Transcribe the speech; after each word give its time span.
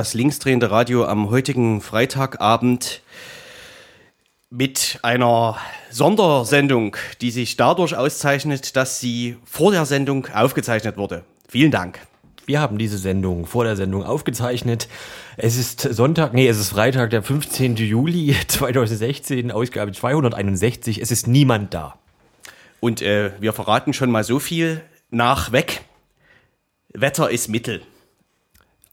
das 0.00 0.14
linksdrehende 0.14 0.70
Radio 0.70 1.04
am 1.04 1.28
heutigen 1.28 1.82
Freitagabend 1.82 3.02
mit 4.48 4.98
einer 5.02 5.58
Sondersendung, 5.90 6.96
die 7.20 7.30
sich 7.30 7.58
dadurch 7.58 7.94
auszeichnet, 7.94 8.76
dass 8.76 8.98
sie 8.98 9.36
vor 9.44 9.72
der 9.72 9.84
Sendung 9.84 10.26
aufgezeichnet 10.32 10.96
wurde. 10.96 11.22
Vielen 11.50 11.70
Dank. 11.70 11.98
Wir 12.46 12.62
haben 12.62 12.78
diese 12.78 12.96
Sendung 12.96 13.44
vor 13.44 13.64
der 13.64 13.76
Sendung 13.76 14.02
aufgezeichnet. 14.02 14.88
Es 15.36 15.58
ist 15.58 15.82
Sonntag, 15.82 16.32
nee, 16.32 16.48
es 16.48 16.58
ist 16.58 16.70
Freitag, 16.70 17.10
der 17.10 17.22
15. 17.22 17.76
Juli 17.76 18.34
2016, 18.48 19.52
Ausgabe 19.52 19.92
261. 19.92 20.98
Es 20.98 21.10
ist 21.10 21.26
niemand 21.26 21.74
da. 21.74 21.98
Und 22.80 23.02
äh, 23.02 23.32
wir 23.38 23.52
verraten 23.52 23.92
schon 23.92 24.10
mal 24.10 24.24
so 24.24 24.38
viel 24.38 24.80
nach 25.10 25.52
weg. 25.52 25.82
Wetter 26.94 27.30
ist 27.30 27.48
Mittel. 27.48 27.82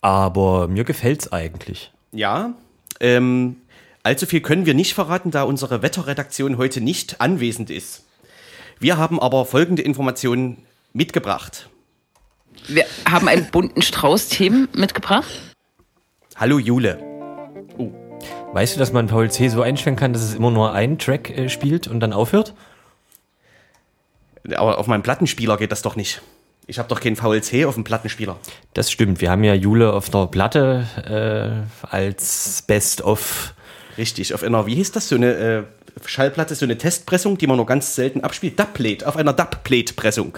Aber 0.01 0.67
mir 0.67 0.83
gefällt's 0.83 1.31
eigentlich. 1.31 1.91
Ja, 2.11 2.53
ähm, 2.99 3.57
allzu 4.03 4.25
viel 4.25 4.41
können 4.41 4.65
wir 4.65 4.73
nicht 4.73 4.93
verraten, 4.93 5.31
da 5.31 5.43
unsere 5.43 5.81
Wetterredaktion 5.81 6.57
heute 6.57 6.81
nicht 6.81 7.21
anwesend 7.21 7.69
ist. 7.69 8.05
Wir 8.79 8.97
haben 8.97 9.19
aber 9.19 9.45
folgende 9.45 9.81
Informationen 9.81 10.63
mitgebracht. 10.93 11.69
Wir 12.67 12.85
haben 13.09 13.27
einen 13.27 13.49
bunten 13.49 13.81
Strauß 13.81 14.29
Themen 14.29 14.67
mitgebracht. 14.73 15.27
Hallo 16.35 16.59
Jule. 16.59 16.99
Oh. 17.77 17.91
Weißt 18.53 18.75
du, 18.75 18.79
dass 18.79 18.93
man 18.93 19.07
Paul 19.07 19.29
C. 19.31 19.49
so 19.49 19.61
einstellen 19.61 19.95
kann, 19.95 20.13
dass 20.13 20.21
es 20.21 20.35
immer 20.35 20.51
nur 20.51 20.73
einen 20.73 20.97
Track 20.99 21.29
äh, 21.29 21.49
spielt 21.49 21.87
und 21.87 21.99
dann 21.99 22.13
aufhört? 22.13 22.53
Aber 24.55 24.77
auf 24.77 24.87
meinem 24.87 25.03
Plattenspieler 25.03 25.57
geht 25.57 25.71
das 25.71 25.81
doch 25.81 25.95
nicht. 25.95 26.21
Ich 26.69 26.79
habe 26.79 26.89
doch 26.89 26.99
keinen 26.99 27.15
VLC 27.15 27.65
auf 27.65 27.75
dem 27.75 27.85
Plattenspieler. 27.85 28.37
Das 28.73 28.91
stimmt. 28.91 29.21
Wir 29.21 29.31
haben 29.31 29.43
ja 29.45 29.53
Jule 29.53 29.93
auf 29.93 30.09
der 30.09 30.27
Platte 30.27 31.65
äh, 31.81 31.87
als 31.87 32.61
Best-of. 32.67 33.53
Richtig, 33.97 34.33
auf 34.33 34.43
einer, 34.43 34.65
wie 34.67 34.75
hieß 34.75 34.91
das, 34.91 35.07
so 35.07 35.15
eine 35.15 35.33
äh, 35.33 35.63
Schallplatte, 36.05 36.55
so 36.55 36.65
eine 36.65 36.77
Testpressung, 36.77 37.37
die 37.37 37.47
man 37.47 37.55
nur 37.55 37.65
ganz 37.65 37.95
selten 37.95 38.21
abspielt. 38.21 38.59
Dubplate, 38.59 39.07
auf 39.07 39.15
einer 39.15 39.31
Dubplate-Pressung. 39.31 40.37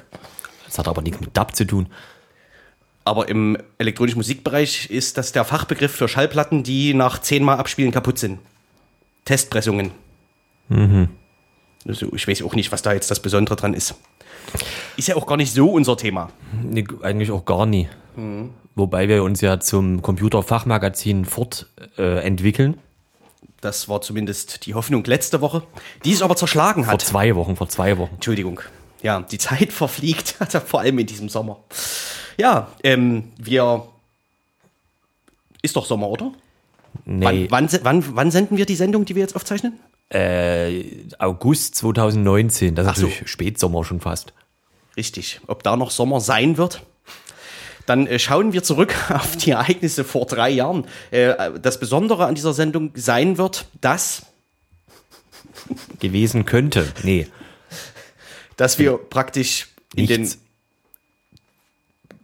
Das 0.68 0.78
hat 0.78 0.88
aber 0.88 1.02
nichts 1.02 1.20
mit 1.20 1.36
Dub 1.36 1.56
zu 1.56 1.66
tun. 1.66 1.88
Aber 3.06 3.28
im 3.28 3.58
elektronischen 3.80 4.20
Musikbereich 4.20 4.92
ist 4.92 5.18
das 5.18 5.32
der 5.32 5.44
Fachbegriff 5.46 5.96
für 5.96 6.08
Schallplatten, 6.08 6.62
die 6.62 6.94
nach 6.94 7.20
zehnmal 7.20 7.58
Abspielen 7.58 7.92
kaputt 7.92 8.20
sind. 8.20 8.40
Testpressungen. 9.26 9.92
Mhm. 10.68 11.10
Also 11.88 12.14
ich 12.14 12.28
weiß 12.28 12.44
auch 12.44 12.54
nicht, 12.54 12.72
was 12.72 12.84
da 12.84 12.94
jetzt 12.94 13.10
das 13.10 13.20
Besondere 13.20 13.56
dran 13.56 13.74
ist. 13.74 13.96
Ist 15.00 15.08
ja 15.08 15.16
auch 15.16 15.26
gar 15.26 15.38
nicht 15.38 15.54
so 15.54 15.72
unser 15.72 15.96
Thema. 15.96 16.30
Nee, 16.62 16.84
eigentlich 17.04 17.32
auch 17.32 17.46
gar 17.46 17.66
nie. 17.66 17.88
Mhm. 18.18 18.50
Wobei 18.76 19.08
wir 19.08 19.24
uns 19.24 19.40
ja 19.40 19.58
zum 19.62 20.02
Computerfachmagazin 20.02 21.24
fortentwickeln. 21.24 22.74
Äh, 22.74 22.78
das 23.62 23.88
war 23.88 24.02
zumindest 24.02 24.66
die 24.66 24.74
Hoffnung 24.74 25.06
letzte 25.06 25.40
Woche, 25.40 25.64
die 26.04 26.12
es 26.12 26.22
aber 26.22 26.36
zerschlagen 26.36 26.86
hat. 26.86 27.02
Vor 27.02 27.10
zwei 27.10 27.36
Wochen, 27.38 27.56
vor 27.56 27.70
zwei 27.70 27.98
Wochen. 27.98 28.16
Entschuldigung. 28.16 28.60
Ja, 29.02 29.22
die 29.22 29.38
Zeit 29.38 29.72
verfliegt, 29.82 30.36
also 30.40 30.60
vor 30.60 30.82
allem 30.82 31.00
in 31.00 31.08
diesem 31.08 31.30
Sommer. 31.30 31.60
Ja, 32.38 32.68
ähm, 32.84 33.32
wir. 33.38 33.88
Ist 35.62 35.78
doch 35.78 35.86
Sommer, 35.86 36.10
oder? 36.10 36.34
Nee. 37.06 37.48
Wann, 37.50 37.72
wann, 37.72 37.80
wann, 37.84 38.16
wann 38.18 38.32
senden 38.32 38.58
wir 38.58 38.66
die 38.66 38.76
Sendung, 38.76 39.06
die 39.06 39.16
wir 39.16 39.22
jetzt 39.22 39.38
aufzeichnen? 39.38 39.80
Äh, 40.10 40.84
August 41.20 41.76
2019, 41.76 42.76
das 42.76 42.84
ist 42.84 42.90
Ach 42.90 42.96
natürlich 42.98 43.20
so. 43.20 43.28
Spätsommer 43.28 43.86
schon 43.86 44.02
fast. 44.02 44.34
Richtig. 45.00 45.40
Ob 45.48 45.64
da 45.64 45.78
noch 45.78 45.92
Sommer 45.92 46.20
sein 46.20 46.58
wird? 46.58 46.82
Dann 47.86 48.06
äh, 48.06 48.20
schauen 48.20 48.52
wir 48.52 48.64
zurück 48.64 48.94
auf 49.10 49.38
die 49.38 49.52
Ereignisse 49.52 50.04
vor 50.04 50.26
drei 50.26 50.50
Jahren. 50.50 50.86
Äh, 51.12 51.58
das 51.62 51.80
Besondere 51.80 52.26
an 52.26 52.36
dieser 52.36 52.52
Sendung 52.52 52.92
sein 52.96 53.38
wird, 53.38 53.66
dass 53.80 54.26
gewesen 56.02 56.44
könnte. 56.44 56.92
Nee. 57.04 57.28
Dass 58.58 58.78
wir 58.78 58.98
praktisch 58.98 59.70
in 59.96 60.08
Nichts. 60.08 60.38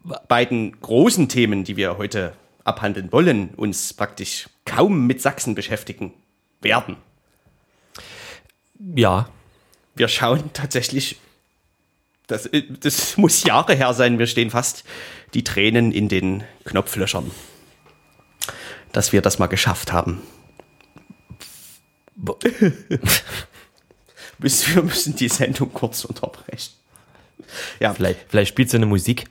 den 0.03 0.15
beiden 0.27 0.77
großen 0.81 1.29
Themen, 1.29 1.63
die 1.63 1.77
wir 1.77 1.97
heute 1.97 2.33
abhandeln 2.65 3.09
wollen, 3.13 3.51
uns 3.55 3.93
praktisch 3.93 4.49
kaum 4.65 5.07
mit 5.07 5.21
Sachsen 5.21 5.55
beschäftigen 5.55 6.11
werden. 6.59 6.97
Ja. 8.97 9.29
Wir 9.95 10.09
schauen 10.09 10.49
tatsächlich, 10.51 11.21
das, 12.27 12.49
das 12.79 13.17
muss 13.17 13.43
Jahre 13.43 13.75
her 13.75 13.93
sein, 13.93 14.19
wir 14.19 14.27
stehen 14.27 14.49
fast 14.49 14.83
die 15.33 15.43
Tränen 15.43 15.91
in 15.91 16.07
den 16.07 16.43
Knopflöchern, 16.65 17.31
dass 18.91 19.13
wir 19.13 19.21
das 19.21 19.39
mal 19.39 19.47
geschafft 19.47 19.91
haben. 19.91 20.21
wir 24.37 24.83
müssen 24.83 25.15
die 25.15 25.27
Sendung 25.27 25.71
kurz 25.73 26.05
unterbrechen. 26.05 26.73
Ja. 27.79 27.93
Vielleicht, 27.93 28.19
vielleicht 28.29 28.49
spielt 28.49 28.69
sie 28.69 28.77
eine 28.77 28.85
Musik. 28.85 29.25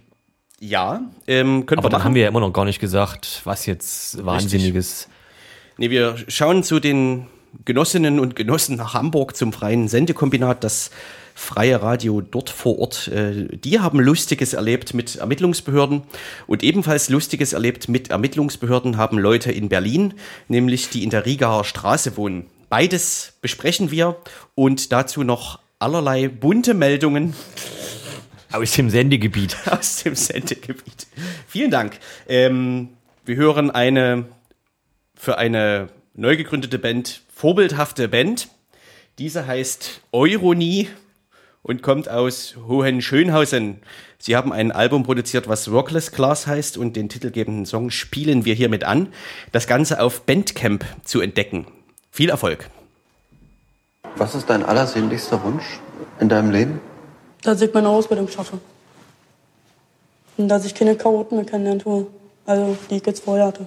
Ja, 0.60 1.02
ähm, 1.26 1.66
können 1.66 1.78
Aber 1.78 1.86
wir 1.86 1.90
dann 1.90 1.98
machen. 1.98 2.04
haben 2.04 2.14
wir 2.14 2.22
ja 2.22 2.28
immer 2.28 2.40
noch 2.40 2.52
gar 2.52 2.64
nicht 2.64 2.78
gesagt, 2.78 3.40
was 3.44 3.66
jetzt 3.66 4.24
Wahnsinniges. 4.24 5.08
Richtig. 5.08 5.14
Nee, 5.76 5.90
wir 5.90 6.16
schauen 6.28 6.62
zu 6.62 6.78
den 6.78 7.26
Genossinnen 7.64 8.20
und 8.20 8.36
Genossen 8.36 8.76
nach 8.76 8.94
Hamburg 8.94 9.36
zum 9.36 9.52
freien 9.52 9.88
Sendekombinat, 9.88 10.64
das 10.64 10.90
freie 11.34 11.82
Radio 11.82 12.20
dort 12.20 12.48
vor 12.48 12.78
Ort. 12.78 13.08
Äh, 13.08 13.48
die 13.56 13.80
haben 13.80 14.00
Lustiges 14.00 14.52
erlebt 14.52 14.94
mit 14.94 15.16
Ermittlungsbehörden 15.16 16.02
und 16.46 16.62
ebenfalls 16.62 17.08
Lustiges 17.08 17.52
erlebt 17.52 17.88
mit 17.88 18.10
Ermittlungsbehörden 18.10 18.96
haben 18.96 19.18
Leute 19.18 19.52
in 19.52 19.68
Berlin, 19.68 20.14
nämlich 20.48 20.88
die 20.88 21.02
in 21.02 21.10
der 21.10 21.26
Rigaer 21.26 21.64
Straße 21.64 22.16
wohnen. 22.16 22.46
Beides 22.68 23.34
besprechen 23.40 23.90
wir 23.90 24.16
und 24.54 24.92
dazu 24.92 25.22
noch 25.22 25.58
allerlei 25.78 26.28
bunte 26.28 26.72
Meldungen. 26.74 27.34
Aus 28.52 28.70
dem 28.72 28.88
Sendegebiet. 28.88 29.56
Aus 29.70 30.04
dem 30.04 30.14
Sendegebiet. 30.14 31.08
Vielen 31.48 31.72
Dank. 31.72 31.98
Ähm, 32.28 32.90
wir 33.24 33.36
hören 33.36 33.70
eine 33.72 34.26
für 35.16 35.38
eine 35.38 35.88
neu 36.14 36.36
gegründete 36.36 36.78
Band 36.78 37.22
vorbildhafte 37.34 38.08
Band. 38.08 38.48
Diese 39.18 39.46
heißt 39.46 40.02
Euronie 40.12 40.88
und 41.64 41.82
kommt 41.82 42.08
aus 42.08 42.54
Hohenschönhausen. 42.68 43.80
Sie 44.18 44.36
haben 44.36 44.52
ein 44.52 44.70
Album 44.70 45.02
produziert, 45.02 45.48
was 45.48 45.68
Rockless 45.68 46.12
Class 46.12 46.46
heißt 46.46 46.76
und 46.78 46.94
den 46.94 47.08
titelgebenden 47.08 47.66
Song 47.66 47.90
spielen 47.90 48.44
wir 48.44 48.54
hiermit 48.54 48.84
an. 48.84 49.08
Das 49.50 49.66
Ganze 49.66 50.00
auf 50.00 50.22
Bandcamp 50.22 50.84
zu 51.04 51.20
entdecken. 51.20 51.66
Viel 52.10 52.30
Erfolg. 52.30 52.68
Was 54.16 54.34
ist 54.34 54.48
dein 54.48 54.62
allersehnlichster 54.62 55.42
Wunsch 55.42 55.64
in 56.20 56.28
deinem 56.28 56.50
Leben? 56.50 56.80
Dass 57.42 57.60
ich 57.60 57.72
meine 57.72 57.88
Ausbildung 57.88 58.28
schaffe. 58.28 58.58
Und 60.36 60.48
dass 60.48 60.66
ich 60.66 60.74
keine 60.74 60.96
Chaoten 60.96 61.36
mehr 61.36 61.46
kennenlernen 61.46 61.82
tue. 61.82 62.06
Also, 62.46 62.76
die 62.90 62.96
ich 62.96 63.06
jetzt 63.06 63.24
vorher 63.24 63.46
hatte. 63.46 63.66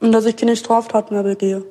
Und 0.00 0.10
dass 0.12 0.26
ich 0.26 0.36
keine 0.36 0.56
Straftaten 0.56 1.14
mehr 1.14 1.22
begehe. 1.22 1.64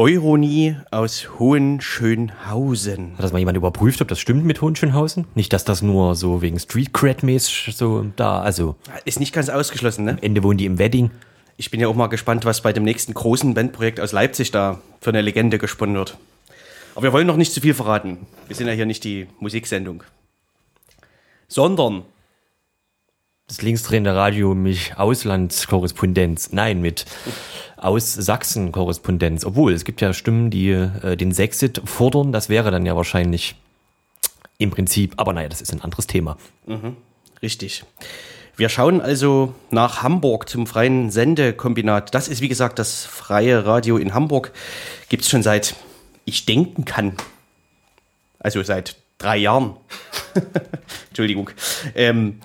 Euronie 0.00 0.76
aus 0.90 1.28
Hohenschönhausen. 1.38 3.12
Hat 3.18 3.22
das 3.22 3.32
mal 3.32 3.38
jemand 3.38 3.58
überprüft, 3.58 4.00
ob 4.00 4.08
das 4.08 4.18
stimmt 4.18 4.46
mit 4.46 4.62
Hohenschönhausen? 4.62 5.26
Nicht, 5.34 5.52
dass 5.52 5.66
das 5.66 5.82
nur 5.82 6.14
so 6.14 6.40
wegen 6.40 6.58
Street 6.58 6.94
Cred 6.94 7.22
mäßig 7.22 7.76
so 7.76 8.06
da, 8.16 8.40
also 8.40 8.76
Ist 9.04 9.20
nicht 9.20 9.34
ganz 9.34 9.50
ausgeschlossen, 9.50 10.06
ne? 10.06 10.12
am 10.12 10.18
Ende 10.22 10.42
wohnen 10.42 10.56
die 10.56 10.64
im 10.64 10.78
Wedding. 10.78 11.10
Ich 11.58 11.70
bin 11.70 11.80
ja 11.80 11.88
auch 11.88 11.94
mal 11.94 12.06
gespannt, 12.06 12.46
was 12.46 12.62
bei 12.62 12.72
dem 12.72 12.82
nächsten 12.82 13.12
großen 13.12 13.52
Bandprojekt 13.52 14.00
aus 14.00 14.12
Leipzig 14.12 14.50
da 14.50 14.80
für 15.02 15.10
eine 15.10 15.20
Legende 15.20 15.58
gesponnen 15.58 15.96
wird. 15.96 16.16
Aber 16.94 17.02
wir 17.02 17.12
wollen 17.12 17.26
noch 17.26 17.36
nicht 17.36 17.52
zu 17.52 17.60
viel 17.60 17.74
verraten. 17.74 18.26
Wir 18.46 18.56
sind 18.56 18.68
ja 18.68 18.72
hier 18.72 18.86
nicht 18.86 19.04
die 19.04 19.26
Musiksendung. 19.38 20.02
Sondern 21.46 22.04
Das 23.48 23.60
linksdrehende 23.60 24.16
Radio 24.16 24.54
mich 24.54 24.96
Auslandskorrespondenz. 24.96 26.52
Nein, 26.52 26.80
mit 26.80 27.04
aus 27.80 28.14
Sachsen 28.14 28.72
Korrespondenz. 28.72 29.44
Obwohl, 29.44 29.72
es 29.72 29.84
gibt 29.84 30.00
ja 30.00 30.12
Stimmen, 30.12 30.50
die 30.50 30.70
äh, 30.70 31.16
den 31.16 31.32
Sexit 31.32 31.80
fordern. 31.84 32.32
Das 32.32 32.48
wäre 32.48 32.70
dann 32.70 32.86
ja 32.86 32.96
wahrscheinlich 32.96 33.56
im 34.58 34.70
Prinzip, 34.70 35.14
aber 35.16 35.32
naja, 35.32 35.48
das 35.48 35.62
ist 35.62 35.72
ein 35.72 35.80
anderes 35.80 36.06
Thema. 36.06 36.36
Richtig. 37.42 37.84
Wir 38.56 38.68
schauen 38.68 39.00
also 39.00 39.54
nach 39.70 40.02
Hamburg 40.02 40.48
zum 40.50 40.66
freien 40.66 41.10
Sendekombinat. 41.10 42.14
Das 42.14 42.28
ist, 42.28 42.42
wie 42.42 42.48
gesagt, 42.48 42.78
das 42.78 43.06
freie 43.06 43.64
Radio 43.64 43.96
in 43.96 44.12
Hamburg. 44.12 44.52
Gibt 45.08 45.22
es 45.22 45.30
schon 45.30 45.42
seit 45.42 45.76
ich 46.26 46.46
denken 46.46 46.84
kann. 46.84 47.16
Also 48.38 48.62
seit 48.62 48.96
drei 49.18 49.36
Jahren. 49.36 49.76
Entschuldigung. 51.08 51.50
Ähm, 51.94 52.40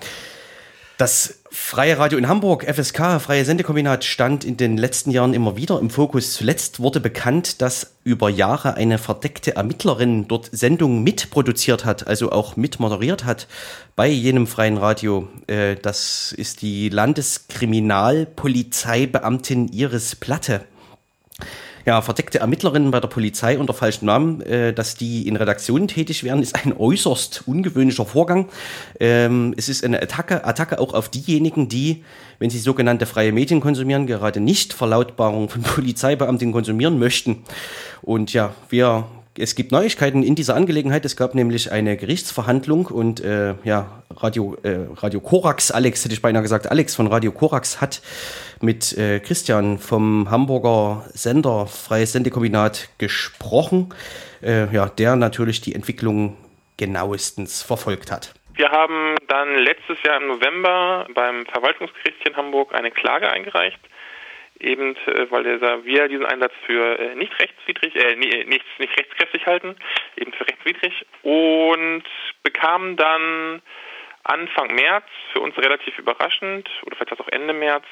das 0.98 1.40
freie 1.50 1.98
Radio 1.98 2.18
in 2.18 2.26
Hamburg, 2.26 2.64
FSK, 2.64 3.20
freie 3.20 3.44
Sendekombinat, 3.44 4.02
stand 4.04 4.44
in 4.44 4.56
den 4.56 4.78
letzten 4.78 5.10
Jahren 5.10 5.34
immer 5.34 5.56
wieder 5.56 5.78
im 5.78 5.90
Fokus. 5.90 6.32
Zuletzt 6.32 6.80
wurde 6.80 7.00
bekannt, 7.00 7.60
dass 7.60 7.96
über 8.02 8.30
Jahre 8.30 8.74
eine 8.74 8.96
verdeckte 8.96 9.56
Ermittlerin 9.56 10.26
dort 10.26 10.48
Sendungen 10.52 11.02
mitproduziert 11.02 11.84
hat, 11.84 12.06
also 12.06 12.32
auch 12.32 12.56
mitmoderiert 12.56 13.24
hat 13.24 13.46
bei 13.94 14.08
jenem 14.08 14.46
freien 14.46 14.78
Radio. 14.78 15.28
Äh, 15.46 15.76
das 15.76 16.32
ist 16.32 16.62
die 16.62 16.88
Landeskriminalpolizeibeamtin 16.88 19.68
Iris 19.68 20.16
Platte 20.16 20.62
ja, 21.86 22.02
verdeckte 22.02 22.40
Ermittlerinnen 22.40 22.90
bei 22.90 22.98
der 22.98 23.06
Polizei 23.06 23.58
unter 23.58 23.72
falschem 23.72 24.06
Namen, 24.06 24.40
äh, 24.42 24.74
dass 24.74 24.96
die 24.96 25.26
in 25.28 25.36
Redaktionen 25.36 25.86
tätig 25.86 26.24
werden, 26.24 26.42
ist 26.42 26.56
ein 26.56 26.76
äußerst 26.76 27.44
ungewöhnlicher 27.46 28.04
Vorgang. 28.04 28.48
Ähm, 28.98 29.54
es 29.56 29.68
ist 29.68 29.84
eine 29.84 30.02
Attacke, 30.02 30.44
Attacke 30.44 30.80
auch 30.80 30.94
auf 30.94 31.08
diejenigen, 31.08 31.68
die, 31.68 32.02
wenn 32.40 32.50
sie 32.50 32.58
sogenannte 32.58 33.06
freie 33.06 33.30
Medien 33.30 33.60
konsumieren, 33.60 34.08
gerade 34.08 34.40
nicht 34.40 34.72
Verlautbarungen 34.72 35.48
von 35.48 35.62
Polizeibeamten 35.62 36.50
konsumieren 36.50 36.98
möchten. 36.98 37.44
Und 38.02 38.32
ja, 38.32 38.52
wir 38.68 39.06
es 39.38 39.54
gibt 39.54 39.72
Neuigkeiten 39.72 40.22
in 40.22 40.34
dieser 40.34 40.54
Angelegenheit. 40.54 41.04
Es 41.04 41.16
gab 41.16 41.34
nämlich 41.34 41.72
eine 41.72 41.96
Gerichtsverhandlung 41.96 42.86
und 42.86 43.20
äh, 43.20 43.54
ja, 43.64 44.02
Radio, 44.10 44.56
äh, 44.62 44.86
Radio 44.96 45.20
Korax, 45.20 45.70
Alex 45.70 46.04
hätte 46.04 46.14
ich 46.14 46.22
beinahe 46.22 46.42
gesagt, 46.42 46.70
Alex 46.70 46.94
von 46.94 47.06
Radio 47.06 47.32
Korax 47.32 47.80
hat 47.80 48.00
mit 48.60 48.96
äh, 48.96 49.20
Christian 49.20 49.78
vom 49.78 50.30
Hamburger 50.30 51.04
Sender 51.12 51.66
Freies 51.66 52.12
Sendekombinat 52.12 52.88
gesprochen, 52.98 53.94
äh, 54.42 54.72
ja, 54.74 54.88
der 54.88 55.16
natürlich 55.16 55.60
die 55.60 55.74
Entwicklung 55.74 56.36
genauestens 56.76 57.62
verfolgt 57.62 58.10
hat. 58.10 58.34
Wir 58.54 58.70
haben 58.70 59.16
dann 59.28 59.58
letztes 59.58 60.02
Jahr 60.02 60.20
im 60.20 60.28
November 60.28 61.06
beim 61.14 61.44
Verwaltungsgericht 61.46 62.26
in 62.26 62.36
Hamburg 62.36 62.74
eine 62.74 62.90
Klage 62.90 63.30
eingereicht, 63.30 63.78
eben 64.60 64.96
äh, 65.06 65.30
weil 65.30 65.44
dieser, 65.44 65.84
wir 65.84 66.08
diesen 66.08 66.26
Einsatz 66.26 66.52
für 66.66 66.98
äh, 66.98 67.14
nicht 67.14 67.38
rechtswidrig, 67.40 67.94
äh, 67.96 68.16
nie- 68.16 68.44
nicht, 68.44 68.64
nicht 68.78 68.98
rechtskräftig 68.98 69.46
halten, 69.46 69.76
eben 70.16 70.32
für 70.32 70.46
rechtswidrig 70.46 71.06
und 71.22 72.04
bekamen 72.42 72.96
dann 72.96 73.62
Anfang 74.24 74.74
März, 74.74 75.04
für 75.32 75.40
uns 75.40 75.56
relativ 75.56 75.98
überraschend, 75.98 76.68
oder 76.84 76.96
vielleicht 76.96 77.20
auch 77.20 77.28
Ende 77.30 77.52
März, 77.52 77.84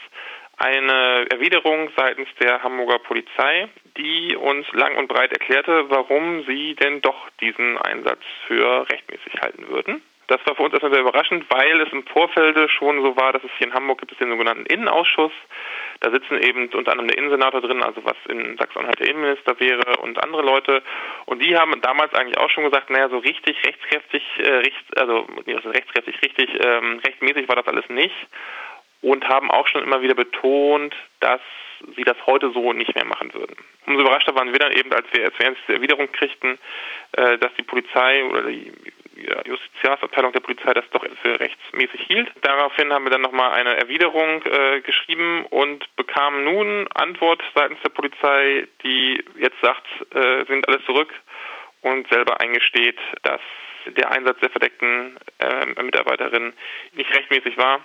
eine 0.56 1.26
Erwiderung 1.30 1.90
seitens 1.96 2.28
der 2.40 2.62
Hamburger 2.62 2.98
Polizei, 3.00 3.68
die 3.96 4.36
uns 4.36 4.66
lang 4.72 4.96
und 4.96 5.08
breit 5.08 5.32
erklärte, 5.32 5.90
warum 5.90 6.44
sie 6.44 6.74
denn 6.74 7.00
doch 7.00 7.28
diesen 7.40 7.78
Einsatz 7.78 8.20
für 8.46 8.88
rechtmäßig 8.88 9.40
halten 9.40 9.68
würden. 9.68 10.02
Das 10.26 10.40
war 10.46 10.54
für 10.54 10.62
uns 10.62 10.72
erstmal 10.72 10.92
sehr 10.92 11.02
überraschend, 11.02 11.44
weil 11.50 11.80
es 11.80 11.92
im 11.92 12.06
Vorfeld 12.06 12.58
schon 12.70 13.02
so 13.02 13.16
war, 13.16 13.32
dass 13.32 13.44
es 13.44 13.50
hier 13.58 13.66
in 13.66 13.74
Hamburg 13.74 13.98
gibt 14.00 14.12
es 14.12 14.18
den 14.18 14.30
sogenannten 14.30 14.64
Innenausschuss. 14.66 15.32
Da 16.04 16.10
sitzen 16.10 16.38
eben 16.42 16.68
unter 16.74 16.90
anderem 16.92 17.08
der 17.08 17.16
Innensenator 17.16 17.62
drin, 17.62 17.82
also 17.82 18.04
was 18.04 18.16
in 18.28 18.58
Sachsen-Anhalt 18.58 19.00
der 19.00 19.08
Innenminister 19.08 19.58
wäre 19.58 19.96
und 20.02 20.22
andere 20.22 20.42
Leute. 20.42 20.82
Und 21.24 21.42
die 21.42 21.56
haben 21.56 21.80
damals 21.80 22.12
eigentlich 22.12 22.36
auch 22.36 22.50
schon 22.50 22.64
gesagt, 22.64 22.90
naja, 22.90 23.08
so 23.08 23.16
richtig 23.16 23.56
rechtskräftig, 23.64 24.22
äh, 24.36 24.50
recht, 24.50 24.98
also 24.98 25.26
nee, 25.46 25.54
rechtskräftig, 25.54 26.20
richtig, 26.20 26.50
ähm, 26.62 27.00
rechtmäßig 27.06 27.48
war 27.48 27.56
das 27.56 27.68
alles 27.68 27.88
nicht. 27.88 28.14
Und 29.00 29.26
haben 29.30 29.50
auch 29.50 29.66
schon 29.66 29.82
immer 29.82 30.02
wieder 30.02 30.14
betont, 30.14 30.94
dass 31.20 31.40
sie 31.96 32.04
das 32.04 32.16
heute 32.26 32.50
so 32.52 32.74
nicht 32.74 32.94
mehr 32.94 33.06
machen 33.06 33.32
würden. 33.32 33.56
Umso 33.86 34.02
überraschter 34.02 34.34
waren 34.34 34.52
wir 34.52 34.58
dann 34.58 34.72
eben, 34.72 34.92
als 34.92 35.06
wir, 35.12 35.24
als 35.24 35.38
wir 35.38 35.56
diese 35.66 35.76
Erwiderung 35.76 36.12
kriegten, 36.12 36.58
äh, 37.12 37.38
dass 37.38 37.54
die 37.54 37.62
Polizei 37.62 38.24
oder 38.24 38.42
die 38.42 38.72
ja, 39.28 39.42
Justiziarsabteilung 39.44 40.32
der 40.32 40.40
Polizei 40.40 40.72
das 40.74 40.84
doch 40.90 41.04
für 41.22 41.40
rechtsmäßig 41.40 42.00
hielt. 42.06 42.30
Daraufhin 42.42 42.92
haben 42.92 43.04
wir 43.04 43.10
dann 43.10 43.22
nochmal 43.22 43.52
eine 43.52 43.76
Erwiderung 43.76 44.42
äh, 44.42 44.80
geschrieben 44.80 45.46
und 45.46 45.84
bekamen 45.96 46.44
nun 46.44 46.88
Antwort 46.94 47.42
seitens 47.54 47.80
der 47.82 47.90
Polizei, 47.90 48.66
die 48.82 49.24
jetzt 49.38 49.60
sagt, 49.60 49.86
äh, 50.14 50.44
sind 50.46 50.66
alles 50.68 50.84
zurück 50.84 51.12
und 51.82 52.08
selber 52.08 52.40
eingesteht, 52.40 52.98
dass 53.22 53.40
der 53.86 54.10
Einsatz 54.10 54.38
der 54.40 54.50
verdeckten 54.50 55.18
äh, 55.38 55.82
Mitarbeiterin 55.82 56.52
nicht 56.92 57.14
rechtmäßig 57.14 57.56
war 57.58 57.80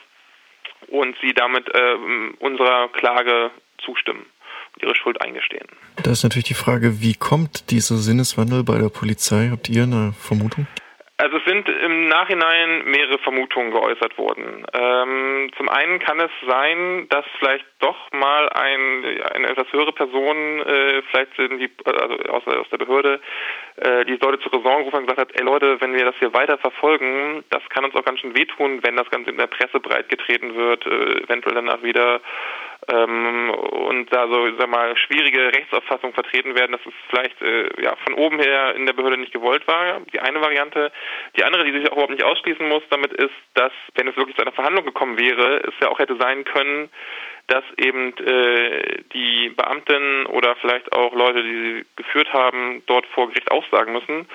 und 0.88 1.16
sie 1.22 1.34
damit 1.34 1.70
ähm, 1.74 2.36
unserer 2.40 2.88
Klage 2.90 3.52
zustimmen 3.84 4.26
und 4.76 4.84
ihre 4.84 4.96
Schuld 4.96 5.22
eingestehen. 5.22 5.68
Da 6.04 6.12
ist 6.12 6.24
natürlich 6.24 6.48
die 6.48 6.54
Frage, 6.54 7.02
wie 7.02 7.16
kommt 7.16 7.72
dieser 7.72 7.98
Sinneswandel 7.98 8.64
bei 8.64 8.78
der 8.78 8.90
Polizei? 8.90 9.50
Habt 9.52 9.70
ihr 9.70 9.84
eine 9.84 10.14
Vermutung? 10.14 10.68
Also 11.22 11.36
es 11.36 11.44
sind 11.44 11.68
im 11.68 12.08
Nachhinein 12.08 12.86
mehrere 12.86 13.18
Vermutungen 13.20 13.72
geäußert 13.72 14.18
worden. 14.18 14.66
Ähm, 14.74 15.52
zum 15.58 15.68
einen 15.68 16.00
kann 16.00 16.18
es 16.22 16.32
sein, 16.48 17.08
dass 17.10 17.26
vielleicht 17.40 17.66
doch 17.80 18.10
mal 18.14 18.48
ein, 18.48 19.04
eine 19.36 19.50
etwas 19.50 19.70
höhere 19.74 19.92
Person, 19.92 20.62
äh, 20.62 21.02
vielleicht 21.12 21.36
sind 21.36 21.60
die, 21.60 21.70
also 21.84 22.16
aus, 22.30 22.48
aus 22.48 22.70
der 22.70 22.78
Behörde, 22.78 23.20
äh, 23.76 24.06
die 24.06 24.16
Leute 24.16 24.40
zur 24.40 24.54
Raison 24.54 24.78
gerufen 24.78 24.96
und 24.96 25.08
gesagt 25.08 25.20
hat, 25.20 25.38
ey 25.38 25.44
Leute, 25.44 25.82
wenn 25.82 25.94
wir 25.94 26.06
das 26.06 26.16
hier 26.20 26.34
weiter 26.34 26.58
verfolgen, 26.58 27.44
das 27.50 27.68
kann 27.68 27.84
uns 27.84 27.96
auch 27.96 28.06
ganz 28.06 28.22
schön 28.22 28.38
wehtun, 28.38 28.80
wenn 28.84 28.96
das 28.96 29.10
Ganze 29.10 29.30
in 29.30 29.38
der 29.38 29.48
Presse 29.48 29.82
breitgetreten 29.82 30.56
wird, 30.56 30.86
äh, 30.86 31.24
eventuell 31.24 31.56
danach 31.56 31.84
wieder 31.84 32.22
ähm, 32.88 33.50
und 33.52 34.14
da 34.14 34.28
so, 34.28 34.48
sag 34.58 34.70
mal, 34.70 34.96
schwierige 34.98 35.48
Rechtsauffassungen 35.48 36.14
vertreten 36.14 36.56
werden, 36.56 36.72
dass 36.72 36.86
es 36.86 36.94
vielleicht 37.10 37.42
äh, 37.42 37.82
ja 37.82 37.96
von 38.06 38.14
oben 38.16 38.40
her 38.40 38.76
in 38.76 38.86
der 38.86 38.94
Behörde 38.94 39.18
nicht 39.18 39.34
gewollt 39.34 39.68
war. 39.68 40.00
Die 40.14 40.20
eine 40.20 40.42
Variante. 40.42 40.92
Die 41.38 41.44
andere, 41.44 41.66
die 41.66 41.72
sich 41.72 41.88
auch 41.88 41.94
überhaupt 41.94 42.12
nicht 42.12 42.24
ausschließen 42.24 42.68
muss, 42.68 42.84
damit 42.90 43.14
ist, 43.14 43.36
dass, 43.54 43.74
wenn 43.96 44.08
es 44.08 44.16
wirklich 44.16 44.36
zu 44.36 44.42
einer 44.42 44.54
Verhandlung 44.54 44.86
gekommen 44.86 45.20
wäre, 45.20 45.62
es 45.68 45.74
ja 45.82 45.90
auch 45.90 46.00
hätte 46.00 46.16
sein 46.18 46.46
können, 46.46 46.90
dass 47.48 47.64
eben 47.78 48.16
äh, 48.18 49.04
die 49.14 49.50
Beamten 49.50 50.26
oder 50.28 50.56
vielleicht 50.58 50.92
auch 50.94 51.14
Leute, 51.14 51.44
die 51.44 51.50
sie 51.50 51.86
geführt 51.96 52.32
haben, 52.32 52.84
dort 52.86 53.06
vor 53.08 53.28
Gericht 53.28 53.52
aussagen 53.52 53.94
müssen. 53.94 54.28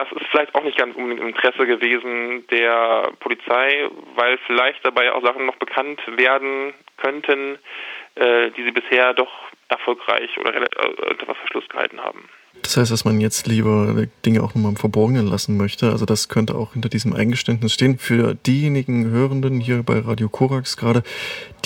Das 0.00 0.10
ist 0.12 0.30
vielleicht 0.30 0.54
auch 0.54 0.64
nicht 0.64 0.78
ganz 0.78 0.96
unbedingt 0.96 1.20
im 1.20 1.28
Interesse 1.28 1.66
gewesen 1.66 2.46
der 2.50 3.12
Polizei, 3.20 3.86
weil 4.14 4.38
vielleicht 4.46 4.82
dabei 4.82 5.12
auch 5.12 5.22
Sachen 5.22 5.44
noch 5.44 5.56
bekannt 5.56 6.00
werden 6.16 6.72
könnten, 6.96 7.58
äh, 8.14 8.50
die 8.52 8.64
sie 8.64 8.70
bisher 8.70 9.12
doch 9.12 9.30
erfolgreich 9.68 10.30
oder 10.38 10.54
äh, 10.54 11.10
unter 11.10 11.34
Verschluss 11.34 11.68
gehalten 11.68 12.00
haben. 12.00 12.30
Das 12.62 12.78
heißt, 12.78 12.90
dass 12.90 13.04
man 13.04 13.20
jetzt 13.20 13.46
lieber 13.46 14.06
Dinge 14.24 14.42
auch 14.42 14.54
nochmal 14.54 14.72
im 14.72 14.76
Verborgenen 14.76 15.26
lassen 15.26 15.58
möchte. 15.58 15.90
Also 15.90 16.06
das 16.06 16.30
könnte 16.30 16.54
auch 16.54 16.72
hinter 16.72 16.88
diesem 16.88 17.12
Eingeständnis 17.12 17.74
stehen. 17.74 17.98
Für 17.98 18.34
diejenigen 18.34 19.10
Hörenden 19.10 19.60
hier 19.60 19.82
bei 19.82 19.98
Radio 19.98 20.30
Korax 20.30 20.78
gerade, 20.78 21.02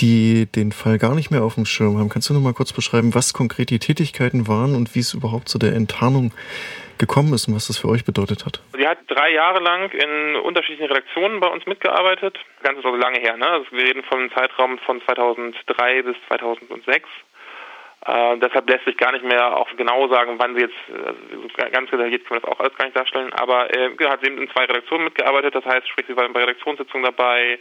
die 0.01 0.45
den 0.45 0.73
Fall 0.73 0.97
gar 0.97 1.15
nicht 1.15 1.31
mehr 1.31 1.43
auf 1.43 1.55
dem 1.55 1.65
Schirm 1.65 1.97
haben, 1.97 2.09
kannst 2.09 2.29
du 2.29 2.33
nochmal 2.33 2.53
kurz 2.53 2.73
beschreiben, 2.73 3.15
was 3.15 3.33
konkret 3.33 3.69
die 3.69 3.79
Tätigkeiten 3.79 4.47
waren 4.49 4.75
und 4.75 4.93
wie 4.93 4.99
es 4.99 5.13
überhaupt 5.13 5.47
zu 5.47 5.57
der 5.57 5.73
Enttarnung 5.73 6.33
gekommen 6.97 7.33
ist 7.33 7.47
und 7.47 7.55
was 7.55 7.67
das 7.67 7.77
für 7.77 7.89
euch 7.89 8.05
bedeutet 8.05 8.45
hat? 8.45 8.61
Sie 8.75 8.87
hat 8.87 8.99
drei 9.07 9.31
Jahre 9.31 9.59
lang 9.59 9.91
in 9.91 10.35
unterschiedlichen 10.37 10.91
Redaktionen 10.91 11.39
bei 11.39 11.47
uns 11.47 11.65
mitgearbeitet. 11.65 12.37
Das 12.55 12.63
Ganze 12.63 12.79
ist 12.79 12.85
also 12.85 12.97
lange 12.97 13.19
her. 13.19 13.37
Ne? 13.37 13.47
Also 13.47 13.65
wir 13.71 13.83
reden 13.83 14.03
einem 14.11 14.31
Zeitraum 14.31 14.77
von 14.79 15.01
2003 15.05 16.03
bis 16.03 16.15
2006. 16.27 17.07
Äh, 18.05 18.37
deshalb 18.37 18.69
lässt 18.69 18.85
sich 18.85 18.97
gar 18.97 19.11
nicht 19.11 19.25
mehr 19.25 19.57
auch 19.57 19.67
genau 19.77 20.07
sagen, 20.07 20.35
wann 20.37 20.53
sie 20.55 20.61
jetzt, 20.61 20.75
also 20.89 21.71
ganz 21.71 21.89
detailliert 21.89 22.25
können 22.25 22.39
wir 22.39 22.47
das 22.47 22.51
auch 22.51 22.59
alles 22.59 22.75
gar 22.75 22.85
nicht 22.85 22.95
darstellen, 22.97 23.33
aber 23.33 23.73
äh, 23.75 23.89
hat 24.07 24.23
eben 24.23 24.37
in 24.37 24.49
zwei 24.51 24.65
Redaktionen 24.65 25.05
mitgearbeitet, 25.05 25.55
das 25.55 25.65
heißt, 25.65 25.87
sprich, 25.87 26.05
sie 26.07 26.15
war 26.15 26.29
bei 26.29 26.41
Redaktionssitzungen 26.41 27.03
dabei, 27.03 27.57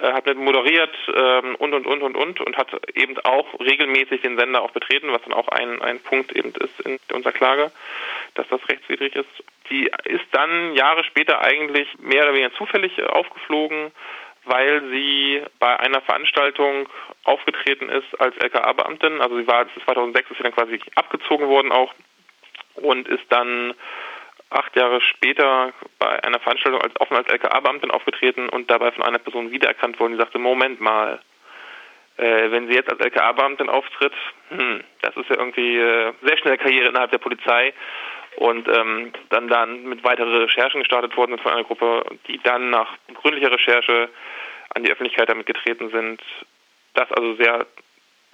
äh, 0.00 0.12
hat 0.12 0.26
mit 0.26 0.36
moderiert 0.36 0.94
ähm, 1.14 1.54
und 1.56 1.74
und 1.74 1.86
und 1.86 2.02
und 2.02 2.16
und 2.16 2.40
und 2.40 2.56
hat 2.56 2.68
eben 2.94 3.16
auch 3.18 3.46
regelmäßig 3.60 4.22
den 4.22 4.36
Sender 4.36 4.62
auch 4.62 4.72
betreten, 4.72 5.12
was 5.12 5.22
dann 5.22 5.32
auch 5.32 5.46
ein, 5.46 5.80
ein 5.80 6.00
Punkt 6.00 6.32
eben 6.32 6.52
ist 6.54 6.80
in 6.80 6.98
unserer 7.12 7.32
Klage, 7.32 7.70
dass 8.34 8.48
das 8.48 8.68
rechtswidrig 8.68 9.14
ist. 9.14 9.44
Die 9.70 9.88
ist 10.04 10.24
dann 10.32 10.74
Jahre 10.74 11.04
später 11.04 11.40
eigentlich 11.40 11.86
mehr 12.00 12.24
oder 12.24 12.34
weniger 12.34 12.52
zufällig 12.54 13.00
aufgeflogen, 13.04 13.92
weil 14.48 14.82
sie 14.90 15.42
bei 15.58 15.78
einer 15.80 16.00
Veranstaltung 16.00 16.88
aufgetreten 17.24 17.88
ist 17.88 18.20
als 18.20 18.36
LKA-Beamtin. 18.36 19.20
Also 19.20 19.36
sie 19.36 19.46
war 19.46 19.66
2006 19.84 20.30
ist 20.30 20.36
sie 20.38 20.42
dann 20.42 20.54
quasi 20.54 20.80
abgezogen 20.94 21.48
worden 21.48 21.72
auch 21.72 21.94
und 22.74 23.08
ist 23.08 23.24
dann 23.30 23.74
acht 24.50 24.74
Jahre 24.76 25.00
später 25.00 25.72
bei 25.98 26.22
einer 26.24 26.40
Veranstaltung 26.40 26.80
als 26.80 26.98
offen 27.00 27.16
als 27.16 27.28
LKA-Beamtin 27.28 27.90
aufgetreten 27.90 28.48
und 28.48 28.70
dabei 28.70 28.92
von 28.92 29.04
einer 29.04 29.18
Person 29.18 29.50
wiedererkannt 29.50 30.00
worden, 30.00 30.12
die 30.12 30.18
sagte, 30.18 30.38
Moment 30.38 30.80
mal, 30.80 31.20
äh, 32.16 32.50
wenn 32.50 32.68
sie 32.68 32.74
jetzt 32.74 32.90
als 32.90 33.00
LKA-Beamtin 33.00 33.68
auftritt, 33.68 34.14
hm, 34.48 34.82
das 35.02 35.16
ist 35.16 35.28
ja 35.28 35.36
irgendwie 35.36 35.76
äh, 35.76 36.12
sehr 36.22 36.38
schnelle 36.38 36.58
Karriere 36.58 36.88
innerhalb 36.88 37.10
der 37.10 37.18
Polizei 37.18 37.74
und 38.38 38.68
ähm, 38.68 39.12
dann 39.30 39.48
dann 39.48 39.84
mit 39.84 40.04
weiteren 40.04 40.32
Recherchen 40.32 40.80
gestartet 40.80 41.16
worden 41.16 41.32
sind 41.32 41.42
von 41.42 41.52
einer 41.52 41.64
Gruppe, 41.64 42.04
die 42.28 42.38
dann 42.38 42.70
nach 42.70 42.96
gründlicher 43.14 43.50
Recherche 43.50 44.08
an 44.74 44.84
die 44.84 44.90
Öffentlichkeit 44.90 45.28
damit 45.28 45.46
getreten 45.46 45.90
sind, 45.90 46.22
das 46.94 47.10
also 47.12 47.34
sehr 47.34 47.66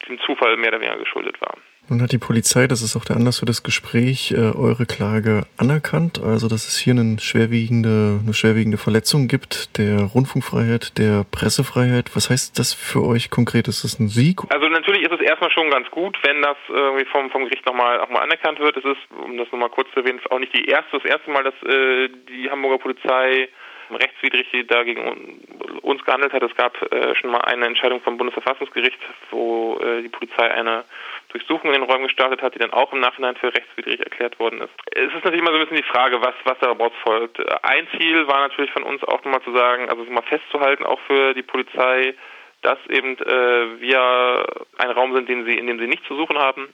dem 0.06 0.20
Zufall 0.20 0.56
mehr 0.56 0.68
oder 0.70 0.80
weniger 0.80 0.98
geschuldet 0.98 1.40
war. 1.40 1.56
Nun 1.88 2.00
hat 2.00 2.12
die 2.12 2.18
Polizei, 2.18 2.66
das 2.66 2.80
ist 2.80 2.96
auch 2.96 3.04
der 3.04 3.16
Anlass 3.16 3.40
für 3.40 3.46
das 3.46 3.62
Gespräch, 3.62 4.32
äh, 4.32 4.56
eure 4.56 4.86
Klage 4.86 5.42
anerkannt, 5.58 6.18
also 6.18 6.48
dass 6.48 6.66
es 6.66 6.78
hier 6.78 6.94
eine 6.94 7.18
schwerwiegende, 7.18 8.20
eine 8.22 8.32
schwerwiegende 8.32 8.78
Verletzung 8.78 9.28
gibt 9.28 9.76
der 9.76 10.00
Rundfunkfreiheit, 10.00 10.96
der 10.96 11.24
Pressefreiheit. 11.30 12.16
Was 12.16 12.30
heißt 12.30 12.58
das 12.58 12.72
für 12.72 13.04
euch 13.04 13.30
konkret? 13.30 13.68
Ist 13.68 13.84
das 13.84 14.00
ein 14.00 14.08
Sieg? 14.08 14.40
Also 14.48 14.68
natürlich 14.68 15.02
ist 15.02 15.12
es 15.12 15.20
erstmal 15.20 15.50
schon 15.50 15.70
ganz 15.70 15.90
gut, 15.90 16.16
wenn 16.22 16.40
das 16.40 16.56
irgendwie 16.68 17.04
vom, 17.04 17.30
vom 17.30 17.44
Gericht 17.44 17.66
nochmal 17.66 18.00
auch 18.00 18.08
mal 18.08 18.22
anerkannt 18.22 18.60
wird. 18.60 18.76
Es 18.78 18.84
ist, 18.84 19.02
um 19.22 19.36
das 19.36 19.50
nochmal 19.52 19.68
kurz 19.68 19.90
zu 19.92 20.00
erwähnen, 20.00 20.20
auch 20.30 20.38
nicht 20.38 20.54
die 20.54 20.64
erste, 20.64 20.98
das 20.98 21.04
erste 21.04 21.30
Mal, 21.30 21.44
dass 21.44 21.54
äh, 21.64 22.08
die 22.30 22.48
Hamburger 22.50 22.78
Polizei 22.78 23.48
rechtswidrig 23.90 24.46
dagegen 24.68 25.40
uns 25.82 26.04
gehandelt 26.04 26.32
hat. 26.32 26.42
Es 26.42 26.54
gab 26.56 26.80
äh, 26.92 27.14
schon 27.16 27.30
mal 27.30 27.40
eine 27.40 27.66
Entscheidung 27.66 28.00
vom 28.00 28.16
Bundesverfassungsgericht, 28.16 28.98
wo 29.30 29.78
äh, 29.78 30.02
die 30.02 30.08
Polizei 30.08 30.50
eine 30.50 30.84
Durchsuchung 31.28 31.72
in 31.72 31.80
den 31.80 31.90
Räumen 31.90 32.04
gestartet 32.04 32.42
hat, 32.42 32.54
die 32.54 32.58
dann 32.58 32.72
auch 32.72 32.92
im 32.92 33.00
Nachhinein 33.00 33.36
für 33.36 33.52
rechtswidrig 33.54 34.00
erklärt 34.00 34.38
worden 34.38 34.60
ist. 34.60 34.72
Es 34.92 35.08
ist 35.08 35.14
natürlich 35.14 35.40
immer 35.40 35.50
so 35.50 35.56
ein 35.56 35.62
bisschen 35.62 35.76
die 35.76 35.90
Frage, 35.90 36.20
was, 36.20 36.34
was 36.44 36.58
daraus 36.60 36.92
folgt. 37.02 37.38
Ein 37.64 37.88
Ziel 37.96 38.26
war 38.28 38.40
natürlich 38.40 38.70
von 38.72 38.84
uns 38.84 39.02
auch 39.04 39.24
nochmal 39.24 39.42
zu 39.42 39.52
sagen, 39.52 39.88
also 39.88 40.04
mal 40.04 40.22
festzuhalten, 40.22 40.84
auch 40.84 41.00
für 41.00 41.34
die 41.34 41.42
Polizei, 41.42 42.14
dass 42.62 42.78
eben 42.88 43.18
äh, 43.18 43.80
wir 43.80 44.46
ein 44.78 44.90
Raum 44.90 45.14
sind, 45.14 45.28
den 45.28 45.44
sie, 45.44 45.58
in 45.58 45.66
dem 45.66 45.78
sie 45.78 45.86
nicht 45.86 46.04
zu 46.06 46.16
suchen 46.16 46.38
haben, 46.38 46.72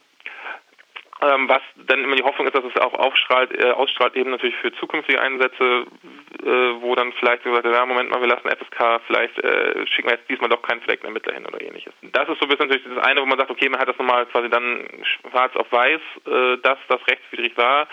ähm, 1.21 1.47
was 1.47 1.61
dann 1.75 2.03
immer 2.03 2.15
die 2.15 2.23
Hoffnung 2.23 2.47
ist, 2.47 2.55
dass 2.55 2.65
es 2.65 2.81
auch 2.81 2.93
aufstrahlt, 2.93 3.51
äh, 3.53 3.71
ausstrahlt 3.71 4.15
eben 4.15 4.31
natürlich 4.31 4.55
für 4.55 4.71
zukünftige 4.73 5.21
Einsätze, 5.21 5.85
äh, 6.43 6.45
wo 6.81 6.95
dann 6.95 7.13
vielleicht 7.13 7.43
gesagt 7.43 7.63
wird, 7.63 7.75
ja, 7.75 7.85
Moment 7.85 8.09
mal, 8.09 8.21
wir 8.21 8.27
lassen 8.27 8.49
FSK, 8.49 9.01
vielleicht 9.05 9.37
äh, 9.39 9.85
schicken 9.87 10.09
wir 10.09 10.15
jetzt 10.15 10.29
diesmal 10.29 10.49
doch 10.49 10.61
keinen 10.63 10.81
Fleckenermittler 10.81 11.33
hin 11.33 11.45
oder 11.45 11.61
ähnliches. 11.61 11.93
Das 12.01 12.27
ist 12.27 12.39
so 12.39 12.45
ein 12.45 12.49
bisschen 12.49 12.67
natürlich 12.67 12.83
das 12.83 13.05
eine, 13.05 13.21
wo 13.21 13.25
man 13.25 13.37
sagt, 13.37 13.51
okay, 13.51 13.69
man 13.69 13.79
hat 13.79 13.87
das 13.87 13.97
nochmal 13.97 14.25
quasi 14.27 14.49
dann 14.49 14.87
schwarz 15.03 15.55
auf 15.55 15.71
weiß, 15.71 16.01
äh, 16.25 16.57
dass 16.63 16.79
das 16.87 17.07
rechtswidrig 17.07 17.55
war. 17.55 17.87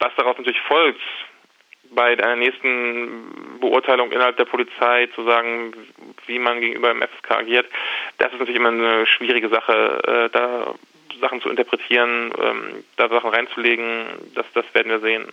Was 0.00 0.14
daraus 0.16 0.36
natürlich 0.36 0.60
folgt, 0.60 1.00
bei 1.90 2.12
einer 2.12 2.36
nächsten 2.36 3.58
Beurteilung 3.60 4.12
innerhalb 4.12 4.36
der 4.36 4.44
Polizei 4.44 5.08
zu 5.14 5.24
sagen, 5.24 5.72
wie 6.26 6.38
man 6.38 6.60
gegenüber 6.60 6.92
dem 6.92 7.02
FSK 7.02 7.30
agiert, 7.30 7.66
das 8.18 8.32
ist 8.32 8.38
natürlich 8.38 8.60
immer 8.60 8.68
eine 8.68 9.06
schwierige 9.06 9.48
Sache. 9.48 10.02
Äh, 10.06 10.30
da 10.30 10.74
Sachen 11.20 11.40
zu 11.40 11.48
interpretieren, 11.48 12.32
ähm, 12.42 12.84
da 12.96 13.08
Sachen 13.08 13.30
reinzulegen, 13.30 14.06
das, 14.34 14.46
das 14.54 14.64
werden 14.74 14.90
wir 14.90 15.00
sehen. 15.00 15.26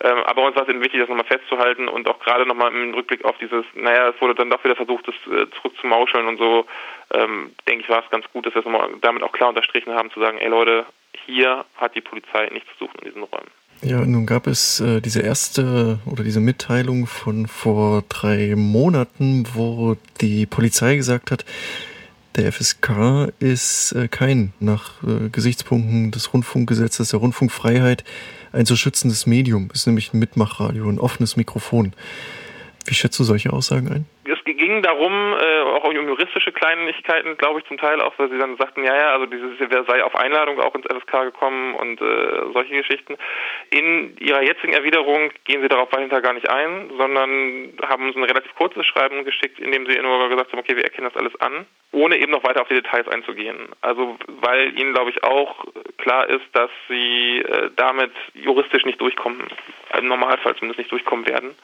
Ähm, 0.00 0.18
aber 0.24 0.46
uns 0.46 0.56
war 0.56 0.64
es 0.64 0.68
eben 0.68 0.82
wichtig, 0.82 1.00
das 1.00 1.08
nochmal 1.08 1.24
festzuhalten 1.24 1.88
und 1.88 2.08
auch 2.08 2.18
gerade 2.18 2.46
nochmal 2.46 2.72
im 2.74 2.94
Rückblick 2.94 3.24
auf 3.24 3.38
dieses, 3.38 3.64
naja, 3.74 4.08
es 4.08 4.20
wurde 4.20 4.34
dann 4.34 4.50
doch 4.50 4.62
wieder 4.64 4.76
versucht, 4.76 5.06
das 5.06 5.14
äh, 5.32 5.46
zurückzumauscheln 5.56 6.26
und 6.26 6.38
so, 6.38 6.66
ähm, 7.12 7.52
denke 7.68 7.84
ich, 7.84 7.88
war 7.88 8.02
es 8.02 8.10
ganz 8.10 8.26
gut, 8.32 8.46
dass 8.46 8.54
wir 8.54 8.60
es 8.60 8.64
nochmal 8.64 8.90
damit 9.00 9.22
auch 9.22 9.32
klar 9.32 9.50
unterstrichen 9.50 9.94
haben, 9.94 10.10
zu 10.10 10.20
sagen, 10.20 10.38
ey 10.38 10.48
Leute, 10.48 10.84
hier 11.26 11.64
hat 11.76 11.94
die 11.94 12.00
Polizei 12.00 12.48
nichts 12.52 12.68
zu 12.76 12.86
suchen 12.86 12.98
in 13.00 13.08
diesen 13.08 13.22
Räumen. 13.22 13.50
Ja, 13.82 14.04
nun 14.04 14.26
gab 14.26 14.46
es 14.46 14.80
äh, 14.80 15.00
diese 15.00 15.20
erste 15.20 15.98
oder 16.06 16.24
diese 16.24 16.40
Mitteilung 16.40 17.06
von 17.06 17.46
vor 17.46 18.02
drei 18.08 18.54
Monaten, 18.56 19.46
wo 19.52 19.96
die 20.20 20.46
Polizei 20.46 20.96
gesagt 20.96 21.30
hat, 21.30 21.44
der 22.36 22.52
FSK 22.52 23.32
ist 23.38 23.92
äh, 23.92 24.08
kein 24.08 24.52
nach 24.60 25.02
äh, 25.02 25.28
Gesichtspunkten 25.28 26.10
des 26.10 26.32
Rundfunkgesetzes 26.32 27.10
der 27.10 27.20
Rundfunkfreiheit 27.20 28.04
ein 28.52 28.66
zu 28.66 28.76
schützendes 28.76 29.26
Medium, 29.26 29.70
ist 29.72 29.86
nämlich 29.86 30.12
ein 30.12 30.18
Mitmachradio, 30.18 30.88
ein 30.88 30.98
offenes 30.98 31.36
Mikrofon. 31.36 31.92
Wie 32.84 32.94
schätzt 32.94 33.18
du 33.18 33.24
solche 33.24 33.52
Aussagen 33.52 33.88
ein? 33.88 34.06
Es 34.26 34.42
ging 34.44 34.82
darum, 34.82 35.12
äh, 35.34 35.60
auch 35.60 35.84
um 35.84 36.08
juristische 36.08 36.50
Kleinigkeiten, 36.50 37.36
glaube 37.36 37.60
ich, 37.60 37.66
zum 37.66 37.76
Teil 37.76 38.00
auch, 38.00 38.14
weil 38.18 38.30
sie 38.30 38.38
dann 38.38 38.56
sagten, 38.56 38.82
ja, 38.82 38.96
ja, 38.96 39.12
also 39.12 39.26
dieses 39.26 39.58
wer 39.58 39.84
sei 39.84 40.02
auf 40.02 40.14
Einladung 40.16 40.60
auch 40.60 40.74
ins 40.74 40.86
FSK 40.86 41.24
gekommen 41.24 41.74
und 41.74 42.00
äh, 42.00 42.52
solche 42.54 42.74
Geschichten. 42.74 43.16
In 43.70 44.16
ihrer 44.18 44.42
jetzigen 44.42 44.72
Erwiderung 44.72 45.30
gehen 45.44 45.60
sie 45.60 45.68
darauf 45.68 45.92
weiter 45.92 46.22
gar 46.22 46.32
nicht 46.32 46.48
ein, 46.48 46.90
sondern 46.96 47.74
haben 47.86 48.06
uns 48.06 48.16
ein 48.16 48.24
relativ 48.24 48.54
kurzes 48.54 48.86
Schreiben 48.86 49.24
geschickt, 49.24 49.58
in 49.58 49.72
dem 49.72 49.86
sie 49.86 49.98
nur 49.98 50.28
gesagt 50.30 50.52
haben, 50.52 50.60
okay, 50.60 50.76
wir 50.76 50.84
erkennen 50.84 51.10
das 51.12 51.20
alles 51.20 51.38
an, 51.40 51.66
ohne 51.92 52.16
eben 52.16 52.32
noch 52.32 52.44
weiter 52.44 52.62
auf 52.62 52.68
die 52.68 52.74
Details 52.74 53.08
einzugehen. 53.08 53.68
Also 53.82 54.16
weil 54.28 54.78
ihnen, 54.78 54.94
glaube 54.94 55.10
ich, 55.10 55.22
auch 55.22 55.66
klar 55.98 56.28
ist, 56.30 56.46
dass 56.54 56.70
sie 56.88 57.40
äh, 57.40 57.70
damit 57.76 58.12
juristisch 58.32 58.86
nicht 58.86 59.00
durchkommen, 59.00 59.42
im 59.98 60.08
Normalfall 60.08 60.54
zumindest 60.56 60.78
nicht 60.78 60.92
durchkommen 60.92 61.26
werden 61.28 61.54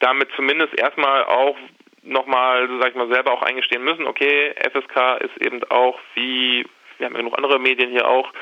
damit 0.00 0.30
zumindest 0.36 0.78
erstmal 0.78 1.24
auch 1.24 1.56
nochmal, 2.02 2.68
sag 2.80 2.90
ich 2.90 2.96
mal, 2.96 3.12
selber 3.12 3.32
auch 3.32 3.42
eingestehen 3.42 3.84
müssen, 3.84 4.06
okay, 4.06 4.54
FSK 4.70 5.20
ist 5.20 5.44
eben 5.44 5.62
auch 5.70 5.98
wie, 6.14 6.66
wir 6.98 7.06
haben 7.06 7.14
ja 7.14 7.20
genug 7.20 7.36
andere 7.36 7.58
Medien 7.58 7.90
hier 7.90 8.08
auch, 8.08 8.32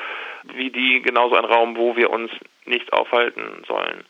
wie 0.53 0.69
die 0.69 1.01
genauso 1.01 1.35
ein 1.35 1.45
Raum, 1.45 1.75
wo 1.75 1.95
wir 1.95 2.09
uns 2.09 2.31
nicht 2.65 2.91
aufhalten 2.93 3.63
sollen. 3.67 4.05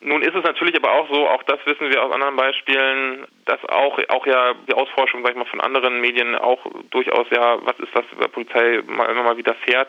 Nun 0.00 0.20
ist 0.20 0.34
es 0.34 0.44
natürlich 0.44 0.76
aber 0.76 0.92
auch 0.92 1.08
so, 1.08 1.28
auch 1.28 1.42
das 1.44 1.58
wissen 1.64 1.88
wir 1.88 2.02
aus 2.02 2.12
anderen 2.12 2.36
Beispielen, 2.36 3.26
dass 3.46 3.64
auch 3.64 3.98
auch 4.08 4.26
ja 4.26 4.52
die 4.68 4.74
Ausforschung, 4.74 5.22
sag 5.22 5.30
ich 5.30 5.38
mal, 5.38 5.46
von 5.46 5.62
anderen 5.62 6.00
Medien 6.00 6.34
auch 6.34 6.60
durchaus 6.90 7.26
ja, 7.30 7.56
was 7.64 7.78
ist 7.78 7.94
das 7.94 8.04
der 8.20 8.28
Polizei 8.28 8.82
mal 8.86 9.08
immer 9.10 9.22
mal 9.22 9.36
wieder 9.38 9.54
fährt. 9.54 9.88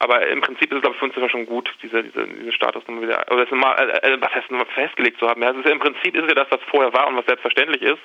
Aber 0.00 0.26
im 0.28 0.40
Prinzip 0.40 0.70
ist 0.70 0.76
es, 0.76 0.80
glaube 0.82 0.94
ich, 0.94 0.98
für 1.00 1.06
uns 1.06 1.16
immer 1.16 1.30
schon 1.30 1.46
gut, 1.46 1.72
diese, 1.82 2.04
diese, 2.04 2.26
diese 2.26 2.52
Statusnummer 2.52 3.02
wieder, 3.02 3.24
oder 3.30 3.46
das 3.46 3.50
mal, 3.50 3.74
äh, 3.74 4.12
äh 4.12 4.18
was 4.20 4.32
heißt, 4.32 4.48
festgelegt 4.74 5.18
zu 5.18 5.28
haben. 5.28 5.42
Ja, 5.42 5.50
ist 5.50 5.66
Im 5.66 5.80
Prinzip 5.80 6.14
ist 6.14 6.28
ja 6.28 6.34
das, 6.34 6.50
was 6.50 6.60
vorher 6.70 6.92
war 6.92 7.08
und 7.08 7.16
was 7.16 7.26
selbstverständlich 7.26 7.82
ist, 7.82 8.02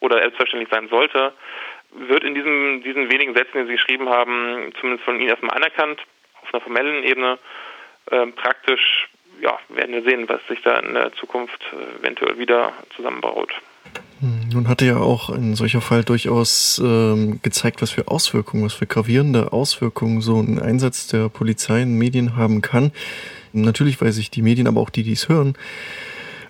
oder 0.00 0.18
selbstverständlich 0.18 0.70
sein 0.72 0.88
sollte, 0.88 1.34
wird 1.92 2.24
in 2.24 2.34
diesen, 2.34 2.82
diesen 2.82 3.10
wenigen 3.10 3.34
Sätzen, 3.34 3.58
die 3.58 3.66
Sie 3.66 3.76
geschrieben 3.76 4.08
haben, 4.08 4.72
zumindest 4.80 5.04
von 5.04 5.20
Ihnen 5.20 5.28
erstmal 5.28 5.56
anerkannt, 5.56 6.02
auf 6.42 6.52
einer 6.52 6.62
formellen 6.62 7.04
Ebene, 7.04 7.38
äh, 8.10 8.26
praktisch 8.28 9.08
ja, 9.40 9.58
werden 9.68 9.94
wir 9.94 10.02
sehen, 10.02 10.28
was 10.28 10.40
sich 10.48 10.60
da 10.62 10.78
in 10.78 10.94
der 10.94 11.12
Zukunft 11.14 11.60
eventuell 12.00 12.38
wieder 12.38 12.72
zusammenbaut. 12.94 13.50
Hm, 14.20 14.48
nun 14.52 14.68
hatte 14.68 14.86
ja 14.86 14.96
auch 14.96 15.28
ein 15.28 15.54
solcher 15.54 15.80
Fall 15.80 16.02
durchaus 16.02 16.80
ähm, 16.82 17.40
gezeigt, 17.42 17.82
was 17.82 17.90
für 17.90 18.08
Auswirkungen, 18.08 18.64
was 18.64 18.74
für 18.74 18.86
gravierende 18.86 19.52
Auswirkungen 19.52 20.20
so 20.20 20.40
ein 20.40 20.58
Einsatz 20.58 21.06
der 21.06 21.28
Polizei 21.28 21.82
in 21.82 21.98
Medien 21.98 22.36
haben 22.36 22.62
kann. 22.62 22.92
Natürlich, 23.52 24.00
weil 24.00 24.12
sich 24.12 24.30
die 24.30 24.42
Medien, 24.42 24.66
aber 24.66 24.80
auch 24.80 24.90
die, 24.90 25.02
die 25.02 25.12
es 25.12 25.28
hören, 25.28 25.54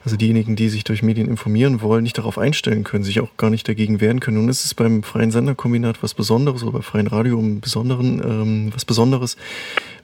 also 0.05 0.16
diejenigen, 0.16 0.55
die 0.55 0.69
sich 0.69 0.85
durch 0.85 1.02
Medien 1.02 1.26
informieren 1.26 1.83
wollen, 1.83 2.05
nicht 2.05 2.16
darauf 2.16 2.38
einstellen 2.38 2.85
können, 2.85 3.02
sich 3.02 3.19
auch 3.19 3.37
gar 3.37 3.50
nicht 3.50 3.66
dagegen 3.66 4.00
wehren 4.00 4.21
können. 4.21 4.49
Es 4.49 4.64
ist 4.64 4.75
beim 4.75 5.02
Freien 5.02 5.33
Senderkombinat 5.33 6.00
was 6.02 6.14
Besonderes 6.14 6.62
oder 6.62 6.78
bei 6.78 6.83
Freien 6.83 7.09
Radio 7.09 7.40
im 7.40 7.61
Besonderen 7.61 8.23
ähm, 8.23 8.71
was 8.73 8.85
Besonderes, 8.85 9.37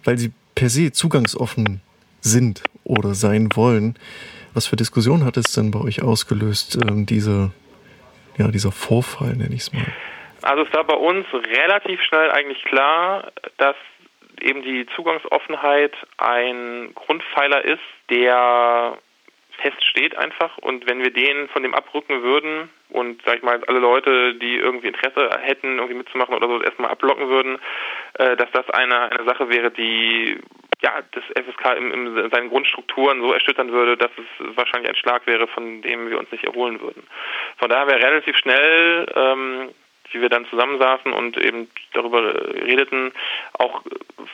weil 0.03 0.19
sie 0.19 0.33
per 0.57 0.69
se 0.69 0.91
zugangsoffen 0.91 1.81
sind 2.23 2.63
oder 2.85 3.15
sein 3.15 3.51
wollen. 3.55 3.99
Was 4.55 4.67
für 4.67 4.77
Diskussion 4.77 5.25
hat 5.25 5.37
es 5.37 5.53
denn 5.53 5.71
bei 5.71 5.81
euch 5.81 6.03
ausgelöst, 6.03 6.79
ähm, 6.83 7.07
diese, 7.07 7.53
ja, 8.39 8.49
dieser 8.49 8.73
Vorfall, 8.73 9.35
nenne 9.37 9.55
ich 9.55 9.63
es 9.63 9.73
mal? 9.73 9.87
Also 10.43 10.65
es 10.65 10.73
war 10.75 10.85
bei 10.85 10.97
uns 10.97 11.27
relativ 11.33 12.03
schnell 12.03 12.31
eigentlich 12.31 12.63
klar, 12.65 13.31
dass 13.59 13.77
eben 14.41 14.63
die 14.63 14.87
Zugangsoffenheit 14.97 15.93
ein 16.19 16.93
Grundpfeiler 16.95 17.65
ist, 17.65 17.81
der 18.11 18.99
feststeht 19.59 20.17
einfach. 20.19 20.59
Und 20.59 20.89
wenn 20.89 20.99
wir 20.99 21.13
den 21.13 21.49
von 21.49 21.63
dem 21.63 21.75
abrücken 21.75 22.23
würden 22.23 22.69
und, 22.91 23.23
sag 23.25 23.37
ich 23.37 23.43
mal, 23.43 23.63
alle 23.67 23.79
Leute, 23.79 24.35
die 24.35 24.57
irgendwie 24.57 24.89
Interesse 24.89 25.31
hätten, 25.41 25.77
irgendwie 25.77 25.95
mitzumachen 25.95 26.35
oder 26.35 26.49
so, 26.49 26.61
erstmal 26.63 26.91
abblocken 26.91 27.29
würden, 27.29 27.59
äh, 28.15 28.37
dass 28.37 28.51
das 28.53 28.69
eine, 28.71 29.13
eine 29.13 29.25
Sache 29.25 29.49
wäre, 29.49 29.71
die 29.71 30.39
ja, 30.83 31.01
das 31.13 31.25
FSK 31.25 31.77
in, 31.79 31.91
in 31.93 32.31
seinen 32.31 32.49
Grundstrukturen 32.49 33.21
so 33.21 33.33
erschüttern 33.33 33.71
würde, 33.73 33.97
dass 33.97 34.11
es 34.17 34.57
wahrscheinlich 34.57 34.91
ein 34.91 34.97
Schlag 34.97 35.27
wäre, 35.27 35.47
von 35.47 35.83
dem 35.83 36.11
wir 36.11 36.19
uns 36.19 36.31
nicht 36.33 36.45
erholen 36.45 36.81
würden. 36.81 37.07
Von 37.59 37.71
daher 37.71 37.87
wäre 37.87 38.03
relativ 38.03 38.37
schnell 38.37 39.07
ähm, 39.15 39.71
wie 40.13 40.21
wir 40.21 40.29
dann 40.29 40.47
zusammensaßen 40.47 41.13
und 41.13 41.37
eben 41.39 41.69
darüber 41.93 42.35
redeten, 42.55 43.13
auch 43.55 43.83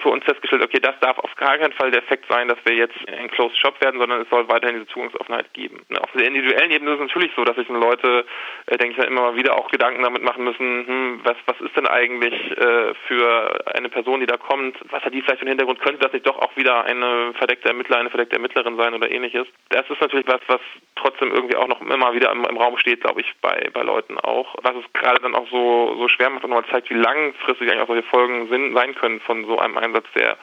für 0.02 0.10
uns 0.10 0.24
festgestellt, 0.24 0.62
okay, 0.62 0.78
das 0.80 0.98
darf 1.00 1.18
auf 1.18 1.34
gar 1.36 1.58
keinen 1.58 1.72
Fall 1.72 1.90
der 1.90 2.02
Effekt 2.02 2.26
sein, 2.28 2.48
dass 2.48 2.58
wir 2.64 2.74
jetzt 2.74 2.96
ein 3.08 3.30
Closed 3.30 3.56
Shop 3.56 3.80
werden, 3.80 3.98
sondern 4.00 4.22
es 4.22 4.28
soll 4.30 4.48
weiterhin 4.48 4.76
diese 4.76 4.88
Zugangsoffenheit 4.88 5.52
geben. 5.54 5.84
Auf 6.00 6.10
der 6.12 6.26
individuellen 6.26 6.70
Ebene 6.70 6.92
ist 6.92 6.96
es 6.96 7.06
natürlich 7.06 7.32
so, 7.36 7.44
dass 7.44 7.56
sich 7.56 7.68
Leute, 7.68 8.24
äh, 8.66 8.76
denke 8.76 9.00
ich, 9.00 9.06
immer 9.06 9.22
mal 9.22 9.36
wieder 9.36 9.56
auch 9.56 9.70
Gedanken 9.70 10.02
damit 10.02 10.22
machen 10.22 10.44
müssen, 10.44 10.86
hm, 10.86 11.20
was, 11.24 11.36
was 11.46 11.60
ist 11.60 11.76
denn 11.76 11.86
eigentlich 11.86 12.34
äh, 12.56 12.94
für 13.06 13.64
eine 13.74 13.88
Person, 13.88 14.20
die 14.20 14.26
da 14.26 14.36
kommt, 14.36 14.76
was 14.90 15.02
hat 15.02 15.14
die 15.14 15.22
vielleicht 15.22 15.40
für 15.40 15.46
einen 15.46 15.58
Hintergrund, 15.58 15.80
könnte 15.80 16.00
das 16.00 16.12
nicht 16.12 16.26
doch 16.26 16.38
auch 16.38 16.56
wieder 16.56 16.84
eine 16.84 17.32
verdeckte 17.34 17.68
Ermittler, 17.68 17.98
eine 17.98 18.10
verdeckte 18.10 18.36
Ermittlerin 18.36 18.76
sein 18.76 18.94
oder 18.94 19.10
ähnliches. 19.10 19.46
Das 19.68 19.88
ist 19.88 20.00
natürlich 20.00 20.26
was, 20.26 20.40
was 20.46 20.60
trotzdem 20.96 21.32
irgendwie 21.32 21.56
auch 21.56 21.68
noch 21.68 21.80
immer 21.80 22.14
wieder 22.14 22.32
im, 22.32 22.44
im 22.44 22.56
Raum 22.56 22.78
steht, 22.78 23.02
glaube 23.02 23.20
ich, 23.20 23.32
bei, 23.40 23.68
bei 23.72 23.82
Leuten 23.82 24.18
auch. 24.18 24.54
Was 24.62 24.74
es 24.76 24.92
gerade 24.92 25.20
dann 25.20 25.34
auch 25.34 25.48
so 25.50 25.68
so, 25.96 26.08
schwer 26.08 26.30
macht 26.30 26.44
und 26.44 26.50
nochmal 26.50 26.68
zeigt, 26.70 26.90
wie 26.90 26.94
langfristig 26.94 27.70
eigentlich 27.70 27.82
auch 27.82 27.88
solche 27.88 28.08
Folgen 28.08 28.48
sind, 28.48 28.74
sein 28.74 28.94
können 28.94 29.20
von 29.20 29.44
so 29.46 29.58
einem 29.58 29.77
Einsatz, 29.78 30.06
der 30.14 30.36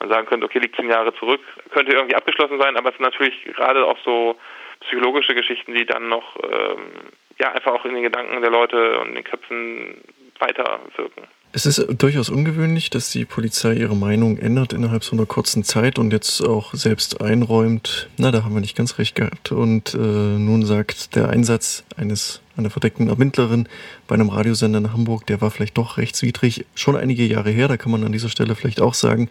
man 0.00 0.08
sagen 0.08 0.26
könnte, 0.26 0.46
okay, 0.46 0.58
liegt 0.58 0.76
zehn 0.76 0.88
Jahre 0.90 1.14
zurück, 1.14 1.40
könnte 1.70 1.92
irgendwie 1.92 2.16
abgeschlossen 2.16 2.58
sein, 2.58 2.76
aber 2.76 2.90
es 2.90 2.96
sind 2.96 3.04
natürlich 3.04 3.44
gerade 3.44 3.84
auch 3.86 3.98
so 4.04 4.38
psychologische 4.80 5.34
Geschichten, 5.34 5.74
die 5.74 5.86
dann 5.86 6.08
noch 6.08 6.36
ähm, 6.42 6.90
ja 7.38 7.52
einfach 7.52 7.72
auch 7.72 7.84
in 7.84 7.94
den 7.94 8.02
Gedanken 8.02 8.40
der 8.40 8.50
Leute 8.50 8.98
und 9.00 9.14
den 9.14 9.24
Köpfen 9.24 10.02
weiterwirken. 10.38 11.28
Es 11.54 11.66
ist 11.66 11.84
durchaus 11.98 12.30
ungewöhnlich, 12.30 12.88
dass 12.88 13.10
die 13.10 13.26
Polizei 13.26 13.74
ihre 13.74 13.94
Meinung 13.94 14.38
ändert 14.38 14.72
innerhalb 14.72 15.04
so 15.04 15.14
einer 15.14 15.26
kurzen 15.26 15.64
Zeit 15.64 15.98
und 15.98 16.10
jetzt 16.10 16.40
auch 16.40 16.72
selbst 16.72 17.20
einräumt, 17.20 18.08
na, 18.16 18.30
da 18.30 18.42
haben 18.42 18.54
wir 18.54 18.62
nicht 18.62 18.74
ganz 18.74 18.96
recht 18.98 19.14
gehabt. 19.14 19.52
Und 19.52 19.92
äh, 19.92 19.98
nun 19.98 20.64
sagt, 20.64 21.14
der 21.14 21.28
Einsatz 21.28 21.84
eines 21.94 22.40
einer 22.56 22.70
verdeckten 22.70 23.08
Ermittlerin 23.08 23.68
bei 24.06 24.14
einem 24.14 24.30
Radiosender 24.30 24.78
in 24.78 24.92
Hamburg, 24.94 25.26
der 25.26 25.42
war 25.42 25.50
vielleicht 25.50 25.76
doch 25.76 25.98
rechtswidrig, 25.98 26.64
schon 26.74 26.96
einige 26.96 27.26
Jahre 27.26 27.50
her, 27.50 27.68
da 27.68 27.76
kann 27.76 27.92
man 27.92 28.02
an 28.04 28.12
dieser 28.12 28.30
Stelle 28.30 28.54
vielleicht 28.54 28.80
auch 28.80 28.94
sagen, 28.94 29.28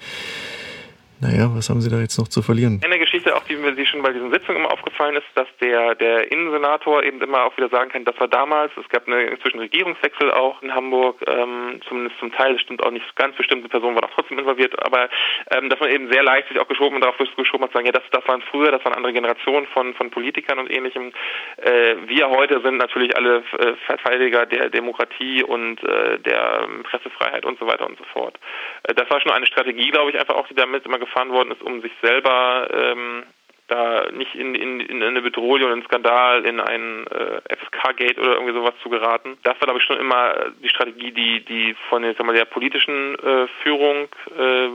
naja, 1.21 1.51
was 1.53 1.69
haben 1.69 1.81
Sie 1.81 1.89
da 1.89 1.99
jetzt 1.99 2.17
noch 2.17 2.27
zu 2.27 2.41
verlieren? 2.41 2.81
Eine 2.83 2.97
Geschichte, 2.97 3.35
auch 3.35 3.43
die 3.43 3.55
mir 3.55 3.73
die 3.73 3.85
schon 3.85 4.01
bei 4.01 4.11
diesen 4.11 4.31
Sitzungen 4.31 4.61
immer 4.61 4.73
aufgefallen 4.73 5.15
ist, 5.15 5.27
dass 5.35 5.47
der, 5.61 5.93
der 5.93 6.31
Innensenator 6.31 7.03
eben 7.03 7.21
immer 7.21 7.45
auch 7.45 7.55
wieder 7.57 7.69
sagen 7.69 7.91
kann, 7.91 8.05
das 8.05 8.19
war 8.19 8.27
damals, 8.27 8.71
es 8.75 8.89
gab 8.89 9.07
eine 9.07 9.21
inzwischen 9.25 9.59
Regierungswechsel 9.59 10.31
auch 10.31 10.63
in 10.63 10.73
Hamburg, 10.73 11.21
ähm, 11.27 11.79
zumindest 11.87 12.17
zum 12.19 12.31
Teil, 12.31 12.53
das 12.53 12.61
stimmt 12.63 12.83
auch 12.83 12.89
nicht 12.89 13.15
ganz 13.15 13.35
bestimmte 13.35 13.69
Personen 13.69 13.95
waren 13.95 14.05
auch 14.05 14.15
trotzdem 14.15 14.39
involviert, 14.39 14.73
aber 14.83 15.09
ähm, 15.51 15.69
dass 15.69 15.79
man 15.79 15.91
eben 15.91 16.11
sehr 16.11 16.23
leicht 16.23 16.47
sich 16.47 16.59
auch 16.59 16.67
geschoben 16.67 16.95
und 16.95 17.01
darauf 17.01 17.17
geschoben 17.17 17.65
hat, 17.65 17.73
sagen, 17.73 17.85
ja, 17.85 17.91
das, 17.91 18.03
das 18.11 18.27
waren 18.27 18.41
früher, 18.49 18.71
das 18.71 18.83
waren 18.83 18.95
andere 18.95 19.13
Generationen 19.13 19.67
von, 19.67 19.93
von 19.93 20.09
Politikern 20.09 20.57
und 20.57 20.71
ähnlichem. 20.71 21.13
Äh, 21.57 21.97
wir 22.07 22.29
heute 22.29 22.61
sind 22.61 22.77
natürlich 22.77 23.15
alle 23.15 23.43
äh, 23.59 23.73
Verteidiger 23.85 24.47
der 24.47 24.71
Demokratie 24.71 25.43
und 25.43 25.83
äh, 25.83 26.17
der 26.17 26.67
Pressefreiheit 26.83 27.45
und 27.45 27.59
so 27.59 27.67
weiter 27.67 27.85
und 27.85 27.99
so 27.99 28.05
fort. 28.05 28.39
Äh, 28.83 28.95
das 28.95 29.07
war 29.11 29.21
schon 29.21 29.31
eine 29.31 29.45
Strategie, 29.45 29.91
glaube 29.91 30.09
ich, 30.09 30.19
einfach 30.19 30.35
auch, 30.35 30.47
die 30.47 30.55
damit 30.55 30.83
immer 30.83 30.97
gefahren 30.97 31.10
worden 31.15 31.51
ist, 31.51 31.61
um 31.61 31.81
sich 31.81 31.91
selber 32.01 32.67
ähm, 32.73 33.23
da 33.71 34.11
nicht 34.11 34.35
in, 34.35 34.53
in, 34.53 34.81
in 34.81 35.01
eine 35.01 35.21
Bedrohung, 35.21 35.61
in 35.61 35.67
einen 35.67 35.83
Skandal, 35.83 36.45
in 36.45 36.59
ein 36.59 37.07
äh, 37.07 37.55
FSK-Gate 37.55 38.19
oder 38.19 38.33
irgendwie 38.33 38.53
sowas 38.53 38.73
zu 38.83 38.89
geraten. 38.89 39.37
Das 39.43 39.53
war, 39.61 39.65
glaube 39.65 39.79
ich, 39.79 39.85
schon 39.85 39.97
immer 39.97 40.33
die 40.61 40.67
Strategie, 40.67 41.11
die, 41.11 41.45
die 41.45 41.75
von 41.87 42.01
der, 42.01 42.13
mal, 42.23 42.35
der 42.35 42.45
politischen 42.45 43.15
äh, 43.15 43.47
Führung, 43.63 44.09
äh, 44.37 44.67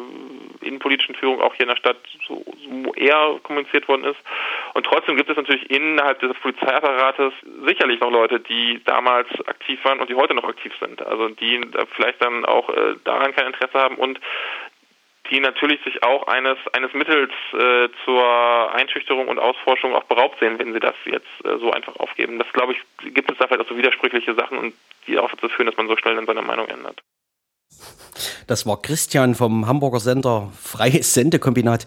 innenpolitischen 0.66 1.14
Führung 1.14 1.42
auch 1.42 1.54
hier 1.54 1.64
in 1.64 1.68
der 1.68 1.76
Stadt 1.76 1.98
so, 2.26 2.42
so 2.64 2.94
eher 2.94 3.38
kommuniziert 3.42 3.86
worden 3.86 4.04
ist. 4.04 4.18
Und 4.72 4.86
trotzdem 4.86 5.16
gibt 5.16 5.28
es 5.28 5.36
natürlich 5.36 5.70
innerhalb 5.70 6.18
des 6.20 6.32
Polizeiapparates 6.38 7.34
sicherlich 7.66 8.00
noch 8.00 8.10
Leute, 8.10 8.40
die 8.40 8.80
damals 8.84 9.28
aktiv 9.46 9.78
waren 9.84 10.00
und 10.00 10.08
die 10.08 10.14
heute 10.14 10.34
noch 10.34 10.48
aktiv 10.48 10.72
sind. 10.80 11.04
Also 11.04 11.28
die 11.28 11.60
vielleicht 11.94 12.22
dann 12.22 12.46
auch 12.46 12.70
äh, 12.70 12.94
daran 13.04 13.34
kein 13.34 13.48
Interesse 13.48 13.78
haben 13.78 13.96
und 13.96 14.18
die 15.30 15.40
natürlich 15.40 15.82
sich 15.84 16.02
auch 16.02 16.26
eines 16.26 16.58
eines 16.72 16.92
Mittels 16.92 17.32
äh, 17.52 17.88
zur 18.04 18.74
Einschüchterung 18.74 19.28
und 19.28 19.38
Ausforschung 19.38 19.94
auch 19.94 20.04
beraubt 20.04 20.38
sehen, 20.40 20.58
wenn 20.58 20.72
sie 20.72 20.80
das 20.80 20.94
jetzt 21.04 21.26
äh, 21.44 21.58
so 21.58 21.70
einfach 21.72 21.96
aufgeben. 21.96 22.38
Das 22.38 22.52
glaube 22.52 22.72
ich, 22.72 23.14
gibt 23.14 23.30
es 23.30 23.38
da 23.38 23.46
vielleicht 23.46 23.62
auch 23.62 23.68
so 23.68 23.76
widersprüchliche 23.76 24.34
Sachen 24.34 24.58
und 24.58 24.74
die 25.06 25.18
auch 25.18 25.30
dazu 25.30 25.48
führen, 25.48 25.66
dass 25.66 25.76
man 25.76 25.88
so 25.88 25.96
schnell 25.96 26.16
dann 26.16 26.26
seine 26.26 26.42
Meinung 26.42 26.68
ändert. 26.68 27.00
Das 28.46 28.64
war 28.64 28.80
Christian 28.80 29.34
vom 29.34 29.66
Hamburger 29.66 30.00
Sender 30.00 30.50
Freies 30.60 31.14
Sendekombinat, 31.14 31.86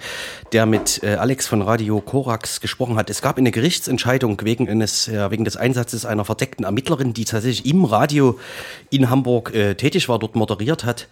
der 0.52 0.66
mit 0.66 1.02
äh, 1.04 1.16
Alex 1.16 1.48
von 1.48 1.62
Radio 1.62 2.02
Korax 2.02 2.60
gesprochen 2.62 2.98
hat. 2.98 3.10
Es 3.10 3.22
gab 3.22 3.38
eine 3.38 3.52
Gerichtsentscheidung 3.52 4.40
wegen, 4.44 4.70
eines, 4.70 5.08
äh, 5.08 5.32
wegen 5.32 5.46
des 5.46 5.58
Einsatzes 5.58 6.06
einer 6.06 6.26
verdeckten 6.26 6.66
Ermittlerin, 6.66 7.14
die 7.14 7.26
tatsächlich 7.26 7.66
im 7.66 7.86
Radio 7.86 8.40
in 8.90 9.10
Hamburg 9.10 9.54
äh, 9.54 9.76
tätig 9.76 10.10
war, 10.10 10.20
dort 10.20 10.36
moderiert 10.36 10.84
hat. 10.84 11.08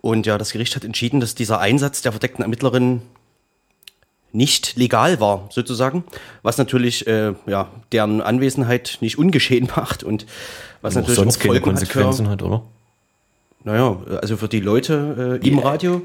Und 0.00 0.26
ja, 0.26 0.38
das 0.38 0.52
Gericht 0.52 0.76
hat 0.76 0.84
entschieden, 0.84 1.20
dass 1.20 1.34
dieser 1.34 1.58
Einsatz 1.58 2.02
der 2.02 2.12
verdeckten 2.12 2.42
Ermittlerin 2.42 3.02
nicht 4.34 4.76
legal 4.76 5.20
war, 5.20 5.48
sozusagen, 5.50 6.04
was 6.42 6.56
natürlich 6.56 7.06
äh, 7.06 7.34
ja, 7.46 7.68
deren 7.90 8.22
Anwesenheit 8.22 8.98
nicht 9.00 9.18
ungeschehen 9.18 9.68
macht 9.76 10.04
und 10.04 10.26
was 10.80 10.94
natürlich 10.94 11.16
sonst 11.16 11.38
auch 11.38 11.42
Folgen 11.42 11.64
keine 11.64 11.74
Konsequenzen 11.74 12.28
hat, 12.28 12.40
für, 12.40 12.46
hat, 12.46 12.52
oder? 12.52 12.62
Naja, 13.64 13.96
also 14.20 14.36
für 14.36 14.48
die 14.48 14.60
Leute 14.60 15.38
äh, 15.42 15.48
im 15.48 15.58
Radio 15.58 16.02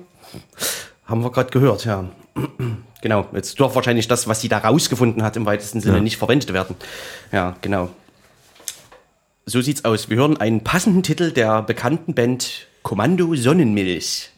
haben 1.05 1.23
wir 1.23 1.31
gerade 1.31 1.49
gehört, 1.49 1.85
ja. 1.85 2.05
genau, 3.01 3.25
jetzt 3.33 3.59
darf 3.59 3.73
wahrscheinlich 3.75 4.07
das, 4.07 4.27
was 4.27 4.41
sie 4.41 4.49
da 4.49 4.59
rausgefunden 4.59 5.23
hat, 5.23 5.35
im 5.37 5.45
weitesten 5.45 5.81
Sinne 5.81 5.97
Ja. 5.97 6.03
nicht 6.03 6.17
verwendet 6.17 6.53
werden. 6.53 6.75
Ja, 7.31 7.55
genau. 7.61 7.89
So 9.45 9.61
sieht's 9.61 9.85
aus. 9.85 10.09
Wir 10.09 10.17
hören 10.17 10.37
einen 10.37 10.63
passenden 10.63 11.03
Titel 11.03 11.31
der 11.31 11.61
bekannten 11.61 12.13
Band 12.13 12.67
Kommando 12.83 13.33
Sonnenmilch. 13.35 14.29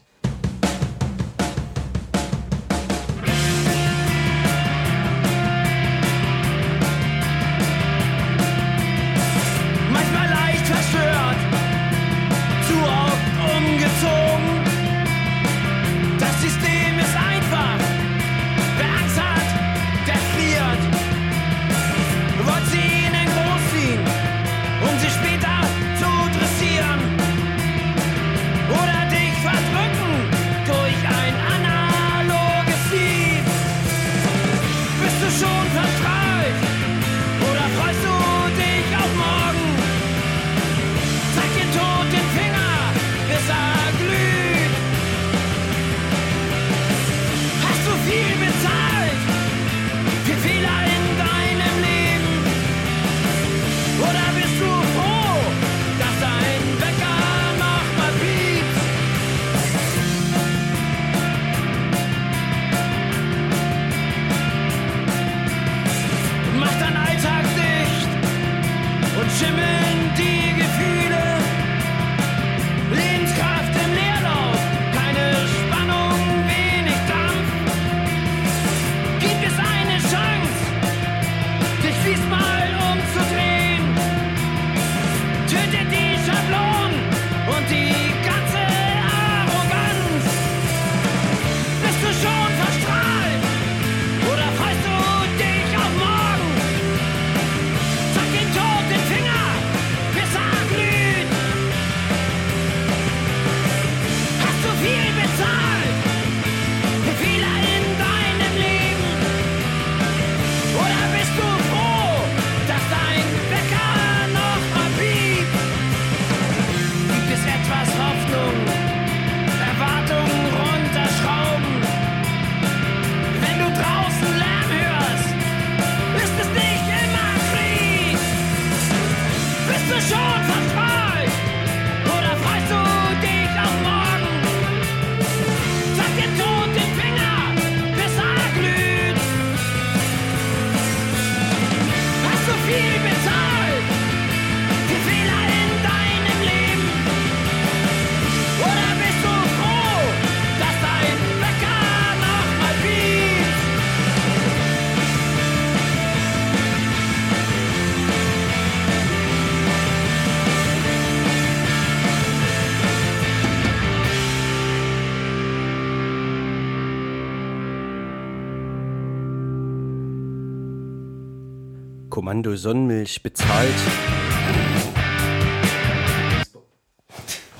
Kommando 172.20 172.54
Sonnenmilch 172.54 173.22
bezahlt. 173.22 173.72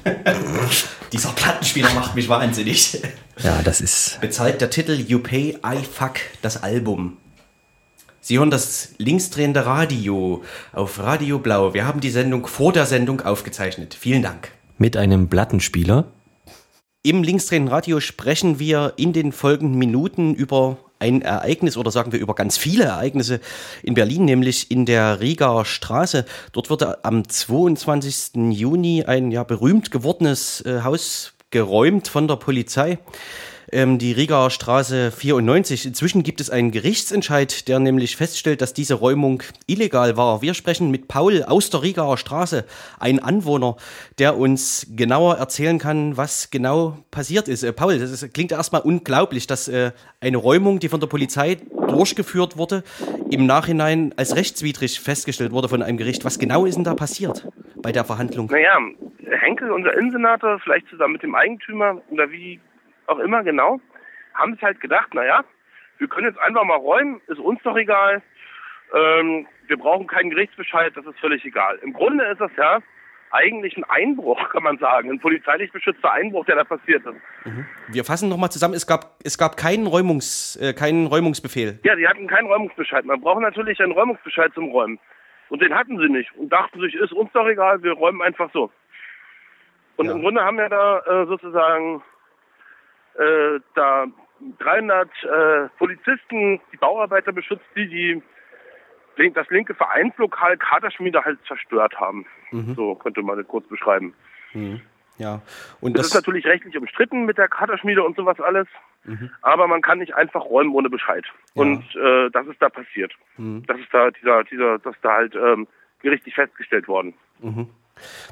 Dieser 1.15 1.31
Plattenspieler 1.31 1.91
macht 1.95 2.15
mich 2.15 2.29
wahnsinnig. 2.29 3.01
Ja, 3.43 3.63
das 3.63 3.81
ist. 3.81 4.21
Bezahlt 4.21 4.61
der 4.61 4.69
Titel 4.69 4.93
You 4.93 5.21
Pay, 5.21 5.57
I 5.65 5.79
Fuck, 5.83 6.17
das 6.43 6.63
Album. 6.63 7.17
Sie 8.21 8.39
hören 8.39 8.51
das 8.51 8.91
linksdrehende 8.99 9.65
Radio 9.65 10.45
auf 10.75 10.99
Radio 10.99 11.39
Blau. 11.39 11.73
Wir 11.73 11.87
haben 11.87 12.01
die 12.01 12.11
Sendung 12.11 12.47
vor 12.47 12.75
der 12.75 12.85
Sendung 12.85 13.23
aufgezeichnet. 13.23 13.97
Vielen 13.99 14.21
Dank. 14.21 14.53
Mit 14.77 14.95
einem 14.95 15.31
Plattenspieler. 15.31 16.05
Im 17.03 17.23
linksdrehenden 17.23 17.73
Radio 17.73 17.99
sprechen 17.99 18.59
wir 18.59 18.93
in 18.99 19.15
den 19.15 19.33
folgenden 19.33 19.79
Minuten 19.79 20.35
über 20.35 20.77
ein 21.01 21.23
Ereignis 21.23 21.77
oder 21.77 21.91
sagen 21.91 22.13
wir 22.13 22.21
über 22.21 22.35
ganz 22.35 22.57
viele 22.57 22.85
Ereignisse 22.85 23.41
in 23.83 23.95
Berlin, 23.95 24.25
nämlich 24.25 24.71
in 24.71 24.87
der 24.87 25.21
Rieger 25.21 25.65
Straße. 25.65 26.25
Dort 26.53 26.71
wurde 26.71 27.05
am 27.05 27.29
22. 27.29 28.53
Juni 28.53 29.05
ein 29.05 29.31
ja 29.31 29.43
berühmt 29.43 29.91
gewordenes 29.91 30.61
äh, 30.65 30.83
Haus 30.83 31.33
geräumt 31.51 32.07
von 32.07 32.29
der 32.29 32.37
Polizei. 32.37 32.99
Ähm, 33.73 33.99
die 33.99 34.13
Rieger 34.13 34.51
Straße 34.51 35.13
94. 35.13 35.87
Inzwischen 35.87 36.25
gibt 36.25 36.41
es 36.41 36.51
einen 36.51 36.73
Gerichtsentscheid, 36.73 37.69
der 37.69 37.79
nämlich 37.79 38.17
feststellt, 38.17 38.61
dass 38.63 38.75
diese 38.75 38.95
Räumung 38.95 39.45
illegal 39.67 40.17
war. 40.17 40.43
Wir 40.43 40.55
sprechen 40.55 40.91
mit 40.91 41.07
Paul 41.07 41.45
aus 41.45 41.71
der 41.71 41.83
Rieger 41.83 42.17
Straße, 42.17 42.65
ein 42.99 43.21
Anwohner, 43.21 43.77
der 44.19 44.37
uns 44.37 44.89
genauer 44.97 45.37
erzählen 45.37 45.79
kann, 45.79 46.17
was 46.17 46.51
genau 46.51 46.99
passiert 47.13 47.47
ist. 47.47 47.63
Äh, 47.63 47.73
Paul, 47.73 47.99
das 47.99 48.11
ist, 48.11 48.35
klingt 48.35 48.51
erstmal 48.51 48.81
unglaublich, 48.83 49.47
dass 49.47 49.69
äh, 49.69 49.93
eine 50.21 50.37
Räumung, 50.37 50.81
die 50.81 50.89
von 50.89 50.99
der 50.99 51.07
Polizei 51.07 51.59
durchgeführt 51.87 52.57
wurde, 52.57 52.83
im 53.31 53.47
Nachhinein 53.47 54.13
als 54.17 54.35
rechtswidrig 54.35 54.99
festgestellt 54.99 55.53
wurde 55.53 55.69
von 55.69 55.83
einem 55.83 55.97
Gericht. 55.97 56.25
Was 56.25 56.41
genau 56.41 56.67
ist 56.67 56.75
denn 56.75 56.85
da 56.85 56.95
passiert 56.95 57.47
bei 57.77 57.93
der 57.93 58.05
Verhandlung? 58.05 58.49
Naja, 58.51 58.79
Henkel, 59.41 59.71
unser 59.71 59.97
Innensenator, 59.97 60.59
vielleicht 60.59 60.89
zusammen 60.89 61.13
mit 61.13 61.23
dem 61.23 61.37
Eigentümer 61.37 62.01
oder 62.11 62.31
wie 62.31 62.59
auch 63.11 63.19
immer 63.19 63.43
genau, 63.43 63.81
haben 64.35 64.55
sich 64.55 64.63
halt 64.63 64.81
gedacht, 64.81 65.13
naja, 65.15 65.45
wir 65.99 66.09
können 66.09 66.29
jetzt 66.29 66.39
einfach 66.41 66.65
mal 66.65 66.77
räumen, 66.77 67.21
ist 67.27 67.39
uns 67.39 67.61
doch 67.63 67.77
egal. 67.77 68.23
Ähm, 68.95 69.47
wir 69.67 69.77
brauchen 69.77 70.07
keinen 70.07 70.31
Gerichtsbescheid, 70.31 70.93
das 70.97 71.05
ist 71.07 71.19
völlig 71.21 71.45
egal. 71.45 71.79
Im 71.83 71.93
Grunde 71.93 72.25
ist 72.25 72.41
das 72.41 72.51
ja 72.57 72.79
eigentlich 73.33 73.77
ein 73.77 73.85
Einbruch, 73.85 74.49
kann 74.51 74.65
man 74.65 74.79
sagen, 74.79 75.11
ein 75.11 75.21
polizeilich 75.21 75.71
beschützter 75.71 76.11
Einbruch, 76.13 76.45
der 76.47 76.57
da 76.57 76.65
passiert 76.65 77.05
ist. 77.07 77.15
Wir 77.89 78.05
fassen 78.05 78.29
nochmal 78.29 78.51
zusammen, 78.51 78.75
es 78.75 78.87
gab, 78.87 79.19
es 79.23 79.39
gab 79.39 79.57
keinen, 79.57 79.87
Räumungs, 79.87 80.57
äh, 80.57 80.73
keinen 80.73 81.07
Räumungsbefehl. 81.07 81.79
Ja, 81.85 81.95
die 81.95 82.09
hatten 82.09 82.27
keinen 82.27 82.47
Räumungsbescheid. 82.49 83.05
Man 83.05 83.21
braucht 83.21 83.41
natürlich 83.43 83.81
einen 83.81 83.93
Räumungsbescheid 83.93 84.53
zum 84.55 84.71
Räumen. 84.71 84.99
Und 85.49 85.63
den 85.63 85.75
hatten 85.75 85.99
sie 85.99 86.09
nicht 86.09 86.33
und 86.37 86.49
dachten 86.53 86.81
sich, 86.81 86.95
ist 86.95 87.13
uns 87.13 87.31
doch 87.33 87.47
egal, 87.47 87.83
wir 87.83 87.93
räumen 87.93 88.23
einfach 88.23 88.51
so. 88.53 88.73
Und 89.97 90.07
Ja. 90.07 90.13
im 90.13 90.23
Grunde 90.23 90.43
haben 90.45 90.57
wir 90.57 90.69
da 90.69 90.99
äh, 91.01 91.27
sozusagen 91.27 92.03
äh, 93.21 93.61
da 93.75 94.07
300 94.59 95.09
äh, 95.09 95.69
Polizisten, 95.79 96.61
die 96.73 96.77
Bauarbeiter 96.77 97.33
beschützt, 97.33 97.65
die, 97.77 97.89
die 97.89 98.23
das 99.35 99.49
linke 99.51 99.75
Vereinslokal 99.75 100.57
Katerschmiede 100.57 101.23
halt 101.25 101.39
zerstört 101.47 102.01
haben. 102.01 102.25
So 102.75 102.95
könnte 102.95 103.23
man 103.23 103.37
das 103.37 103.47
kurz 103.47 103.67
beschreiben. 103.69 104.15
Ja. 105.19 105.43
Und 105.81 105.99
Das, 105.99 106.07
ist 106.07 106.15
das, 106.15 106.23
natürlich 106.23 106.47
rechtlich 106.47 106.79
umstritten 106.79 107.27
mit 107.27 107.37
der 107.37 107.49
Katerschmiede 107.49 108.03
und 108.03 108.17
sowas 108.17 108.41
alles. 108.41 108.67
Aber 109.43 109.67
man 109.67 109.83
kann 109.83 109.99
nicht 109.99 110.15
einfach 110.15 110.45
räumen 110.45 110.73
ohne 110.73 110.89
Bescheid. 110.89 111.25
Und 111.55 111.85
äh, 111.97 112.31
das 112.31 112.47
ist 112.47 112.63
da 112.63 112.71
passiert. 112.71 113.13
Das 113.67 113.79
ist 113.79 113.93
da 113.93 114.11
dieser, 114.11 114.45
dieser, 114.45 114.79
das 114.79 114.95
ist 114.95 115.05
da 115.05 115.13
halt 115.13 115.35
ähm, 115.35 115.67
gerichtlich 116.01 116.35
festgestellt 116.35 116.89
worden. 116.89 117.15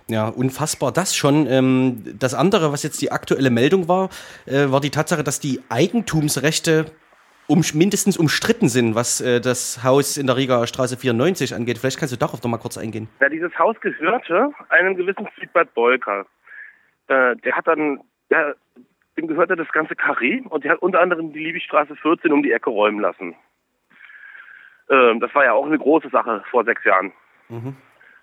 Ja, 0.09 0.29
unfassbar 0.29 0.93
das 0.93 1.15
schon. 1.17 1.47
Ähm, 1.47 2.05
das 2.19 2.35
andere, 2.35 2.73
was 2.73 2.83
jetzt 2.83 3.01
die 3.01 3.13
aktuelle 3.13 3.51
Meldung 3.51 3.89
war, 3.89 4.11
äh, 4.47 4.71
war 4.71 4.81
die 4.81 4.91
Tatsache, 4.91 5.25
dass 5.25 5.41
die 5.41 5.61
Eigentumsrechte 5.69 6.87
um, 7.49 7.63
mindestens 7.75 8.17
umstritten 8.17 8.69
sind, 8.69 8.95
was 8.95 9.21
äh, 9.21 9.41
das 9.41 9.83
Haus 9.83 10.17
in 10.17 10.27
der 10.27 10.37
Rieger 10.37 10.67
Straße 10.67 10.97
94 10.97 11.55
angeht. 11.55 11.79
Vielleicht 11.79 11.99
kannst 11.99 12.15
du 12.15 12.19
darauf 12.19 12.43
noch 12.43 12.51
mal 12.51 12.59
kurz 12.59 12.79
eingehen. 12.79 13.09
Ja, 13.21 13.29
dieses 13.29 13.59
Haus 13.59 13.81
gehörte 13.81 14.53
einem 14.69 14.97
gewissen 14.97 15.27
Friedbert 15.35 15.73
Bolker. 15.75 16.27
Äh, 17.09 17.37
der 17.37 17.57
hat 17.57 17.67
dann, 17.67 18.01
der, 18.31 18.55
dem 19.17 19.27
gehörte 19.27 19.57
das 19.57 19.69
ganze 19.73 19.97
Karree 19.97 20.43
und 20.49 20.65
der 20.65 20.73
hat 20.73 20.83
unter 20.83 21.01
anderem 21.01 21.33
die 21.33 21.39
Liebigstraße 21.39 21.97
14 21.97 22.33
um 22.33 22.43
die 22.43 22.53
Ecke 22.53 22.71
räumen 22.71 23.01
lassen. 23.01 23.35
Ähm, 24.91 25.21
das 25.21 25.35
war 25.35 25.45
ja 25.45 25.55
auch 25.55 25.67
eine 25.67 25.79
große 25.79 26.11
Sache 26.11 26.43
vor 26.51 26.65
sechs 26.65 26.85
Jahren. 26.85 27.13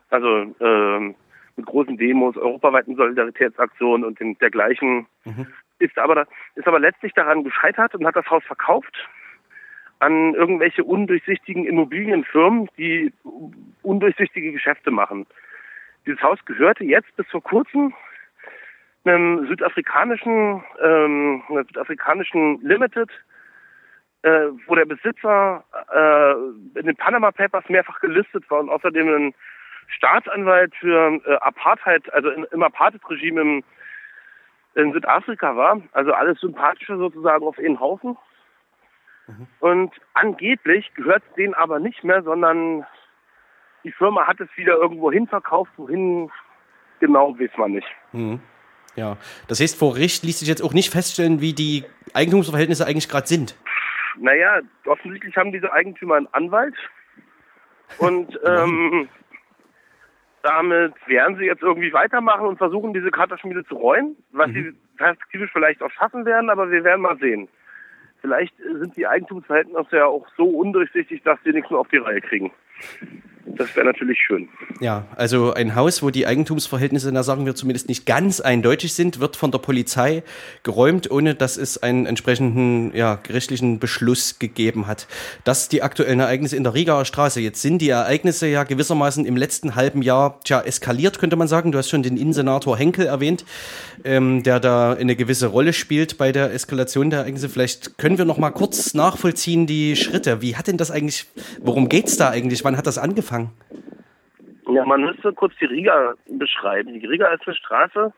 Also 0.09 0.55
ähm, 0.59 1.15
mit 1.55 1.65
großen 1.65 1.97
Demos, 1.97 2.37
europaweiten 2.37 2.95
Solidaritätsaktionen 2.95 4.05
und 4.05 4.19
den, 4.19 4.37
dergleichen. 4.39 5.07
Ist 5.79 5.97
aber 5.97 6.25
ist 6.55 6.67
aber 6.67 6.79
letztlich 6.79 7.13
daran 7.13 7.43
gescheitert 7.43 7.95
und 7.95 8.05
hat 8.05 8.15
das 8.15 8.29
Haus 8.29 8.43
verkauft 8.45 8.95
an 9.99 10.33
irgendwelche 10.33 10.83
undurchsichtigen 10.83 11.65
Immobilienfirmen, 11.65 12.69
die 12.77 13.13
undurchsichtige 13.81 14.51
Geschäfte 14.51 14.91
machen. 14.91 15.25
Dieses 16.05 16.21
Haus 16.21 16.37
gehörte 16.45 16.83
jetzt 16.83 17.15
bis 17.15 17.27
vor 17.27 17.41
kurzem 17.41 17.93
einem 19.05 19.47
südafrikanischen, 19.47 20.63
ähm, 20.81 21.43
einer 21.49 21.63
südafrikanischen 21.65 22.59
Limited, 22.61 23.09
äh, 24.23 24.47
wo 24.65 24.75
der 24.75 24.85
Besitzer 24.85 25.63
äh, 25.93 26.79
in 26.79 26.87
den 26.87 26.95
Panama 26.95 27.31
Papers 27.31 27.67
mehrfach 27.69 27.99
gelistet 27.99 28.49
war 28.49 28.59
und 28.59 28.69
außerdem 28.69 29.07
ein 29.07 29.33
Staatsanwalt 29.87 30.73
für 30.75 31.21
äh, 31.25 31.35
Apartheid, 31.35 32.11
also 32.13 32.29
in, 32.29 32.45
im 32.51 32.63
Apartheid-Regime 32.63 33.41
im, 33.41 33.63
in 34.75 34.93
Südafrika 34.93 35.55
war. 35.55 35.81
Also 35.91 36.13
alles 36.13 36.39
sympathische 36.39 36.97
sozusagen 36.97 37.45
auf 37.45 37.57
einen 37.57 37.79
Haufen. 37.79 38.17
Und 39.59 39.91
angeblich 40.13 40.93
gehört 40.93 41.23
es 41.27 41.35
denen 41.35 41.53
aber 41.55 41.79
nicht 41.79 42.03
mehr, 42.03 42.21
sondern 42.21 42.85
die 43.83 43.91
Firma 43.91 44.27
hat 44.27 44.39
es 44.39 44.49
wieder 44.55 44.75
irgendwo 44.75 45.11
hin 45.11 45.27
verkauft, 45.27 45.71
wohin 45.77 46.29
genau 46.99 47.37
weiß 47.39 47.51
man 47.57 47.71
nicht. 47.71 47.87
Ja, 48.95 49.17
das 49.47 49.59
heißt, 49.59 49.77
vor 49.77 49.93
Gericht 49.93 50.23
ließ 50.23 50.39
sich 50.39 50.47
jetzt 50.47 50.61
auch 50.61 50.73
nicht 50.73 50.91
feststellen, 50.91 51.41
wie 51.41 51.53
die 51.53 51.85
Eigentumsverhältnisse 52.13 52.85
eigentlich 52.85 53.09
gerade 53.09 53.27
sind. 53.27 53.57
Naja, 54.17 54.61
offensichtlich 54.85 55.35
haben 55.35 55.51
diese 55.51 55.73
Eigentümer 55.73 56.15
einen 56.15 56.27
Anwalt 56.31 56.75
und 57.97 58.39
ähm, 58.45 59.09
damit 60.45 60.93
werden 61.07 61.37
sie 61.37 61.45
jetzt 61.45 61.63
irgendwie 61.63 61.91
weitermachen 61.91 62.45
und 62.45 62.57
versuchen, 62.57 62.93
diese 62.93 63.09
Katerschmiede 63.09 63.65
zu 63.65 63.75
räumen, 63.75 64.15
was 64.31 64.51
sie 64.51 64.73
perspektivisch 64.95 65.49
vielleicht 65.51 65.81
auch 65.81 65.89
schaffen 65.89 66.23
werden, 66.25 66.51
aber 66.51 66.69
wir 66.69 66.83
werden 66.83 67.01
mal 67.01 67.17
sehen. 67.17 67.49
Vielleicht 68.21 68.55
sind 68.57 68.95
die 68.95 69.07
Eigentumsverhältnisse 69.07 69.97
ja 69.97 70.05
auch 70.05 70.27
so 70.37 70.45
undurchsichtig, 70.45 71.23
dass 71.23 71.39
sie 71.43 71.51
nichts 71.51 71.71
mehr 71.71 71.79
auf 71.79 71.87
die 71.87 71.97
Reihe 71.97 72.21
kriegen. 72.21 72.51
Das 73.47 73.75
wäre 73.75 73.85
natürlich 73.85 74.17
schön. 74.25 74.49
Ja, 74.81 75.05
also 75.15 75.53
ein 75.53 75.75
Haus, 75.75 76.01
wo 76.01 76.09
die 76.09 76.25
Eigentumsverhältnisse, 76.25 77.11
da 77.11 77.21
sagen 77.21 77.45
wir 77.45 77.53
zumindest 77.53 77.87
nicht 77.87 78.07
ganz 78.07 78.39
eindeutig 78.39 78.93
sind, 78.93 79.19
wird 79.19 79.35
von 79.35 79.51
der 79.51 79.59
Polizei 79.59 80.23
geräumt, 80.63 81.11
ohne 81.11 81.35
dass 81.35 81.55
es 81.55 81.81
einen 81.81 82.07
entsprechenden 82.07 82.95
ja, 82.95 83.19
gerichtlichen 83.21 83.77
Beschluss 83.77 84.39
gegeben 84.39 84.87
hat. 84.87 85.07
Das 85.43 85.63
ist 85.63 85.73
die 85.73 85.83
aktuellen 85.83 86.19
Ereignisse 86.19 86.55
in 86.55 86.63
der 86.63 86.73
Rieger 86.73 87.05
Straße. 87.05 87.39
Jetzt 87.39 87.61
sind 87.61 87.83
die 87.83 87.89
Ereignisse 87.89 88.47
ja 88.47 88.63
gewissermaßen 88.63 89.25
im 89.27 89.37
letzten 89.37 89.75
halben 89.75 90.01
Jahr 90.01 90.39
tja, 90.43 90.61
eskaliert, 90.61 91.19
könnte 91.19 91.35
man 91.35 91.47
sagen. 91.47 91.71
Du 91.71 91.77
hast 91.77 91.89
schon 91.89 92.01
den 92.01 92.17
Innensenator 92.17 92.75
Henkel 92.75 93.05
erwähnt, 93.05 93.45
ähm, 94.03 94.41
der 94.41 94.59
da 94.59 94.93
eine 94.93 95.15
gewisse 95.15 95.47
Rolle 95.47 95.73
spielt 95.73 96.17
bei 96.17 96.31
der 96.31 96.51
Eskalation 96.51 97.11
der 97.11 97.19
Ereignisse. 97.19 97.49
Vielleicht 97.49 97.99
können 97.99 98.17
wir 98.17 98.25
noch 98.25 98.39
mal 98.39 98.49
kurz 98.49 98.95
nachvollziehen 98.95 99.67
die 99.67 99.95
Schritte. 99.95 100.41
Wie 100.41 100.55
hat 100.55 100.67
denn 100.67 100.77
das 100.77 100.89
eigentlich, 100.89 101.27
worum 101.61 101.89
geht's 101.89 102.17
da 102.17 102.29
eigentlich? 102.31 102.63
Wann 102.63 102.75
hat 102.75 102.87
das 102.87 102.97
angefangen? 102.97 103.34
Ja, 104.67 104.85
man 104.85 105.01
müsste 105.01 105.31
kurz 105.33 105.53
die 105.59 105.65
Riga 105.65 106.13
beschreiben. 106.27 106.99
Die 106.99 107.05
Riga 107.05 107.27
ist 107.27 107.45
eine 107.45 107.55
Straße, 107.55 108.13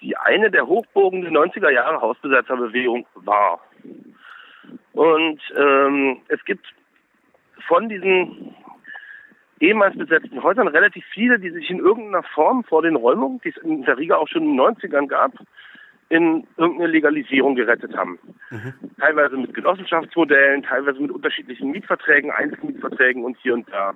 die 0.00 0.16
eine 0.16 0.50
der 0.50 0.66
Hochburgen 0.66 1.22
der 1.22 1.32
90er 1.32 1.70
Jahre 1.70 2.00
Hausbesetzerbewegung 2.00 3.06
war. 3.14 3.60
Und 4.92 5.40
ähm, 5.56 6.18
es 6.28 6.44
gibt 6.44 6.66
von 7.66 7.88
diesen 7.88 8.54
ehemals 9.60 9.96
besetzten 9.96 10.42
Häusern 10.42 10.68
relativ 10.68 11.04
viele, 11.12 11.38
die 11.38 11.50
sich 11.50 11.70
in 11.70 11.78
irgendeiner 11.78 12.24
Form 12.24 12.64
vor 12.64 12.82
den 12.82 12.96
Räumungen, 12.96 13.40
die 13.44 13.50
es 13.50 13.56
in 13.58 13.82
der 13.84 13.96
Riga 13.96 14.16
auch 14.16 14.28
schon 14.28 14.42
in 14.42 14.56
den 14.56 14.60
90ern 14.60 15.06
gab, 15.06 15.32
in 16.12 16.46
irgendeine 16.58 16.92
Legalisierung 16.92 17.54
gerettet 17.54 17.96
haben. 17.96 18.18
Teilweise 19.00 19.38
mit 19.38 19.54
Genossenschaftsmodellen, 19.54 20.62
teilweise 20.62 21.00
mit 21.00 21.10
unterschiedlichen 21.10 21.70
Mietverträgen, 21.70 22.30
Einzelmietverträgen 22.30 23.24
und 23.24 23.38
hier 23.38 23.54
und 23.54 23.66
da. 23.72 23.94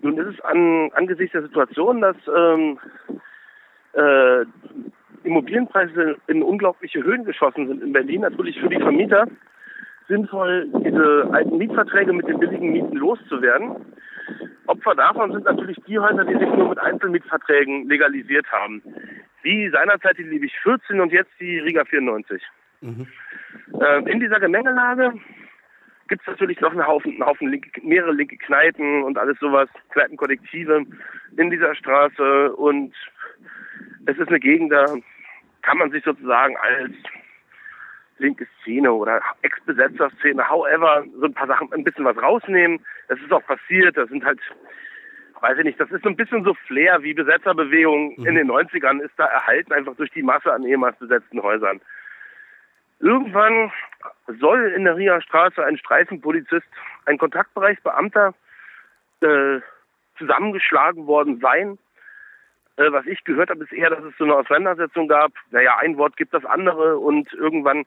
Nun 0.00 0.16
ist 0.18 0.34
es 0.34 0.40
an, 0.42 0.92
angesichts 0.94 1.32
der 1.32 1.42
Situation, 1.42 2.00
dass 2.00 2.16
ähm, 2.28 2.78
äh, 3.94 4.44
Immobilienpreise 5.24 6.16
in 6.28 6.44
unglaubliche 6.44 7.02
Höhen 7.02 7.24
geschossen 7.24 7.66
sind 7.66 7.82
in 7.82 7.92
Berlin, 7.92 8.20
natürlich 8.20 8.60
für 8.60 8.68
die 8.68 8.78
Vermieter 8.78 9.26
sinnvoll, 10.06 10.68
diese 10.84 11.28
alten 11.32 11.58
Mietverträge 11.58 12.12
mit 12.12 12.28
den 12.28 12.38
billigen 12.38 12.70
Mieten 12.70 12.96
loszuwerden. 12.96 13.84
Opfer 14.66 14.94
davon 14.94 15.32
sind 15.32 15.44
natürlich 15.44 15.76
die 15.86 15.98
Häuser, 15.98 16.24
die 16.24 16.34
sich 16.34 16.48
nur 16.48 16.70
mit 16.70 16.78
Einzelmietverträgen 16.78 17.88
legalisiert 17.88 18.46
haben. 18.50 18.82
Wie 19.42 19.68
seinerzeit 19.70 20.18
die 20.18 20.22
Liebig 20.22 20.52
14 20.62 21.00
und 21.00 21.12
jetzt 21.12 21.32
die 21.40 21.58
Riga 21.58 21.84
94. 21.84 22.42
Ähm, 22.82 24.06
in 24.06 24.20
dieser 24.20 24.40
Gemengelage 24.40 25.12
gibt 26.08 26.22
es 26.22 26.28
natürlich 26.28 26.60
noch 26.60 26.72
einen 26.72 26.86
Haufen, 26.86 27.12
einen 27.12 27.26
Haufen 27.26 27.48
linke, 27.48 27.70
mehrere 27.82 28.12
linke 28.12 28.36
Kneipen 28.36 29.02
und 29.02 29.18
alles 29.18 29.38
sowas, 29.38 29.68
Kneipenkollektive 29.90 30.84
in 31.36 31.50
dieser 31.50 31.74
Straße 31.74 32.52
und 32.56 32.94
es 34.06 34.18
ist 34.18 34.28
eine 34.28 34.40
Gegend, 34.40 34.72
da 34.72 34.84
kann 35.62 35.78
man 35.78 35.90
sich 35.90 36.04
sozusagen 36.04 36.56
als 36.56 36.92
linke 38.22 38.46
Szene 38.62 38.92
oder 38.92 39.20
Ex-Besetzer-Szene, 39.42 40.48
however, 40.48 41.04
so 41.20 41.26
ein 41.26 41.34
paar 41.34 41.46
Sachen, 41.46 41.72
ein 41.72 41.84
bisschen 41.84 42.04
was 42.04 42.16
rausnehmen. 42.16 42.80
Das 43.08 43.18
ist 43.20 43.32
auch 43.32 43.44
passiert, 43.44 43.96
das 43.96 44.08
sind 44.08 44.24
halt, 44.24 44.40
weiß 45.40 45.58
ich 45.58 45.64
nicht, 45.64 45.80
das 45.80 45.90
ist 45.90 46.02
so 46.02 46.08
ein 46.08 46.16
bisschen 46.16 46.44
so 46.44 46.54
Flair 46.66 47.02
wie 47.02 47.12
Besetzerbewegung 47.12 48.12
in 48.24 48.34
den 48.34 48.50
90ern 48.50 49.00
ist 49.00 49.12
da 49.18 49.26
erhalten, 49.26 49.72
einfach 49.72 49.96
durch 49.96 50.10
die 50.12 50.22
Masse 50.22 50.52
an 50.52 50.64
ehemals 50.64 50.98
besetzten 50.98 51.42
Häusern. 51.42 51.80
Irgendwann 53.00 53.72
soll 54.40 54.72
in 54.76 54.84
der 54.84 54.96
Riga 54.96 55.20
Straße 55.20 55.62
ein 55.64 55.76
Streifenpolizist, 55.76 56.66
ein 57.06 57.18
Kontaktbereichsbeamter 57.18 58.32
äh, 59.20 59.60
zusammengeschlagen 60.18 61.06
worden 61.06 61.40
sein. 61.40 61.78
Äh, 62.76 62.92
was 62.92 63.04
ich 63.06 63.24
gehört 63.24 63.50
habe, 63.50 63.64
ist 63.64 63.72
eher, 63.72 63.90
dass 63.90 64.04
es 64.04 64.16
so 64.18 64.24
eine 64.24 64.36
Auseinandersetzung 64.36 65.08
gab. 65.08 65.32
Naja, 65.50 65.76
ein 65.78 65.98
Wort 65.98 66.16
gibt 66.16 66.32
das 66.32 66.44
andere 66.44 66.98
und 66.98 67.32
irgendwann 67.32 67.84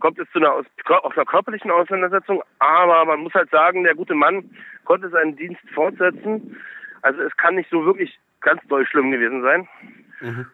kommt 0.00 0.18
es 0.18 0.28
zu 0.32 0.38
einer, 0.38 0.52
aus, 0.52 0.66
aus 0.86 1.16
einer 1.16 1.26
körperlichen 1.26 1.70
Auseinandersetzung. 1.70 2.42
Aber 2.58 3.04
man 3.04 3.20
muss 3.20 3.34
halt 3.34 3.50
sagen, 3.50 3.84
der 3.84 3.94
gute 3.94 4.14
Mann 4.14 4.50
konnte 4.84 5.08
seinen 5.10 5.36
Dienst 5.36 5.62
fortsetzen. 5.74 6.56
Also 7.02 7.22
es 7.22 7.36
kann 7.36 7.54
nicht 7.54 7.70
so 7.70 7.84
wirklich 7.84 8.18
ganz 8.40 8.60
doll 8.68 8.86
schlimm 8.86 9.10
gewesen 9.10 9.42
sein. 9.42 9.68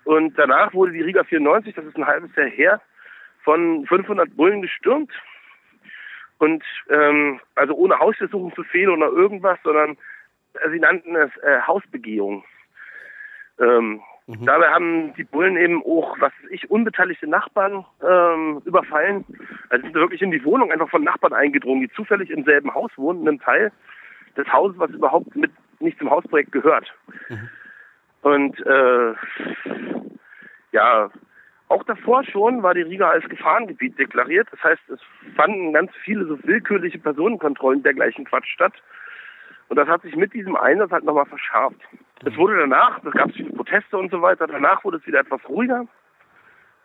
Und 0.04 0.38
danach 0.38 0.74
wurde 0.74 0.92
die 0.92 1.02
Riga 1.02 1.24
94, 1.24 1.74
das 1.74 1.84
ist 1.84 1.96
ein 1.96 2.06
halbes 2.06 2.34
Jahr 2.36 2.46
her, 2.46 2.80
von 3.42 3.86
500 3.86 4.36
Bullen 4.36 4.62
gestürmt. 4.62 5.12
Und 6.38 6.62
ähm, 6.90 7.40
also 7.54 7.74
ohne 7.74 7.98
Hausdurchsuchungsbefehl 7.98 8.90
oder 8.90 9.06
irgendwas, 9.06 9.58
sondern 9.64 9.96
äh, 10.54 10.70
sie 10.70 10.78
nannten 10.78 11.16
es 11.16 11.30
äh, 11.38 11.60
Hausbegehung. 11.66 12.44
Ähm, 13.58 14.02
Dabei 14.26 14.70
haben 14.70 15.14
die 15.14 15.22
Bullen 15.22 15.56
eben 15.56 15.84
auch, 15.84 16.16
was 16.18 16.32
weiß 16.42 16.50
ich, 16.50 16.68
unbeteiligte 16.68 17.28
Nachbarn 17.28 17.84
ähm, 18.02 18.60
überfallen. 18.64 19.24
Also 19.68 19.84
sind 19.84 19.94
wirklich 19.94 20.20
in 20.20 20.32
die 20.32 20.44
Wohnung 20.44 20.72
einfach 20.72 20.90
von 20.90 21.04
Nachbarn 21.04 21.32
eingedrungen, 21.32 21.82
die 21.82 21.92
zufällig 21.92 22.30
im 22.30 22.44
selben 22.44 22.74
Haus 22.74 22.90
wohnen, 22.96 23.22
in 23.22 23.28
einem 23.28 23.40
Teil 23.40 23.70
des 24.36 24.52
Hauses, 24.52 24.78
was 24.78 24.90
überhaupt 24.90 25.36
mit 25.36 25.52
nicht 25.78 25.98
zum 25.98 26.10
Hausprojekt 26.10 26.50
gehört. 26.50 26.92
Und 28.22 28.58
äh, 28.66 29.14
ja, 30.72 31.10
auch 31.68 31.84
davor 31.84 32.24
schon 32.24 32.62
war 32.62 32.74
die 32.74 32.82
Riga 32.82 33.08
als 33.08 33.28
Gefahrengebiet 33.28 33.98
deklariert. 33.98 34.48
Das 34.50 34.62
heißt, 34.62 34.90
es 34.90 35.00
fanden 35.36 35.72
ganz 35.72 35.92
viele 36.04 36.26
so 36.26 36.38
willkürliche 36.42 36.98
Personenkontrollen 36.98 37.82
dergleichen 37.82 38.24
Quatsch 38.24 38.48
statt. 38.52 38.74
Und 39.68 39.76
das 39.76 39.88
hat 39.88 40.02
sich 40.02 40.14
mit 40.16 40.32
diesem 40.32 40.56
Einsatz 40.56 40.90
halt 40.90 41.04
nochmal 41.04 41.26
verschärft. 41.26 41.80
Es 42.24 42.36
wurde 42.36 42.56
danach, 42.56 43.02
es 43.04 43.12
gab 43.12 43.32
viele 43.32 43.50
Proteste 43.50 43.98
und 43.98 44.10
so 44.10 44.22
weiter, 44.22 44.46
danach 44.46 44.84
wurde 44.84 44.98
es 44.98 45.06
wieder 45.06 45.20
etwas 45.20 45.40
ruhiger 45.48 45.86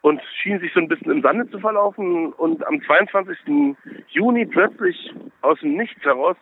und 0.02 0.20
schien 0.42 0.60
sich 0.60 0.74
so 0.74 0.80
ein 0.80 0.88
bisschen 0.88 1.12
im 1.12 1.22
Sande 1.22 1.50
zu 1.50 1.60
verlaufen. 1.60 2.34
Und 2.34 2.66
am 2.66 2.82
22. 2.82 3.76
Juni 4.10 4.46
plötzlich 4.46 5.14
aus 5.42 5.60
dem 5.60 5.78
Nichts 5.78 6.04
heraus 6.04 6.36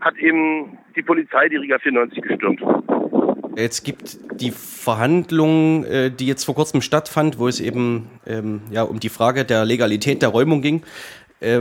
hat 0.00 0.16
eben 0.16 0.78
die 0.96 1.02
Polizei 1.02 1.48
die 1.48 1.56
Riga 1.56 1.78
94 1.78 2.22
gestürmt. 2.22 2.60
Jetzt 3.56 3.84
gibt 3.84 4.40
die 4.40 4.50
Verhandlung, 4.50 5.84
äh, 5.84 6.10
die 6.10 6.26
jetzt 6.26 6.44
vor 6.44 6.54
kurzem 6.54 6.82
stattfand, 6.82 7.38
wo 7.38 7.48
es 7.48 7.58
eben 7.58 8.10
ähm, 8.26 8.60
ja, 8.70 8.82
um 8.82 9.00
die 9.00 9.08
Frage 9.08 9.46
der 9.46 9.64
Legalität 9.64 10.20
der 10.20 10.28
Räumung 10.28 10.60
ging. 10.60 10.82
Äh, 11.46 11.58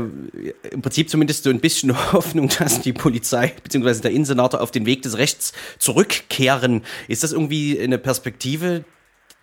Im 0.71 0.82
Prinzip 0.82 1.10
zumindest 1.10 1.43
so 1.43 1.52
ein 1.52 1.60
bisschen 1.60 1.93
Hoffnung, 2.13 2.50
dass 2.50 2.82
die 2.82 2.93
Polizei 2.93 3.54
bzw. 3.63 4.02
der 4.02 4.12
Innensenator 4.12 4.62
auf 4.62 4.71
den 4.71 4.88
Weg 4.88 5.04
des 5.04 5.17
Rechts 5.17 5.54
zurückkehren. 5.78 6.84
Ist 7.08 7.24
das 7.24 7.34
irgendwie 7.34 7.80
eine 7.80 8.00
Perspektive, 8.00 8.84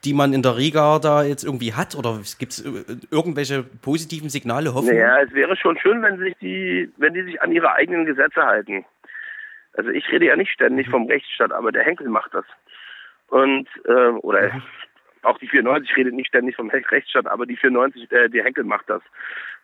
die 0.04 0.14
man 0.14 0.32
in 0.32 0.42
der 0.42 0.56
Riga 0.56 0.98
da 0.98 1.22
jetzt 1.22 1.44
irgendwie 1.44 1.74
hat? 1.74 1.94
Oder 1.94 2.20
gibt 2.40 2.52
es 2.52 2.64
irgendwelche 3.10 3.62
positiven 3.62 4.30
Signale, 4.30 4.74
Hoffnung? 4.74 4.96
Naja, 4.96 5.22
es 5.22 5.32
wäre 5.32 5.56
schon 5.56 5.78
schön, 5.78 6.02
wenn 6.02 6.18
sich 6.18 6.34
die, 6.40 6.90
wenn 6.96 7.14
die 7.14 7.22
sich 7.22 7.40
an 7.40 7.52
ihre 7.52 7.72
eigenen 7.74 8.04
Gesetze 8.04 8.42
halten. 8.42 8.84
Also 9.74 9.90
ich 9.90 10.10
rede 10.10 10.26
ja 10.26 10.36
nicht 10.36 10.50
ständig 10.50 10.88
vom 10.88 11.06
Rechtsstaat, 11.06 11.52
aber 11.52 11.70
der 11.70 11.84
Henkel 11.84 12.08
macht 12.08 12.34
das. 12.34 12.44
Und 13.28 13.68
äh, 13.86 14.10
oder 14.22 14.60
auch 15.22 15.38
die 15.38 15.48
94 15.48 15.96
redet 15.96 16.14
nicht 16.14 16.28
ständig 16.28 16.56
vom 16.56 16.70
Rechtsstaat, 16.70 17.26
aber 17.26 17.46
die 17.46 17.56
94, 17.56 18.10
äh, 18.10 18.28
der 18.28 18.44
Henkel 18.44 18.64
macht 18.64 18.88
das. 18.90 19.02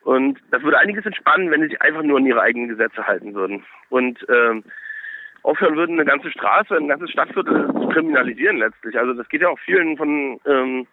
Und 0.02 0.38
das 0.50 0.62
würde 0.62 0.78
einiges 0.78 1.04
entspannen, 1.04 1.50
wenn 1.50 1.62
sie 1.62 1.68
sich 1.68 1.82
einfach 1.82 2.02
nur 2.02 2.18
an 2.18 2.26
ihre 2.26 2.40
eigenen 2.40 2.68
Gesetze 2.68 3.06
halten 3.06 3.34
würden. 3.34 3.64
Und 3.88 4.24
ähm, 4.28 4.64
aufhören 5.42 5.76
würden, 5.76 5.98
eine 5.98 6.04
ganze 6.04 6.30
Straße, 6.30 6.76
ein 6.76 6.88
ganzes 6.88 7.10
Stadtviertel 7.10 7.66
zu 7.72 7.88
kriminalisieren 7.88 8.58
letztlich. 8.58 8.98
Also 8.98 9.14
das 9.14 9.28
geht 9.28 9.42
ja 9.42 9.48
auch 9.48 9.58
vielen 9.58 9.96
von 9.96 10.40
ähm, 10.46 10.86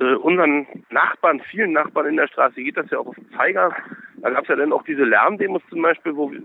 äh, 0.00 0.14
unseren 0.14 0.66
Nachbarn, 0.90 1.40
vielen 1.50 1.72
Nachbarn 1.72 2.06
in 2.06 2.16
der 2.16 2.28
Straße 2.28 2.62
geht 2.62 2.76
das 2.76 2.90
ja 2.90 2.98
auch 2.98 3.06
auf 3.06 3.14
den 3.14 3.30
Zeiger. 3.36 3.74
Da 4.16 4.30
gab 4.30 4.42
es 4.42 4.48
ja 4.48 4.56
dann 4.56 4.72
auch 4.72 4.84
diese 4.84 5.04
Lärmdemos 5.04 5.62
zum 5.68 5.82
Beispiel, 5.82 6.14
wo 6.14 6.30
wir, 6.30 6.40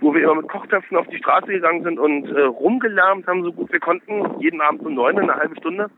wo 0.00 0.14
wir 0.14 0.24
immer 0.24 0.36
mit 0.36 0.48
Kochtöpfen 0.48 0.96
auf 0.96 1.06
die 1.06 1.18
Straße 1.18 1.46
gegangen 1.46 1.84
sind 1.84 1.98
und 1.98 2.28
äh, 2.30 2.42
rumgelärmt 2.42 3.26
haben, 3.26 3.44
so 3.44 3.52
gut 3.52 3.72
wir 3.72 3.80
konnten, 3.80 4.40
jeden 4.40 4.60
Abend 4.60 4.82
um 4.82 4.94
neun, 4.94 5.18
eine 5.18 5.36
halbe 5.36 5.56
Stunde. 5.56 5.90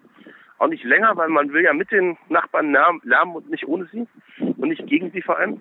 Auch 0.59 0.69
nicht 0.69 0.85
länger, 0.85 1.17
weil 1.17 1.29
man 1.29 1.53
will 1.53 1.63
ja 1.63 1.73
mit 1.73 1.91
den 1.91 2.17
Nachbarn 2.29 2.73
lärm- 2.73 3.01
lärmen 3.05 3.37
und 3.37 3.51
nicht 3.51 3.67
ohne 3.67 3.87
sie 3.87 4.07
und 4.41 4.69
nicht 4.69 4.87
gegen 4.87 5.11
sie 5.13 5.23
vor 5.23 5.39
allem. 5.39 5.61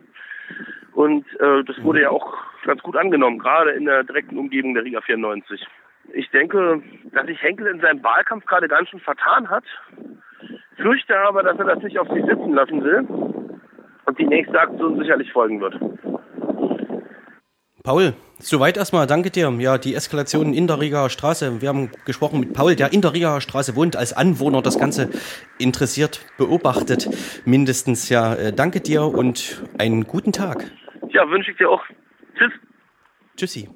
Und 0.94 1.26
äh, 1.40 1.64
das 1.64 1.82
wurde 1.84 2.02
ja 2.02 2.10
auch 2.10 2.34
ganz 2.66 2.82
gut 2.82 2.98
angenommen, 2.98 3.38
gerade 3.38 3.72
in 3.72 3.86
der 3.86 4.04
direkten 4.04 4.38
Umgebung 4.38 4.74
der 4.74 4.84
Riga 4.84 5.02
94. 5.02 5.66
Ich 6.14 6.30
denke, 6.32 6.82
dass 7.12 7.28
sich 7.28 7.42
Henkel 7.42 7.68
in 7.68 7.80
seinem 7.80 8.04
Wahlkampf 8.04 8.46
gerade 8.46 8.68
ganz 8.68 8.90
schön 8.90 9.00
vertan 9.00 9.50
hat. 9.50 9.66
Fürchte 10.78 11.18
aber, 11.20 11.44
dass 11.44 11.60
er 11.60 11.66
das 11.66 11.84
nicht 11.84 12.00
auf 12.00 12.08
sich 12.10 12.26
sitzen 12.26 12.54
lassen 12.54 12.84
will 12.84 13.06
und 14.06 14.18
die 14.20 14.26
nächste 14.26 14.60
Aktion 14.60 14.98
sicherlich 14.98 15.32
folgen 15.32 15.60
wird. 15.60 15.78
Paul, 17.88 18.16
soweit 18.38 18.76
erstmal, 18.76 19.08
danke 19.08 19.32
dir. 19.32 19.50
Ja, 19.60 19.78
die 19.78 19.96
Eskalation 19.96 20.54
in 20.54 20.68
der 20.68 20.82
Rigaer 20.82 21.10
Straße. 21.10 21.62
Wir 21.62 21.70
haben 21.70 21.90
gesprochen 22.04 22.42
mit 22.42 22.52
Paul, 22.52 22.76
der 22.76 22.92
in 22.92 23.02
der 23.02 23.14
Rigaer 23.14 23.40
Straße 23.40 23.78
wohnt, 23.78 23.96
als 23.96 24.12
Anwohner 24.12 24.62
das 24.62 24.78
Ganze 24.78 25.10
interessiert 25.58 26.20
beobachtet. 26.38 27.08
Mindestens, 27.46 28.10
ja, 28.10 28.34
äh, 28.34 28.52
danke 28.52 28.82
dir 28.82 29.04
und 29.04 29.64
einen 29.78 30.04
guten 30.04 30.34
Tag. 30.34 30.70
Ja, 31.12 31.30
wünsche 31.30 31.52
ich 31.52 31.58
dir 31.58 31.70
auch. 31.70 31.82
Tschüss. 32.38 32.52
Tschüssi. 33.38 33.70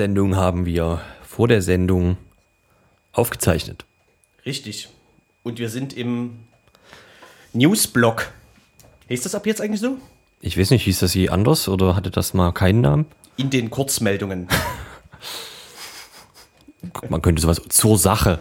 Sendung 0.00 0.34
haben 0.34 0.64
wir 0.64 1.02
vor 1.20 1.46
der 1.46 1.60
Sendung 1.60 2.16
aufgezeichnet. 3.12 3.84
Richtig. 4.46 4.88
Und 5.42 5.58
wir 5.58 5.68
sind 5.68 5.92
im 5.92 6.38
Newsblock. 7.52 8.32
Ist 9.08 9.26
das 9.26 9.34
ab 9.34 9.44
jetzt 9.44 9.60
eigentlich 9.60 9.82
so? 9.82 9.98
Ich 10.40 10.56
weiß 10.56 10.70
nicht, 10.70 10.84
hieß 10.84 11.00
das 11.00 11.12
je 11.12 11.28
anders 11.28 11.68
oder 11.68 11.96
hatte 11.96 12.10
das 12.10 12.32
mal 12.32 12.50
keinen 12.52 12.80
Namen? 12.80 13.04
In 13.36 13.50
den 13.50 13.68
Kurzmeldungen. 13.68 14.48
Man 17.10 17.20
könnte 17.20 17.42
sowas 17.42 17.60
zur 17.68 17.98
Sache. 17.98 18.40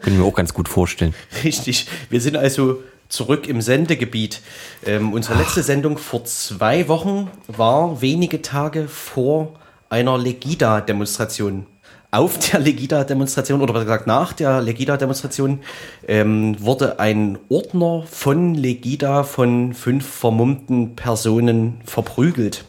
Können 0.00 0.16
wir 0.16 0.24
auch 0.24 0.34
ganz 0.34 0.54
gut 0.54 0.70
vorstellen. 0.70 1.14
Richtig. 1.44 1.88
Wir 2.08 2.22
sind 2.22 2.38
also 2.38 2.82
zurück 3.10 3.46
im 3.46 3.60
Sendegebiet. 3.60 4.40
Ähm, 4.86 5.12
unsere 5.12 5.36
letzte 5.36 5.62
Sendung 5.62 5.98
vor 5.98 6.24
zwei 6.24 6.88
Wochen 6.88 7.30
war 7.48 8.00
wenige 8.00 8.40
Tage 8.40 8.88
vor 8.88 9.60
einer 9.90 10.16
Legida-Demonstration. 10.16 11.66
Auf 12.12 12.38
der 12.38 12.60
Legida-Demonstration, 12.60 13.60
oder 13.60 13.72
besser 13.72 13.84
gesagt 13.84 14.06
nach 14.06 14.32
der 14.32 14.62
Legida-Demonstration, 14.62 15.60
ähm, 16.08 16.56
wurde 16.58 16.98
ein 16.98 17.38
Ordner 17.48 18.04
von 18.10 18.54
Legida 18.54 19.22
von 19.24 19.74
fünf 19.74 20.06
vermummten 20.08 20.96
Personen 20.96 21.80
verprügelt. 21.84 22.64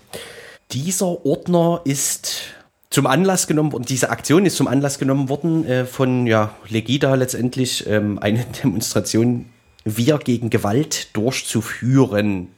Dieser 0.72 1.26
Ordner 1.26 1.82
ist 1.86 2.41
zum 2.89 3.07
Anlass 3.07 3.47
genommen 3.47 3.74
und 3.74 3.89
diese 3.89 4.09
Aktion 4.09 4.45
ist 4.45 4.57
zum 4.57 4.67
Anlass 4.67 4.99
genommen 4.99 5.30
worden 5.30 5.65
äh, 5.65 5.86
von 5.86 6.28
ja, 6.28 6.53
Legida 6.69 7.15
letztendlich 7.15 7.88
ähm, 7.88 8.19
eine 8.19 8.45
Demonstration 8.63 9.45
Wir 9.86 10.17
gegen 10.17 10.49
Gewalt 10.49 11.15
durchzuführen. 11.15 12.49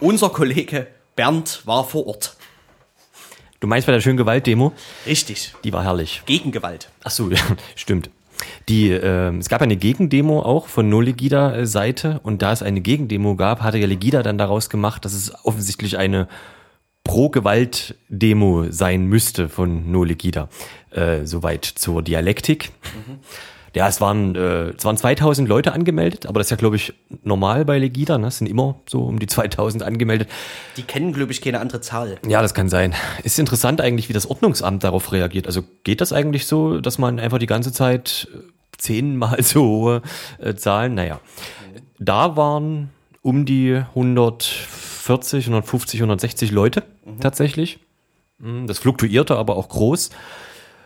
Unser 0.00 0.30
Kollege 0.30 0.86
Bernd 1.14 1.62
war 1.66 1.84
vor 1.84 2.06
Ort. 2.06 2.36
Du 3.62 3.68
meinst 3.68 3.86
bei 3.86 3.92
der 3.92 4.00
schönen 4.00 4.16
Gewaltdemo? 4.16 4.72
Richtig. 5.06 5.54
Die 5.62 5.72
war 5.72 5.84
herrlich. 5.84 6.22
Gegen 6.26 6.50
Gewalt. 6.50 6.90
Ach 7.04 7.12
so, 7.12 7.30
ja, 7.30 7.38
stimmt. 7.76 8.10
Die, 8.68 8.90
ähm, 8.90 9.38
es 9.38 9.48
gab 9.48 9.62
eine 9.62 9.76
Gegendemo 9.76 10.40
auch 10.40 10.66
von 10.66 10.88
No 10.88 11.00
Legida 11.00 11.64
Seite 11.64 12.18
und 12.24 12.42
da 12.42 12.50
es 12.50 12.64
eine 12.64 12.80
Gegendemo 12.80 13.36
gab, 13.36 13.62
hatte 13.62 13.78
ja 13.78 13.86
Legida 13.86 14.24
dann 14.24 14.36
daraus 14.36 14.68
gemacht, 14.68 15.04
dass 15.04 15.12
es 15.12 15.32
offensichtlich 15.44 15.96
eine 15.96 16.26
Pro-Gewalt-Demo 17.04 18.66
sein 18.70 19.06
müsste 19.06 19.48
von 19.48 19.92
No 19.92 20.02
Legida. 20.02 20.48
Äh, 20.90 21.24
soweit 21.24 21.64
zur 21.64 22.02
Dialektik. 22.02 22.72
Ja, 23.74 23.88
es 23.88 24.00
waren, 24.00 24.34
äh, 24.34 24.70
es 24.70 24.84
waren 24.84 24.96
2000 24.96 25.48
Leute 25.48 25.72
angemeldet, 25.72 26.26
aber 26.26 26.40
das 26.40 26.48
ist 26.48 26.50
ja, 26.50 26.56
glaube 26.56 26.76
ich, 26.76 26.92
normal 27.22 27.64
bei 27.64 27.78
Legida. 27.78 28.18
Ne? 28.18 28.26
Es 28.26 28.38
sind 28.38 28.46
immer 28.46 28.76
so 28.86 29.02
um 29.04 29.18
die 29.18 29.26
2000 29.26 29.82
angemeldet. 29.82 30.28
Die 30.76 30.82
kennen, 30.82 31.12
glaube 31.12 31.32
ich, 31.32 31.40
keine 31.40 31.58
andere 31.60 31.80
Zahl. 31.80 32.18
Ja, 32.26 32.42
das 32.42 32.52
kann 32.52 32.68
sein. 32.68 32.94
Ist 33.22 33.38
interessant 33.38 33.80
eigentlich, 33.80 34.08
wie 34.08 34.12
das 34.12 34.28
Ordnungsamt 34.28 34.84
darauf 34.84 35.10
reagiert. 35.12 35.46
Also 35.46 35.62
geht 35.84 36.00
das 36.02 36.12
eigentlich 36.12 36.46
so, 36.46 36.80
dass 36.80 36.98
man 36.98 37.18
einfach 37.18 37.38
die 37.38 37.46
ganze 37.46 37.72
Zeit 37.72 38.28
äh, 38.34 38.38
zehnmal 38.76 39.42
so 39.42 39.62
hohe 39.62 40.02
äh, 40.38 40.54
Zahlen, 40.54 40.94
naja. 40.94 41.20
Da 41.98 42.36
waren 42.36 42.90
um 43.22 43.46
die 43.46 43.82
140, 43.94 45.46
150, 45.46 46.00
160 46.00 46.50
Leute 46.50 46.82
tatsächlich. 47.20 47.78
Mm, 48.38 48.66
Das 48.66 48.78
fluktuierte 48.78 49.36
aber 49.36 49.56
auch 49.56 49.68
groß. 49.68 50.10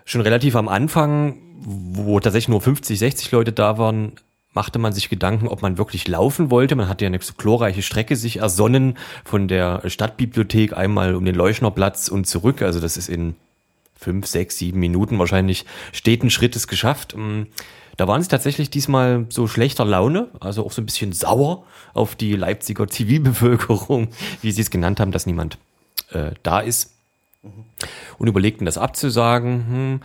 Schon 0.05 0.21
relativ 0.21 0.55
am 0.55 0.69
Anfang, 0.69 1.39
wo 1.59 2.21
tatsächlich 2.21 2.49
nur 2.49 2.61
50, 2.61 2.99
60 2.99 3.31
Leute 3.33 3.53
da 3.53 3.79
waren, 3.79 4.13
machte 4.57 4.79
man 4.79 4.93
sich 4.93 5.11
Gedanken, 5.11 5.49
ob 5.49 5.61
man 5.63 5.77
wirklich 5.77 6.09
laufen 6.09 6.51
wollte. 6.51 6.77
Man 6.77 6.89
hatte 6.89 7.05
ja 7.05 7.09
eine 7.09 7.21
so 7.21 7.35
glorreiche 7.37 7.83
Strecke 7.83 8.17
sich 8.17 8.39
ersonnen 8.39 8.97
von 9.25 9.49
der 9.49 9.83
Stadtbibliothek 9.89 10.77
einmal 10.77 11.15
um 11.15 11.25
den 11.25 11.35
Leuchnerplatz 11.35 12.09
und 12.09 12.27
zurück. 12.27 12.63
Also 12.63 12.81
das 12.81 12.97
ist 12.97 13.09
in 13.09 13.37
fünf, 13.95 14.27
sechs, 14.27 14.59
sieben 14.59 14.81
Minuten 14.81 15.19
wahrscheinlich 15.19 15.67
steten 15.93 16.31
Schrittes 16.31 16.69
geschafft. 16.69 17.15
Mm, 17.17 17.43
Da 17.99 18.07
waren 18.09 18.23
sie 18.23 18.29
tatsächlich 18.29 18.69
diesmal 18.71 19.27
so 19.31 19.47
schlechter 19.47 19.85
Laune, 19.85 20.29
also 20.41 20.65
auch 20.65 20.73
so 20.73 20.83
ein 20.83 20.87
bisschen 20.87 21.13
sauer 21.13 21.65
auf 21.95 22.15
die 22.15 22.37
Leipziger 22.37 22.89
Zivilbevölkerung, 22.89 24.09
wie 24.43 24.53
sie 24.53 24.61
es 24.63 24.71
genannt 24.71 25.01
haben, 25.01 25.13
dass 25.13 25.27
niemand 25.27 25.59
äh, 26.11 26.33
da 26.43 26.61
ist 26.61 26.96
und 28.19 28.29
überlegten 28.29 28.67
das 28.67 28.79
abzusagen. 28.79 29.67
Hm. 29.69 30.01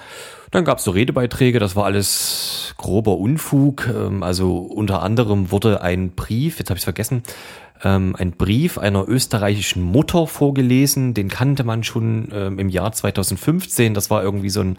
Dann 0.52 0.66
gab 0.66 0.80
es 0.80 0.84
so 0.84 0.92
Redebeiträge, 0.92 1.60
das 1.60 1.76
war 1.76 1.86
alles 1.86 2.74
grober 2.78 3.18
Unfug. 3.18 3.88
Ähm, 3.88 4.24
Also 4.24 4.58
unter 4.58 5.02
anderem 5.02 5.52
wurde 5.52 5.82
ein 5.82 6.12
Brief, 6.12 6.60
jetzt 6.60 6.70
habe 6.70 6.78
ich 6.78 6.82
es 6.82 6.86
vergessen, 6.86 7.24
ähm, 7.84 8.16
ein 8.18 8.32
Brief 8.32 8.78
einer 8.78 9.08
österreichischen 9.08 9.82
Mutter 9.82 10.28
vorgelesen. 10.28 11.14
Den 11.14 11.30
kannte 11.30 11.64
man 11.64 11.84
schon 11.84 12.30
ähm, 12.34 12.60
im 12.60 12.70
Jahr 12.70 12.92
2015. 12.92 13.94
Das 13.94 14.10
war 14.10 14.24
irgendwie 14.24 14.50
so 14.50 14.62
ein 14.62 14.78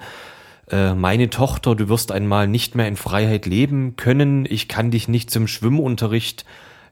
äh, 0.71 0.95
meine 0.95 1.31
Tochter, 1.31 1.75
du 1.75 1.89
wirst 1.89 2.13
einmal 2.13 2.47
nicht 2.47 2.75
mehr 2.75 2.89
in 2.89 2.97
Freiheit 2.97 3.47
leben 3.47 3.97
können, 3.97 4.47
ich 4.49 4.69
kann 4.69 4.91
dich 4.91 5.09
nicht 5.09 5.31
zum 5.31 5.47
Schwimmunterricht 5.47 6.45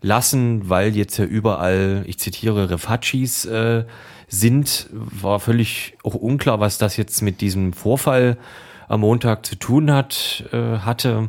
lassen, 0.03 0.69
weil 0.69 0.97
jetzt 0.97 1.19
ja 1.19 1.25
überall, 1.25 2.05
ich 2.07 2.19
zitiere, 2.19 2.71
Refachis 2.71 3.45
äh, 3.45 3.85
sind, 4.29 4.89
war 4.93 5.41
völlig 5.41 5.97
auch 6.03 6.15
unklar, 6.15 6.61
was 6.61 6.79
das 6.79 6.97
jetzt 6.97 7.21
mit 7.21 7.41
diesem 7.41 7.73
Vorfall 7.73 8.39
am 8.89 9.01
Montag 9.01 9.45
zu 9.45 9.57
tun 9.57 9.93
hat, 9.93 10.45
äh, 10.53 10.79
hatte. 10.79 11.29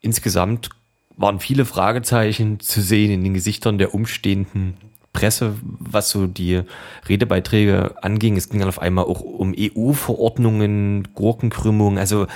Insgesamt 0.00 0.70
waren 1.16 1.40
viele 1.40 1.64
Fragezeichen 1.64 2.60
zu 2.60 2.80
sehen 2.80 3.10
in 3.10 3.24
den 3.24 3.34
Gesichtern 3.34 3.78
der 3.78 3.94
umstehenden 3.94 4.76
Presse, 5.12 5.56
was 5.62 6.10
so 6.10 6.26
die 6.26 6.62
Redebeiträge 7.08 7.96
anging. 8.02 8.36
Es 8.36 8.48
ging 8.48 8.60
dann 8.60 8.68
auf 8.68 8.80
einmal 8.80 9.04
auch 9.04 9.20
um 9.20 9.54
EU-Verordnungen, 9.58 11.08
Gurkenkrümmung, 11.14 11.98
also 11.98 12.26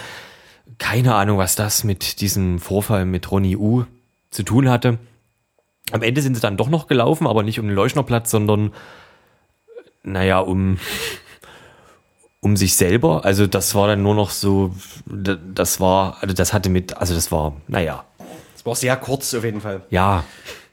keine 0.79 1.15
Ahnung, 1.15 1.39
was 1.39 1.55
das 1.55 1.85
mit 1.85 2.21
diesem 2.21 2.59
Vorfall 2.59 3.05
mit 3.05 3.31
Ronny 3.31 3.57
U 3.57 3.85
zu 4.31 4.43
tun 4.43 4.69
hatte. 4.69 4.99
Am 5.93 6.03
Ende 6.03 6.23
sind 6.23 6.35
sie 6.35 6.41
dann 6.41 6.57
doch 6.57 6.69
noch 6.69 6.87
gelaufen, 6.87 7.27
aber 7.27 7.43
nicht 7.43 7.61
um 7.61 7.67
den 7.67 7.75
Leuchnerplatz, 7.75 8.31
sondern 8.31 8.73
naja, 10.03 10.41
um, 10.41 10.79
um 12.41 12.57
sich 12.57 12.75
selber. 12.75 13.25
Also 13.25 13.47
das 13.47 13.75
war 13.75 13.87
dann 13.89 14.03
nur 14.03 14.15
noch 14.15 14.31
so, 14.31 14.75
das 15.07 15.81
war, 15.81 16.19
also 16.21 16.35
das 16.35 16.53
hatte 16.53 16.71
mit, 16.71 16.97
also 16.97 17.15
das 17.15 17.31
war, 17.31 17.57
naja, 17.69 18.05
Es 18.57 18.67
war 18.67 18.75
sehr 18.75 18.97
kurz 18.97 19.35
auf 19.35 19.45
jeden 19.45 19.61
Fall. 19.61 19.83
ja, 19.91 20.25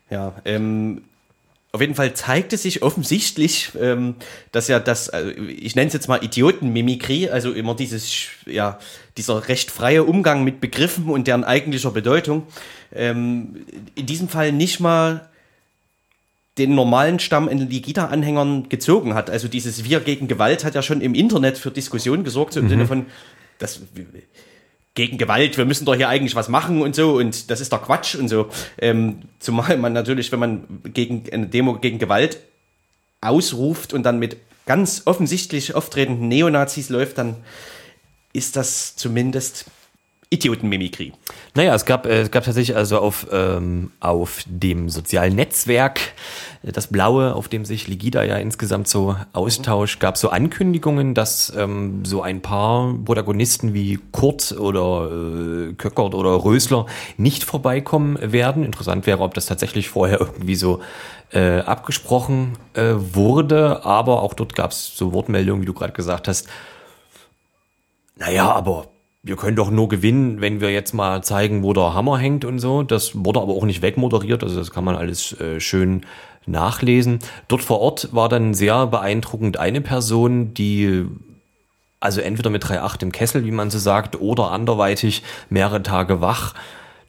Ja, 0.10 0.34
ähm, 0.46 1.04
auf 1.72 1.82
jeden 1.82 1.94
Fall 1.94 2.16
zeigte 2.16 2.58
sich 2.58 2.82
offensichtlich, 2.82 3.72
ähm, 3.80 4.16
dass 4.52 4.68
ja 4.68 4.80
das, 4.80 5.10
also 5.10 5.30
ich 5.30 5.76
nenne 5.76 5.88
es 5.88 5.94
jetzt 5.94 6.08
mal 6.08 6.24
Idiotenmimikrie, 6.24 7.30
also 7.30 7.52
immer 7.52 7.76
dieses, 7.76 8.28
ja, 8.48 8.80
dieser 9.18 9.48
recht 9.48 9.70
freie 9.70 10.04
Umgang 10.04 10.44
mit 10.44 10.62
Begriffen 10.62 11.10
und 11.10 11.28
deren 11.28 11.44
eigentlicher 11.44 11.92
Bedeutung, 11.92 12.48
ähm, 12.94 13.66
in 13.96 14.06
diesem 14.06 14.30
Fall 14.30 14.52
nicht 14.52 14.80
mal 14.80 15.30
den 16.58 16.76
normalen 16.76 17.20
Stamm 17.20 17.48
in 17.48 17.70
Ligita-Anhängern 17.70 18.68
gezogen 18.70 19.14
hat. 19.14 19.30
Also 19.30 19.48
dieses 19.48 19.86
Wir 19.86 20.02
gegen 20.02 20.28
Gewalt 20.28 20.66
hat 20.66 20.76
ja 20.76 20.82
schon 20.82 21.02
im 21.02 21.14
Internet 21.14 21.58
für 21.58 21.72
Diskussionen 21.72 22.24
gesorgt, 22.24 22.54
so 22.54 22.60
im 22.60 22.68
Sinne 22.70 22.86
von, 22.86 23.06
das 23.60 23.82
gegen 24.96 25.18
Gewalt, 25.18 25.58
wir 25.58 25.64
müssen 25.64 25.86
doch 25.86 25.96
hier 25.96 26.10
eigentlich 26.10 26.36
was 26.36 26.50
machen 26.50 26.82
und 26.82 26.94
so 26.94 27.18
und 27.18 27.50
das 27.50 27.62
ist 27.62 27.72
doch 27.72 27.84
Quatsch 27.84 28.16
und 28.16 28.28
so. 28.28 28.50
Ähm, 28.80 29.22
zumal 29.40 29.78
man 29.78 29.94
natürlich, 29.94 30.32
wenn 30.34 30.40
man 30.40 30.82
gegen 30.94 31.24
eine 31.32 31.48
Demo 31.48 31.76
gegen 31.76 32.00
Gewalt 32.00 32.40
ausruft 33.22 33.94
und 33.94 34.04
dann 34.04 34.20
mit 34.20 34.38
ganz 34.66 35.04
offensichtlich 35.06 35.74
auftretenden 35.74 36.28
Neonazis 36.28 36.90
läuft, 36.90 37.18
dann 37.18 37.38
ist 38.34 38.58
das 38.58 38.96
zumindest 38.98 39.66
Idiotenmimikrie. 40.32 41.14
Naja, 41.56 41.74
es 41.74 41.86
gab, 41.86 42.06
äh, 42.06 42.22
es 42.22 42.30
gab 42.30 42.44
tatsächlich 42.44 42.78
also 42.78 43.00
auf, 43.00 43.26
ähm, 43.32 43.92
auf 44.00 44.44
dem 44.46 44.90
sozialen 44.90 45.36
Netzwerk, 45.36 46.00
äh, 46.62 46.72
das 46.72 46.88
Blaue, 46.88 47.34
auf 47.34 47.48
dem 47.48 47.66
sich 47.66 47.88
Ligida 47.88 48.24
ja 48.24 48.38
insgesamt 48.38 48.88
so 48.88 49.16
austauscht, 49.34 50.00
gab 50.00 50.18
so 50.18 50.30
Ankündigungen, 50.30 51.16
dass 51.16 51.52
ähm, 51.58 52.06
so 52.06 52.22
ein 52.22 52.44
paar 52.44 52.94
Protagonisten 53.06 53.74
wie 53.74 53.98
Kurt 54.12 54.52
oder 54.52 55.10
äh, 55.12 55.74
Köckert 55.74 56.14
oder 56.14 56.44
Rösler 56.44 56.86
nicht 57.18 57.44
vorbeikommen 57.44 58.20
werden. 58.22 58.64
Interessant 58.64 59.08
wäre, 59.08 59.22
ob 59.22 59.34
das 59.34 59.48
tatsächlich 59.48 59.90
vorher 59.90 60.20
irgendwie 60.20 60.56
so 60.56 60.80
äh, 61.32 61.62
abgesprochen 61.62 62.54
äh, 62.76 62.94
wurde, 62.96 63.84
aber 63.84 64.22
auch 64.22 64.36
dort 64.36 64.54
gab 64.54 64.72
es 64.72 64.96
so 64.96 65.12
Wortmeldungen, 65.12 65.64
wie 65.64 65.66
du 65.66 65.74
gerade 65.74 65.94
gesagt 65.94 66.28
hast, 66.28 66.48
naja, 68.16 68.52
aber 68.52 68.90
wir 69.22 69.36
können 69.36 69.56
doch 69.56 69.70
nur 69.70 69.90
gewinnen, 69.90 70.40
wenn 70.40 70.62
wir 70.62 70.72
jetzt 70.72 70.94
mal 70.94 71.24
zeigen, 71.24 71.62
wo 71.64 71.74
der 71.74 71.94
Hammer 71.94 72.18
hängt 72.18 72.46
und 72.46 72.60
so. 72.60 72.84
Das 72.84 73.12
wurde 73.14 73.42
aber 73.42 73.54
auch 73.54 73.66
nicht 73.66 73.82
wegmoderiert, 73.82 74.44
also 74.44 74.58
das 74.58 74.72
kann 74.72 74.86
man 74.86 74.96
alles 74.96 75.40
äh, 75.40 75.60
schön 75.60 76.06
nachlesen. 76.46 77.20
Dort 77.48 77.62
vor 77.62 77.80
Ort 77.82 78.10
war 78.14 78.30
dann 78.30 78.54
sehr 78.54 78.88
beeindruckend 78.88 79.58
eine 79.58 79.82
Person, 79.82 80.54
die 80.54 81.06
also 82.00 82.22
entweder 82.22 82.50
mit 82.50 82.64
3,8 82.64 83.04
im 83.04 83.12
Kessel, 83.12 83.46
wie 83.46 83.52
man 83.52 83.70
so 83.70 83.78
sagt, 83.78 84.20
oder 84.22 84.52
anderweitig 84.52 85.24
mehrere 85.50 85.84
Tage 85.84 86.22
wach 86.22 86.54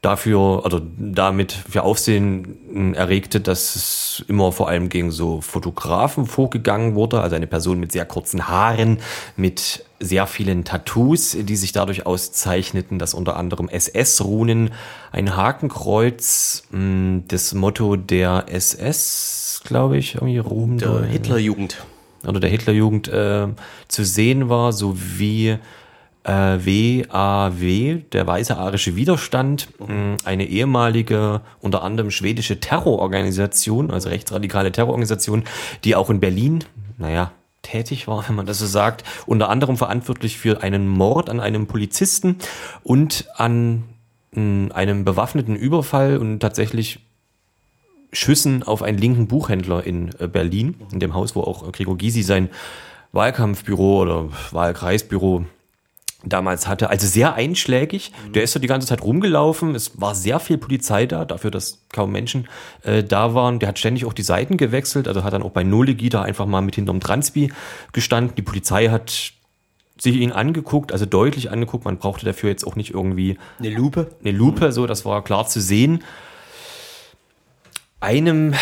dafür, 0.02 0.62
also 0.64 0.80
damit 0.96 1.52
für 1.52 1.82
Aufsehen 1.82 2.94
erregte, 2.94 3.40
dass 3.40 3.76
es 3.76 4.24
immer 4.28 4.50
vor 4.50 4.68
allem 4.68 4.88
gegen 4.88 5.10
so 5.10 5.42
Fotografen 5.42 6.24
vorgegangen 6.24 6.94
wurde, 6.94 7.20
also 7.20 7.36
eine 7.36 7.46
Person 7.46 7.78
mit 7.80 7.92
sehr 7.92 8.06
kurzen 8.06 8.48
Haaren, 8.48 8.98
mit 9.36 9.84
sehr 9.98 10.26
vielen 10.26 10.64
Tattoos, 10.64 11.36
die 11.38 11.56
sich 11.56 11.72
dadurch 11.72 12.06
auszeichneten, 12.06 12.98
dass 12.98 13.12
unter 13.12 13.36
anderem 13.36 13.68
SS-Runen, 13.68 14.70
ein 15.12 15.36
Hakenkreuz, 15.36 16.62
mh, 16.70 17.24
das 17.28 17.52
Motto 17.52 17.96
der 17.96 18.46
SS, 18.48 19.60
glaube 19.64 19.98
ich, 19.98 20.14
irgendwie 20.14 20.38
Ruhm 20.38 20.78
Der 20.78 21.02
Hitlerjugend. 21.02 21.84
oder 22.26 22.40
der 22.40 22.48
Hitlerjugend 22.48 23.08
äh, 23.08 23.48
zu 23.88 24.04
sehen 24.06 24.48
war, 24.48 24.72
sowie 24.72 25.58
WAW, 26.24 28.02
der 28.12 28.26
Weiße 28.26 28.56
Arische 28.56 28.94
Widerstand, 28.94 29.68
mh, 29.78 30.18
eine 30.24 30.46
ehemalige, 30.46 31.40
unter 31.60 31.82
anderem 31.82 32.10
schwedische 32.10 32.60
Terrororganisation, 32.60 33.90
also 33.90 34.10
rechtsradikale 34.10 34.70
Terrororganisation, 34.70 35.44
die 35.84 35.96
auch 35.96 36.10
in 36.10 36.20
Berlin, 36.20 36.64
naja, 36.98 37.32
tätig 37.62 38.06
war, 38.06 38.24
wenn 38.28 38.36
man 38.36 38.46
das 38.46 38.58
so 38.58 38.66
sagt, 38.66 39.04
unter 39.26 39.48
anderem 39.48 39.76
verantwortlich 39.76 40.38
für 40.38 40.62
einen 40.62 40.88
Mord 40.88 41.30
an 41.30 41.40
einem 41.40 41.66
Polizisten 41.66 42.36
und 42.82 43.26
an 43.36 43.84
mh, 44.32 44.74
einem 44.74 45.04
bewaffneten 45.04 45.56
Überfall 45.56 46.18
und 46.18 46.40
tatsächlich 46.40 47.00
Schüssen 48.12 48.62
auf 48.62 48.82
einen 48.82 48.98
linken 48.98 49.28
Buchhändler 49.28 49.86
in 49.86 50.10
äh, 50.18 50.26
Berlin, 50.26 50.74
in 50.92 51.00
dem 51.00 51.14
Haus, 51.14 51.36
wo 51.36 51.42
auch 51.42 51.66
äh, 51.66 51.70
Gregor 51.70 51.96
Gysi 51.96 52.22
sein 52.22 52.50
Wahlkampfbüro 53.12 54.02
oder 54.02 54.28
Wahlkreisbüro 54.50 55.44
damals 56.24 56.66
hatte. 56.66 56.90
Also 56.90 57.06
sehr 57.06 57.34
einschlägig. 57.34 58.12
Der 58.34 58.42
ist 58.42 58.52
so 58.52 58.60
die 58.60 58.66
ganze 58.66 58.86
Zeit 58.86 59.02
rumgelaufen. 59.02 59.74
Es 59.74 60.00
war 60.00 60.14
sehr 60.14 60.40
viel 60.40 60.58
Polizei 60.58 61.06
da, 61.06 61.24
dafür, 61.24 61.50
dass 61.50 61.82
kaum 61.92 62.12
Menschen 62.12 62.48
äh, 62.82 63.02
da 63.02 63.34
waren. 63.34 63.58
Der 63.58 63.68
hat 63.70 63.78
ständig 63.78 64.04
auch 64.04 64.12
die 64.12 64.22
Seiten 64.22 64.56
gewechselt, 64.56 65.08
also 65.08 65.24
hat 65.24 65.32
dann 65.32 65.42
auch 65.42 65.50
bei 65.50 65.64
Nolegida 65.64 66.22
einfach 66.22 66.46
mal 66.46 66.60
mit 66.60 66.74
hinterm 66.74 67.00
Transpi 67.00 67.52
gestanden. 67.92 68.34
Die 68.36 68.42
Polizei 68.42 68.88
hat 68.88 69.32
sich 69.98 70.16
ihn 70.16 70.32
angeguckt, 70.32 70.92
also 70.92 71.06
deutlich 71.06 71.50
angeguckt. 71.50 71.84
Man 71.84 71.98
brauchte 71.98 72.24
dafür 72.24 72.50
jetzt 72.50 72.66
auch 72.66 72.76
nicht 72.76 72.92
irgendwie 72.92 73.38
Eine 73.58 73.70
Lupe. 73.70 74.10
eine 74.20 74.32
Lupe, 74.32 74.72
so, 74.72 74.86
das 74.86 75.04
war 75.04 75.22
klar 75.22 75.46
zu 75.46 75.60
sehen. 75.60 76.02
Einem 78.00 78.54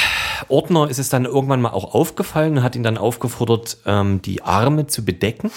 Ordner 0.48 0.90
ist 0.90 0.98
es 0.98 1.11
dann 1.11 1.24
irgendwann 1.24 1.61
mal 1.61 1.70
auch 1.70 1.94
aufgefallen, 1.94 2.62
hat 2.62 2.74
ihn 2.74 2.82
dann 2.82 2.98
aufgefordert, 2.98 3.78
ähm, 3.86 4.20
die 4.22 4.42
Arme 4.42 4.88
zu 4.88 5.04
bedecken. 5.04 5.52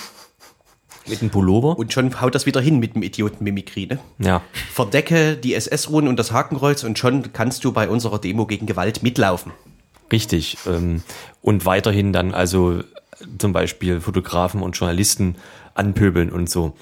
Mit 1.11 1.21
einem 1.21 1.29
Pullover. 1.29 1.77
Und 1.77 1.93
schon 1.93 2.19
haut 2.21 2.33
das 2.33 2.45
wieder 2.45 2.61
hin 2.61 2.79
mit 2.79 2.95
dem 2.95 3.03
Idiotenmimikrie, 3.03 3.87
ne? 3.87 3.99
Ja. 4.17 4.41
Verdecke 4.73 5.35
die 5.35 5.53
SS-Runen 5.53 6.07
und 6.07 6.17
das 6.17 6.31
Hakenkreuz 6.31 6.83
und 6.83 6.97
schon 6.97 7.33
kannst 7.33 7.63
du 7.63 7.71
bei 7.71 7.87
unserer 7.87 8.19
Demo 8.19 8.47
gegen 8.47 8.65
Gewalt 8.65 9.03
mitlaufen. 9.03 9.51
Richtig. 10.11 10.57
Ähm, 10.67 11.03
und 11.41 11.65
weiterhin 11.65 12.13
dann 12.13 12.33
also 12.33 12.81
zum 13.37 13.53
Beispiel 13.53 14.01
Fotografen 14.01 14.61
und 14.61 14.73
Journalisten 14.73 15.35
anpöbeln 15.73 16.31
und 16.31 16.49
so. 16.49 16.73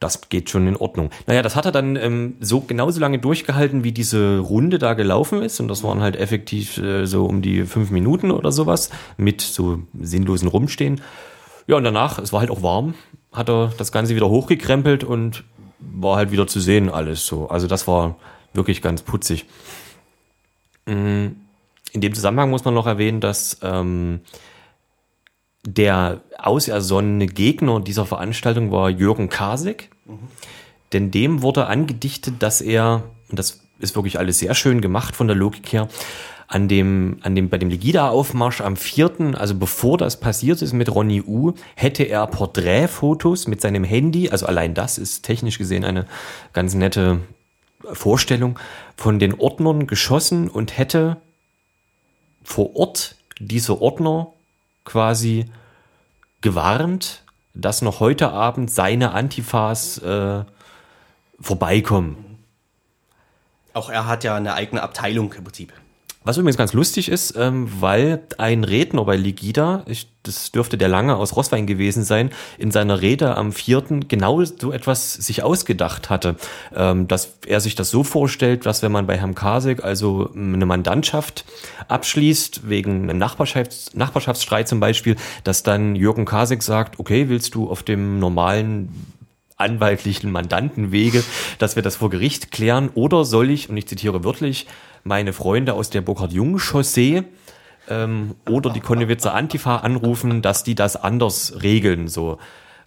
Das 0.00 0.28
geht 0.28 0.48
schon 0.48 0.68
in 0.68 0.76
Ordnung. 0.76 1.10
Naja, 1.26 1.42
das 1.42 1.56
hat 1.56 1.64
er 1.64 1.72
dann 1.72 1.96
ähm, 1.96 2.36
so 2.40 2.60
genauso 2.60 3.00
lange 3.00 3.18
durchgehalten, 3.18 3.82
wie 3.82 3.90
diese 3.90 4.38
Runde 4.38 4.78
da 4.78 4.94
gelaufen 4.94 5.42
ist. 5.42 5.58
Und 5.58 5.66
das 5.66 5.82
waren 5.82 6.00
halt 6.00 6.14
effektiv 6.14 6.78
äh, 6.78 7.04
so 7.04 7.26
um 7.26 7.42
die 7.42 7.64
fünf 7.64 7.90
Minuten 7.90 8.30
oder 8.30 8.52
sowas 8.52 8.90
mit 9.16 9.40
so 9.40 9.80
sinnlosen 10.00 10.46
Rumstehen. 10.46 11.00
Ja, 11.68 11.76
und 11.76 11.84
danach, 11.84 12.18
es 12.18 12.32
war 12.32 12.40
halt 12.40 12.50
auch 12.50 12.62
warm, 12.62 12.94
hat 13.30 13.50
er 13.50 13.72
das 13.76 13.92
Ganze 13.92 14.16
wieder 14.16 14.28
hochgekrempelt 14.28 15.04
und 15.04 15.44
war 15.78 16.16
halt 16.16 16.32
wieder 16.32 16.46
zu 16.46 16.60
sehen 16.60 16.88
alles 16.88 17.26
so. 17.26 17.48
Also 17.48 17.66
das 17.68 17.86
war 17.86 18.16
wirklich 18.54 18.80
ganz 18.80 19.02
putzig. 19.02 19.44
Mm, 20.86 21.26
In 21.92 22.00
dem 22.00 22.14
Zusammenhang 22.14 22.50
muss 22.50 22.64
man 22.64 22.72
noch 22.72 22.86
erwähnen, 22.86 23.20
dass 23.20 23.58
ähm, 23.62 24.20
der 25.66 26.22
ausersonnene 26.38 27.26
Gegner 27.26 27.80
dieser 27.80 28.06
Veranstaltung 28.06 28.72
war 28.72 28.88
Jürgen 28.88 29.28
Kasek. 29.28 29.90
Denn 30.94 31.10
dem 31.10 31.42
wurde 31.42 31.66
angedichtet, 31.66 32.36
dass 32.38 32.62
er, 32.62 33.02
und 33.28 33.38
das 33.38 33.60
ist 33.78 33.94
wirklich 33.94 34.18
alles 34.18 34.38
sehr 34.38 34.54
schön 34.54 34.80
gemacht 34.80 35.14
von 35.14 35.26
der 35.26 35.36
Logik 35.36 35.70
her, 35.70 35.88
an 36.48 36.66
dem, 36.66 37.18
an 37.22 37.34
dem, 37.34 37.50
bei 37.50 37.58
dem 37.58 37.68
Legida-Aufmarsch 37.68 38.62
am 38.62 38.76
4., 38.76 39.34
also 39.38 39.54
bevor 39.54 39.98
das 39.98 40.18
passiert 40.18 40.62
ist 40.62 40.72
mit 40.72 40.92
Ronny 40.92 41.22
U, 41.22 41.52
hätte 41.76 42.04
er 42.04 42.26
Porträtfotos 42.26 43.46
mit 43.46 43.60
seinem 43.60 43.84
Handy, 43.84 44.30
also 44.30 44.46
allein 44.46 44.72
das 44.72 44.96
ist 44.96 45.22
technisch 45.22 45.58
gesehen 45.58 45.84
eine 45.84 46.06
ganz 46.54 46.72
nette 46.72 47.20
Vorstellung, 47.92 48.58
von 48.96 49.18
den 49.18 49.34
Ordnern 49.34 49.86
geschossen 49.86 50.48
und 50.48 50.78
hätte 50.78 51.18
vor 52.42 52.74
Ort 52.74 53.16
diese 53.38 53.82
Ordner 53.82 54.32
quasi 54.84 55.44
gewarnt, 56.40 57.24
dass 57.52 57.82
noch 57.82 58.00
heute 58.00 58.30
Abend 58.30 58.70
seine 58.70 59.12
Antifas 59.12 59.98
äh, 59.98 60.44
vorbeikommen. 61.38 62.38
Auch 63.74 63.90
er 63.90 64.06
hat 64.06 64.24
ja 64.24 64.34
eine 64.34 64.54
eigene 64.54 64.82
Abteilung 64.82 65.34
im 65.34 65.44
Prinzip. 65.44 65.74
Was 66.28 66.36
übrigens 66.36 66.58
ganz 66.58 66.74
lustig 66.74 67.08
ist, 67.08 67.36
ähm, 67.38 67.70
weil 67.80 68.20
ein 68.36 68.62
Redner 68.62 69.02
bei 69.06 69.16
Ligida, 69.16 69.82
ich, 69.86 70.08
das 70.24 70.52
dürfte 70.52 70.76
der 70.76 70.88
Lange 70.88 71.16
aus 71.16 71.34
Rosswein 71.34 71.66
gewesen 71.66 72.04
sein, 72.04 72.28
in 72.58 72.70
seiner 72.70 73.00
Rede 73.00 73.34
am 73.38 73.50
vierten 73.50 74.08
genau 74.08 74.44
so 74.44 74.70
etwas 74.70 75.14
sich 75.14 75.42
ausgedacht 75.42 76.10
hatte, 76.10 76.36
ähm, 76.76 77.08
dass 77.08 77.38
er 77.46 77.60
sich 77.60 77.76
das 77.76 77.88
so 77.88 78.04
vorstellt, 78.04 78.66
dass 78.66 78.82
wenn 78.82 78.92
man 78.92 79.06
bei 79.06 79.16
Herrn 79.16 79.34
Kasek 79.34 79.82
also 79.82 80.28
ähm, 80.34 80.52
eine 80.52 80.66
Mandantschaft 80.66 81.46
abschließt, 81.88 82.68
wegen 82.68 83.04
einem 83.04 83.16
Nachbarschafts 83.16 83.94
Nachbarschaftsstreit 83.94 84.68
zum 84.68 84.80
Beispiel, 84.80 85.16
dass 85.44 85.62
dann 85.62 85.96
Jürgen 85.96 86.26
Kasek 86.26 86.62
sagt, 86.62 86.98
okay, 87.00 87.30
willst 87.30 87.54
du 87.54 87.70
auf 87.70 87.82
dem 87.82 88.18
normalen 88.18 88.90
anwaltlichen 89.56 90.30
Mandantenwege, 90.30 91.24
dass 91.58 91.74
wir 91.74 91.82
das 91.82 91.96
vor 91.96 92.10
Gericht 92.10 92.52
klären, 92.52 92.90
oder 92.94 93.24
soll 93.24 93.50
ich, 93.50 93.68
und 93.68 93.76
ich 93.76 93.88
zitiere 93.88 94.24
wörtlich, 94.24 94.66
meine 95.08 95.32
Freunde 95.32 95.72
aus 95.72 95.90
der 95.90 96.02
Burkhard-Jung-Chaussee 96.02 97.24
ähm, 97.88 98.36
oder 98.48 98.70
die 98.70 98.80
Konnewitzer 98.80 99.34
Antifa 99.34 99.78
anrufen, 99.78 100.42
dass 100.42 100.62
die 100.62 100.76
das 100.76 100.94
anders 100.94 101.62
regeln. 101.62 102.06
So. 102.06 102.38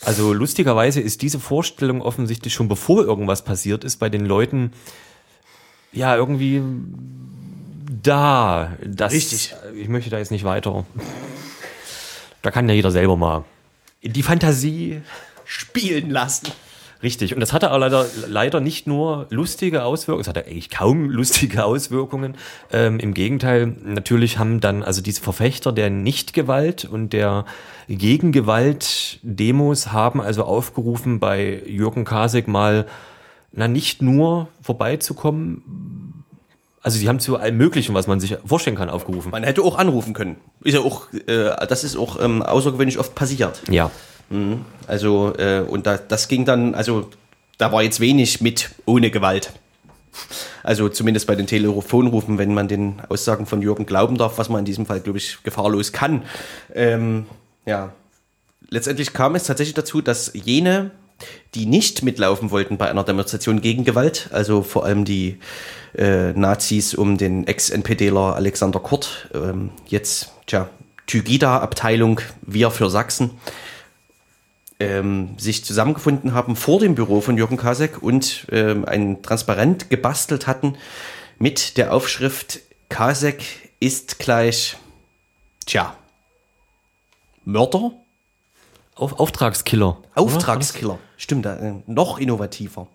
Also 0.06 0.34
lustigerweise 0.34 1.02
ist 1.02 1.22
diese 1.22 1.40
Vorstellung 1.40 2.02
offensichtlich 2.02 2.54
schon 2.54 2.70
bevor 2.70 3.04
irgendwas 3.04 3.44
passiert 3.44 3.84
ist 3.84 3.98
bei 3.98 4.10
den 4.10 4.26
Leuten 4.26 4.72
ja 5.92 6.16
irgendwie 6.16 6.62
da. 8.02 8.78
Das, 8.86 9.12
Richtig. 9.12 9.54
Ich 9.76 9.90
möchte 9.90 10.10
da 10.10 10.18
jetzt 10.18 10.32
nicht 10.32 10.46
weiter. 10.46 10.86
Da 12.42 12.52
kann 12.52 12.70
ja 12.70 12.76
jeder 12.76 12.92
selber 12.92 13.18
mal 13.18 13.44
in 14.00 14.14
die 14.14 14.24
Fantasie 14.24 15.02
Spielen 15.46 16.10
lassen. 16.10 16.48
Richtig. 17.04 17.34
Und 17.34 17.40
das 17.40 17.54
hatte 17.54 17.72
aber 17.72 17.80
leider, 17.80 18.06
leider 18.28 18.60
nicht 18.60 18.86
nur 18.88 19.28
lustige 19.30 19.84
Auswirkungen, 19.84 20.22
es 20.22 20.28
hatte 20.28 20.46
eigentlich 20.46 20.70
kaum 20.70 21.10
lustige 21.10 21.66
Auswirkungen. 21.66 22.36
Ähm, 22.72 23.00
Im 23.00 23.14
Gegenteil, 23.14 23.76
natürlich 23.84 24.38
haben 24.38 24.60
dann 24.60 24.84
also 24.84 25.02
diese 25.02 25.22
Verfechter 25.22 25.72
der 25.72 25.90
Nichtgewalt 25.90 26.86
und 26.86 27.14
der 27.14 27.46
Gegengewalt-Demos 27.88 29.92
haben 29.92 30.22
also 30.22 30.44
aufgerufen, 30.44 31.20
bei 31.20 31.62
Jürgen 31.66 32.06
Kasek 32.06 32.48
mal, 32.48 32.86
na, 33.52 33.68
nicht 33.68 34.02
nur 34.02 34.48
vorbeizukommen, 34.62 35.64
also 36.84 36.98
sie 36.98 37.08
haben 37.08 37.20
zu 37.20 37.38
allem 37.38 37.58
Möglichen, 37.58 37.94
was 37.94 38.08
man 38.08 38.20
sich 38.20 38.36
vorstellen 38.44 38.76
kann, 38.76 38.90
aufgerufen. 38.90 39.32
Man 39.32 39.44
hätte 39.44 39.62
auch 39.62 39.78
anrufen 39.78 40.14
können. 40.14 40.38
Ist 40.64 40.74
ja 40.74 40.80
auch, 40.80 41.14
äh, 41.14 41.68
das 41.68 41.84
ist 41.84 41.96
auch 41.96 42.20
ähm, 42.20 42.42
außergewöhnlich 42.42 42.98
oft 42.98 43.14
passiert. 43.14 43.62
Ja. 43.70 43.92
Mhm. 44.32 44.66
Also, 44.88 45.34
äh, 45.38 45.60
und 45.60 45.86
da, 45.86 45.98
das 45.98 46.28
ging 46.28 46.46
dann, 46.46 46.74
also 46.74 47.10
da 47.58 47.72
war 47.72 47.84
jetzt 47.84 48.00
wenig 48.00 48.42
mit 48.42 48.72
ohne 48.86 49.12
Gewalt. 49.12 49.52
Also 50.64 50.90
zumindest 50.90 51.28
bei 51.28 51.36
den 51.36 51.48
Telefonrufen, 51.48 52.38
wenn 52.38 52.54
man 52.54 52.68
den 52.68 53.02
Aussagen 53.10 53.46
von 53.46 53.62
Jürgen 53.62 53.86
glauben 53.86 54.18
darf, 54.18 54.38
was 54.38 54.50
man 54.50 54.60
in 54.60 54.66
diesem 54.66 54.86
Fall, 54.86 55.00
glaube 55.00 55.18
ich, 55.18 55.44
gefahrlos 55.44 55.92
kann. 55.92 56.24
Ähm, 56.74 57.26
ja, 57.66 57.94
letztendlich 58.70 59.14
kam 59.14 59.36
es 59.36 59.44
tatsächlich 59.44 59.76
dazu, 59.76 60.02
dass 60.02 60.32
jene, 60.34 60.92
die 61.56 61.66
nicht 61.66 62.04
mitlaufen 62.04 62.52
wollten 62.52 62.78
bei 62.78 62.90
einer 62.90 63.04
Demonstration 63.04 63.62
gegen 63.62 63.86
Gewalt, 63.86 64.30
also 64.32 64.64
vor 64.64 64.86
allem 64.86 65.06
die 65.06 65.38
äh, 65.96 66.34
Nazis 66.34 66.94
um 66.96 67.18
den 67.18 67.48
Ex-NPDler 67.48 68.36
Alexander 68.36 68.80
Kurt, 68.80 69.30
ähm, 69.34 69.70
jetzt, 69.88 70.32
tja, 70.48 70.70
Tygida-Abteilung 71.08 72.22
Wir 72.42 72.72
für 72.72 72.90
Sachsen, 72.90 73.32
ähm, 74.82 75.36
sich 75.38 75.64
zusammengefunden 75.64 76.34
haben 76.34 76.56
vor 76.56 76.80
dem 76.80 76.96
Büro 76.96 77.22
von 77.22 77.38
Jürgen 77.38 77.58
Kasek 77.58 78.02
und 78.02 78.48
ähm, 78.52 78.86
ein 78.86 79.22
Transparent 79.22 79.90
gebastelt 79.90 80.48
hatten 80.48 80.76
mit 81.38 81.78
der 81.78 81.94
Aufschrift 81.94 82.60
Kasek 82.90 83.44
ist 83.80 84.20
gleich, 84.20 84.78
tja, 85.66 85.96
Mörder? 87.46 87.92
Auf, 88.96 89.20
Auftragskiller. 89.20 89.98
Auftragskiller. 90.14 91.00
Stimmt, 91.18 91.46
äh, 91.46 91.74
noch 91.88 92.20
innovativer. 92.20 92.88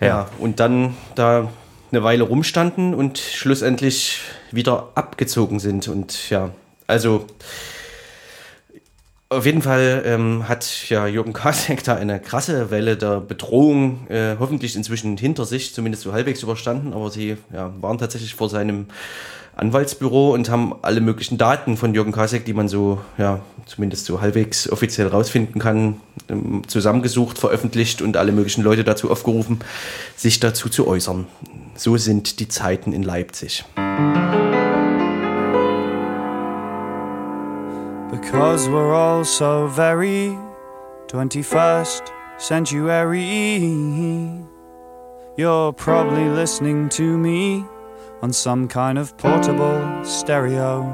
Ja. 0.00 0.30
und 0.38 0.60
dann 0.60 0.96
da 1.14 1.50
eine 1.92 2.02
Weile 2.02 2.22
rumstanden 2.24 2.94
und 2.94 3.18
schlussendlich 3.18 4.20
wieder 4.50 4.92
abgezogen 4.94 5.58
sind. 5.58 5.88
Und 5.88 6.30
ja, 6.30 6.50
also 6.86 7.26
auf 9.30 9.46
jeden 9.46 9.62
Fall 9.62 10.02
ähm, 10.06 10.48
hat 10.48 10.88
ja 10.88 11.06
Jürgen 11.06 11.32
Kasek 11.32 11.84
da 11.84 11.94
eine 11.94 12.18
krasse 12.20 12.70
Welle 12.70 12.96
der 12.96 13.20
Bedrohung 13.20 14.08
äh, 14.08 14.34
hoffentlich 14.38 14.74
inzwischen 14.74 15.16
hinter 15.16 15.44
sich, 15.46 15.72
zumindest 15.72 16.02
so 16.02 16.12
halbwegs 16.12 16.42
überstanden, 16.42 16.92
aber 16.92 17.10
sie 17.10 17.36
ja, 17.52 17.72
waren 17.80 17.96
tatsächlich 17.96 18.34
vor 18.34 18.48
seinem 18.48 18.86
Anwaltsbüro 19.54 20.34
und 20.34 20.50
haben 20.50 20.74
alle 20.82 21.00
möglichen 21.00 21.38
Daten 21.38 21.76
von 21.76 21.94
Jürgen 21.94 22.12
Kasek, 22.12 22.44
die 22.44 22.54
man 22.54 22.66
so, 22.66 23.00
ja, 23.18 23.40
zumindest 23.66 24.06
so 24.06 24.20
halbwegs 24.20 24.70
offiziell 24.70 25.06
rausfinden 25.06 25.60
kann, 25.60 26.00
ähm, 26.28 26.62
zusammengesucht, 26.66 27.38
veröffentlicht 27.38 28.02
und 28.02 28.16
alle 28.16 28.32
möglichen 28.32 28.62
Leute 28.62 28.82
dazu 28.82 29.12
aufgerufen, 29.12 29.60
sich 30.16 30.40
dazu 30.40 30.68
zu 30.68 30.88
äußern. 30.88 31.28
So 31.76 31.96
sind 31.96 32.40
die 32.40 32.48
Zeiten 32.48 32.92
in 32.92 33.04
Leipzig. 33.04 33.64
Because 38.40 38.70
we're 38.70 38.94
all 38.94 39.22
so 39.22 39.66
very 39.66 40.34
21st 41.08 42.40
century. 42.40 44.46
You're 45.36 45.74
probably 45.74 46.26
listening 46.30 46.88
to 46.88 47.18
me 47.18 47.66
on 48.22 48.32
some 48.32 48.66
kind 48.66 48.96
of 48.96 49.14
portable 49.18 50.02
stereo. 50.06 50.88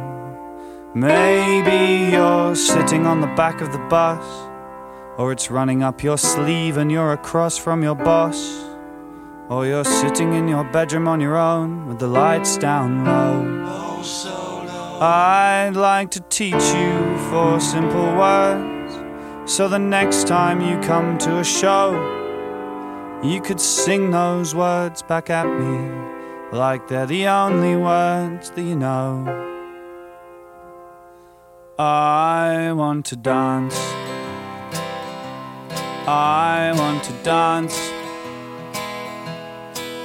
Maybe 0.97 2.11
you're 2.11 2.57
sitting 2.57 3.07
on 3.07 3.21
the 3.21 3.33
back 3.37 3.61
of 3.61 3.71
the 3.71 3.87
bus, 3.89 4.25
or 5.17 5.31
it's 5.31 5.49
running 5.49 5.85
up 5.85 6.03
your 6.03 6.19
sleeve 6.19 6.79
and 6.79 6.91
you're 6.91 7.13
across 7.13 7.57
from 7.57 7.81
your 7.81 7.95
boss. 7.95 8.65
Or 9.49 9.65
you're 9.65 9.85
sitting 9.85 10.33
in 10.33 10.49
your 10.49 10.65
bedroom 10.65 11.07
on 11.07 11.21
your 11.21 11.37
own 11.37 11.87
with 11.87 12.01
the 12.01 12.09
lights 12.09 12.57
down 12.57 13.05
low. 13.05 13.67
Oh, 13.69 14.03
I'd 15.01 15.73
like 15.75 16.11
to 16.13 16.21
teach 16.21 16.55
you 16.55 17.19
four 17.31 17.61
simple 17.61 18.17
words 18.17 18.77
so 19.45 19.69
the 19.69 19.79
next 19.79 20.27
time 20.27 20.61
you 20.61 20.81
come 20.81 21.19
to 21.19 21.39
a 21.39 21.45
show, 21.45 21.93
you 23.23 23.41
could 23.41 23.61
sing 23.61 24.11
those 24.11 24.55
words 24.55 25.03
back 25.03 25.31
at 25.31 25.47
me 25.47 26.07
like 26.51 26.89
they're 26.89 27.07
the 27.07 27.29
only 27.29 27.77
words 27.77 28.51
that 28.51 28.63
you 28.63 28.75
know. 28.75 29.45
I 31.79 32.73
want 32.73 33.05
to 33.07 33.17
dance. 33.17 33.79
I 36.09 36.73
want 36.75 37.05
to 37.05 37.13
dance. 37.23 37.96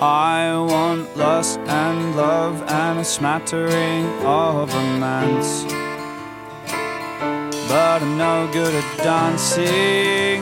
I 0.02 0.58
want 0.58 1.16
lust 1.16 1.60
and 1.60 2.16
love 2.16 2.64
and 2.64 2.98
a 2.98 3.04
smattering 3.04 4.08
of 4.26 4.74
romance. 4.74 5.64
But 7.70 8.02
I'm 8.02 8.18
no 8.18 8.50
good 8.52 8.74
at 8.74 8.98
dancing, 8.98 10.42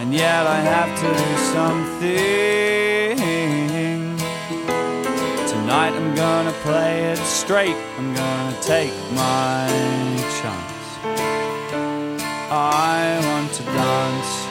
and 0.00 0.12
yet 0.12 0.48
I 0.48 0.56
have 0.56 0.98
to 0.98 1.06
do 1.22 1.36
something. 1.54 2.18
Tonight 5.46 5.94
I'm 5.94 6.12
gonna 6.16 6.52
play 6.64 7.04
it 7.12 7.18
straight, 7.18 7.76
I'm 7.98 8.12
gonna 8.12 8.56
take 8.62 8.92
my 9.12 9.68
chance. 10.42 10.98
I 12.50 13.20
want 13.26 13.52
to 13.52 13.62
dance. 13.62 14.49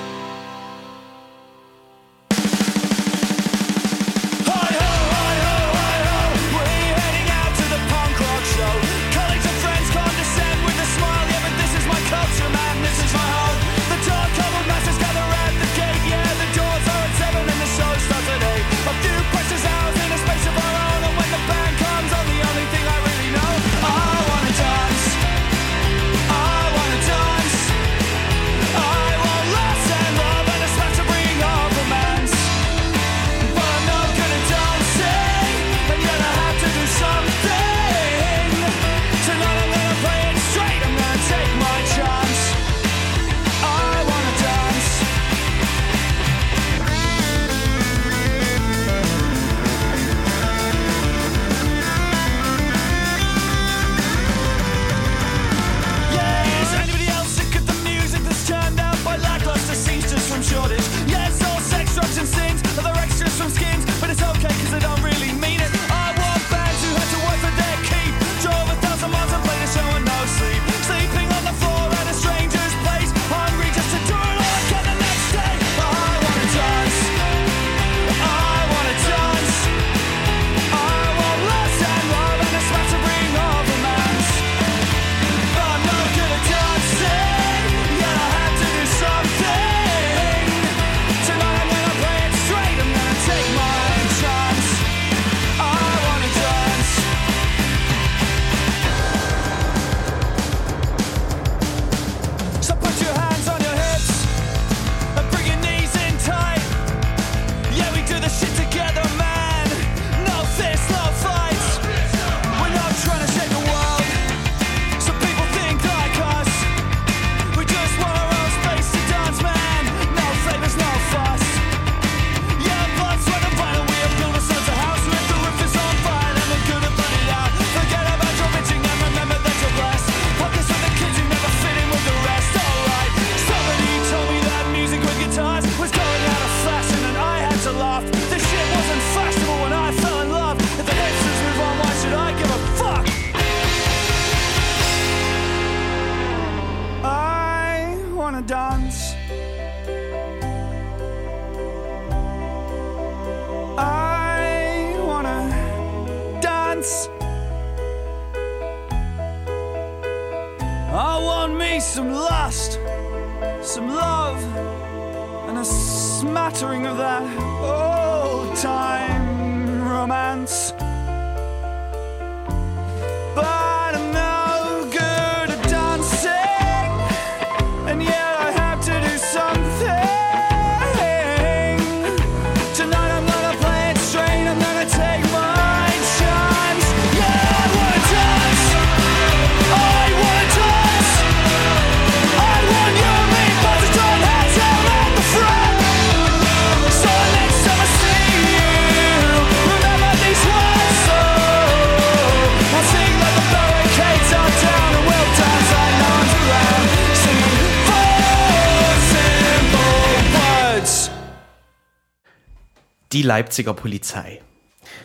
Die 213.20 213.24
Leipziger 213.24 213.74
Polizei. 213.74 214.40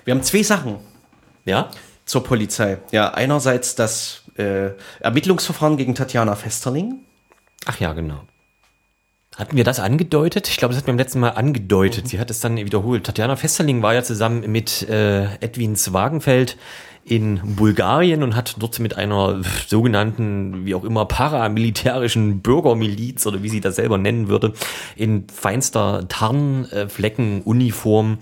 Wir 0.05 0.15
haben 0.15 0.23
zwei 0.23 0.45
Sachen 0.45 0.77
Ja? 1.45 1.69
zur 2.07 2.23
Polizei. 2.23 2.79
Ja, 2.93 3.13
einerseits 3.13 3.75
das 3.75 4.23
äh, 4.37 4.71
Ermittlungsverfahren 5.01 5.77
gegen 5.77 5.97
Tatjana 5.97 6.37
Festerling. 6.37 7.01
Ach 7.67 7.81
ja, 7.81 7.93
genau. 7.93 8.21
Hatten 9.35 9.57
wir 9.57 9.65
das 9.65 9.81
angedeutet? 9.81 10.47
Ich 10.47 10.59
glaube, 10.59 10.75
das 10.75 10.81
hat 10.81 10.87
mir 10.87 10.93
beim 10.93 10.99
letzten 10.99 11.19
Mal 11.19 11.31
angedeutet. 11.31 12.07
Sie 12.07 12.21
hat 12.21 12.31
es 12.31 12.39
dann 12.39 12.57
wiederholt. 12.57 13.05
Tatjana 13.05 13.35
Festerling 13.35 13.83
war 13.83 13.95
ja 13.95 14.05
zusammen 14.05 14.49
mit 14.49 14.89
äh, 14.89 15.25
Edwin 15.41 15.75
Swagenfeld 15.75 16.57
in 17.05 17.57
Bulgarien 17.57 18.23
und 18.23 18.35
hat 18.35 18.57
dort 18.59 18.81
mit 18.81 18.97
einer 18.97 19.43
sogenannten, 19.67 20.65
wie 20.65 20.75
auch 20.75 20.85
immer, 20.85 21.05
paramilitärischen 21.05 22.41
Bürgermiliz 22.41 23.27
oder 23.27 23.43
wie 23.43 23.51
sie 23.51 23.61
das 23.61 23.77
selber 23.77 23.99
nennen 23.99 24.29
würde, 24.29 24.55
in 24.97 25.27
feinster 25.29 26.09
Tarnfleckenuniform 26.09 28.17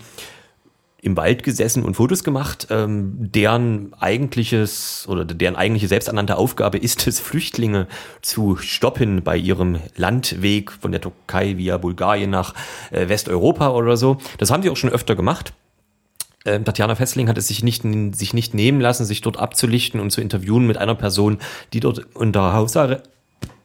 im 1.03 1.17
Wald 1.17 1.43
gesessen 1.43 1.83
und 1.83 1.95
Fotos 1.95 2.23
gemacht, 2.23 2.67
ähm, 2.69 3.13
deren 3.17 3.93
eigentliches 3.99 5.05
oder 5.09 5.25
deren 5.25 5.57
eigentliche 5.57 5.89
selbsternannte 5.89 6.37
Aufgabe 6.37 6.77
ist 6.77 7.05
es, 7.07 7.19
Flüchtlinge 7.19 7.87
zu 8.21 8.55
stoppen 8.55 9.21
bei 9.21 9.35
ihrem 9.35 9.79
Landweg 9.97 10.71
von 10.71 10.93
der 10.93 11.01
Türkei 11.01 11.57
via 11.57 11.77
Bulgarien 11.77 12.29
nach 12.29 12.53
äh, 12.91 13.09
Westeuropa 13.09 13.71
oder 13.71 13.97
so. 13.97 14.17
Das 14.37 14.49
haben 14.49 14.63
sie 14.63 14.69
auch 14.69 14.77
schon 14.77 14.91
öfter 14.91 15.15
gemacht. 15.15 15.53
Ähm, 16.45 16.65
Tatjana 16.65 16.95
Fessling 16.95 17.29
hat 17.29 17.37
es 17.37 17.47
sich 17.47 17.63
nicht, 17.63 17.83
sich 18.15 18.33
nicht 18.33 18.53
nehmen 18.53 18.81
lassen, 18.81 19.05
sich 19.05 19.21
dort 19.21 19.37
abzulichten 19.37 19.99
und 19.99 20.11
zu 20.11 20.21
interviewen 20.21 20.67
mit 20.67 20.77
einer 20.77 20.95
Person, 20.95 21.39
die 21.73 21.79
dort 21.79 22.15
unter 22.15 22.53
Hausarrest 22.53 23.03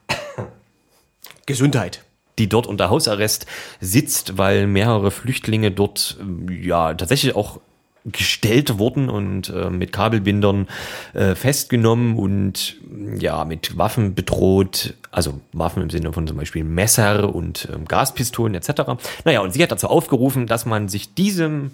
Gesundheit. 1.46 2.04
die 2.38 2.48
dort 2.48 2.66
unter 2.66 2.88
Hausarrest 2.88 3.46
sitzt, 3.80 4.38
weil 4.38 4.66
mehrere 4.66 5.10
Flüchtlinge 5.10 5.72
dort 5.72 6.16
ähm, 6.20 6.48
ja 6.62 6.94
tatsächlich 6.94 7.34
auch 7.34 7.60
gestellt 8.04 8.78
wurden 8.78 9.08
und 9.08 9.50
äh, 9.50 9.70
mit 9.70 9.92
Kabelbindern 9.92 10.68
äh, 11.14 11.34
festgenommen 11.34 12.16
und 12.16 12.76
ja 13.18 13.44
mit 13.44 13.76
Waffen 13.76 14.14
bedroht, 14.14 14.94
also 15.10 15.40
Waffen 15.52 15.82
im 15.82 15.90
Sinne 15.90 16.12
von 16.12 16.26
zum 16.26 16.36
Beispiel 16.36 16.64
Messer 16.64 17.34
und 17.34 17.68
ähm, 17.74 17.86
Gaspistolen 17.86 18.54
etc. 18.54 18.82
Naja, 19.24 19.40
und 19.40 19.52
sie 19.52 19.62
hat 19.62 19.72
dazu 19.72 19.88
aufgerufen, 19.88 20.46
dass 20.46 20.64
man 20.64 20.88
sich 20.88 21.14
diesem 21.14 21.72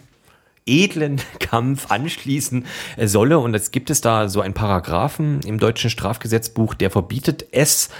edlen 0.66 1.20
Kampf 1.40 1.90
anschließen 1.90 2.66
äh, 2.96 3.06
solle. 3.06 3.38
Und 3.38 3.54
jetzt 3.54 3.72
gibt 3.72 3.90
es 3.90 4.00
da 4.00 4.28
so 4.28 4.40
einen 4.40 4.54
Paragraphen 4.54 5.40
im 5.46 5.58
deutschen 5.58 5.90
Strafgesetzbuch, 5.90 6.74
der 6.74 6.90
verbietet 6.90 7.46
es, 7.52 7.90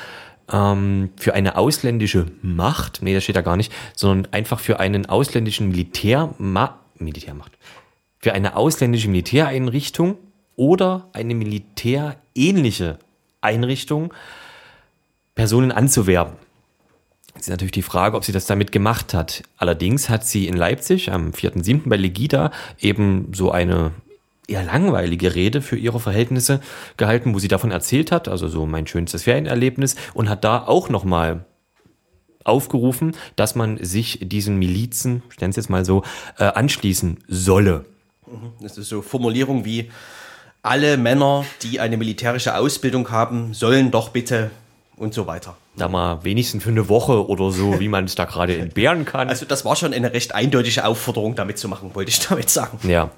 ähm, 0.53 1.11
für 1.17 1.35
eine 1.35 1.57
ausländische 1.57 2.27
Macht, 2.43 3.01
nee, 3.03 3.15
das 3.15 3.25
steht 3.25 3.37
da 3.37 3.41
gar 3.41 3.57
nicht, 3.57 3.73
sondern 3.95 4.33
einfach 4.33 4.61
für 4.61 4.81
einen 4.81 5.07
ausländischen 5.07 5.69
Militärma 5.69 6.81
Militärmacht, 6.99 7.53
für 8.19 8.33
eine 8.35 8.57
ausländische 8.57 9.09
Militäreinrichtung 9.09 10.17
oder 10.57 11.09
eine 11.13 11.35
militärähnliche 11.35 12.99
Einrichtung 13.41 14.13
Personen 15.35 15.73
anzuwerben. 15.73 16.37
Ist 17.45 17.51
natürlich 17.51 17.73
die 17.73 17.83
Frage, 17.83 18.17
ob 18.17 18.25
sie 18.25 18.33
das 18.33 18.47
damit 18.47 18.73
gemacht 18.73 19.13
hat. 19.13 19.43
Allerdings 19.59 20.09
hat 20.09 20.25
sie 20.25 20.49
in 20.49 20.57
Leipzig 20.57 21.13
am 21.13 21.33
4.7. 21.33 21.91
bei 21.91 21.97
Legida 21.97 22.51
eben 22.81 23.35
so 23.35 23.51
eine 23.51 23.91
eher 24.49 24.65
langweilige 24.65 25.35
Rede 25.35 25.61
für 25.61 25.77
ihre 25.77 26.01
Verhältnisse 26.01 26.61
gehalten, 26.97 27.35
wo 27.35 27.39
sie 27.39 27.49
davon 27.49 27.71
erzählt 27.71 28.13
hat, 28.13 28.29
also 28.29 28.49
so 28.49 28.65
mein 28.65 28.87
schönstes 28.87 29.25
Ferienerlebnis, 29.25 29.95
und 30.15 30.31
hat 30.31 30.43
da 30.43 30.65
auch 30.67 30.89
nochmal 30.89 31.45
aufgerufen, 32.45 33.15
dass 33.37 33.55
man 33.55 33.77
sich 33.77 34.21
diesen 34.23 34.59
Milizen, 34.59 35.23
ich 35.31 35.39
nenne 35.39 35.51
es 35.51 35.57
jetzt 35.57 35.69
mal 35.69 35.85
so, 35.85 36.03
äh, 36.39 36.45
anschließen 36.45 37.25
solle. 37.29 37.85
Das 38.63 38.79
ist 38.79 38.89
so 38.89 39.03
Formulierung 39.03 39.67
wie 39.67 39.91
alle 40.63 40.97
Männer, 40.97 41.45
die 41.61 41.79
eine 41.79 41.99
militärische 41.99 42.57
Ausbildung 42.57 43.11
haben, 43.11 43.53
sollen 43.53 43.91
doch 43.91 44.09
bitte 44.09 44.51
und 44.97 45.15
so 45.15 45.27
weiter. 45.27 45.57
Da 45.77 45.89
mal 45.89 46.23
wenigstens 46.25 46.63
für 46.63 46.71
eine 46.71 46.89
Woche 46.89 47.27
oder 47.29 47.51
so, 47.51 47.81
wie 47.81 47.89
man 47.89 48.05
es 48.05 48.15
da 48.15 48.25
gerade 48.25 48.57
entbehren 48.57 49.05
kann. 49.05 49.29
Also 49.29 49.45
das 49.45 49.65
war 49.65 49.77
schon 49.77 49.93
eine 49.93 50.13
recht 50.13 50.35
eindeutige 50.35 50.85
Aufforderung, 50.85 51.35
damit 51.35 51.59
zu 51.59 51.69
machen, 51.69 51.95
wollte 51.95 52.11
ich 52.11 52.21
damit 52.21 52.49
sagen. 52.49 52.79
Ja. 52.89 53.11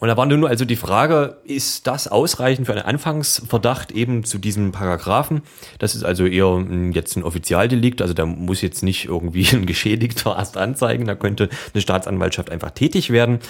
Und 0.00 0.06
da 0.06 0.16
war 0.16 0.26
nun 0.26 0.46
also 0.46 0.64
die 0.64 0.76
Frage, 0.76 1.38
ist 1.42 1.88
das 1.88 2.06
ausreichend 2.06 2.66
für 2.66 2.72
einen 2.72 2.82
Anfangsverdacht 2.82 3.90
eben 3.90 4.22
zu 4.22 4.38
diesem 4.38 4.70
Paragraphen? 4.70 5.42
Das 5.80 5.96
ist 5.96 6.04
also 6.04 6.24
eher 6.24 6.64
jetzt 6.92 7.16
ein 7.16 7.24
Offizialdelikt, 7.24 8.00
also 8.00 8.14
da 8.14 8.24
muss 8.24 8.62
jetzt 8.62 8.84
nicht 8.84 9.06
irgendwie 9.06 9.48
ein 9.52 9.66
Geschädigter 9.66 10.36
erst 10.38 10.56
anzeigen, 10.56 11.04
da 11.04 11.16
könnte 11.16 11.48
eine 11.74 11.82
Staatsanwaltschaft 11.82 12.50
einfach 12.50 12.70
tätig 12.70 13.10
werden. 13.10 13.40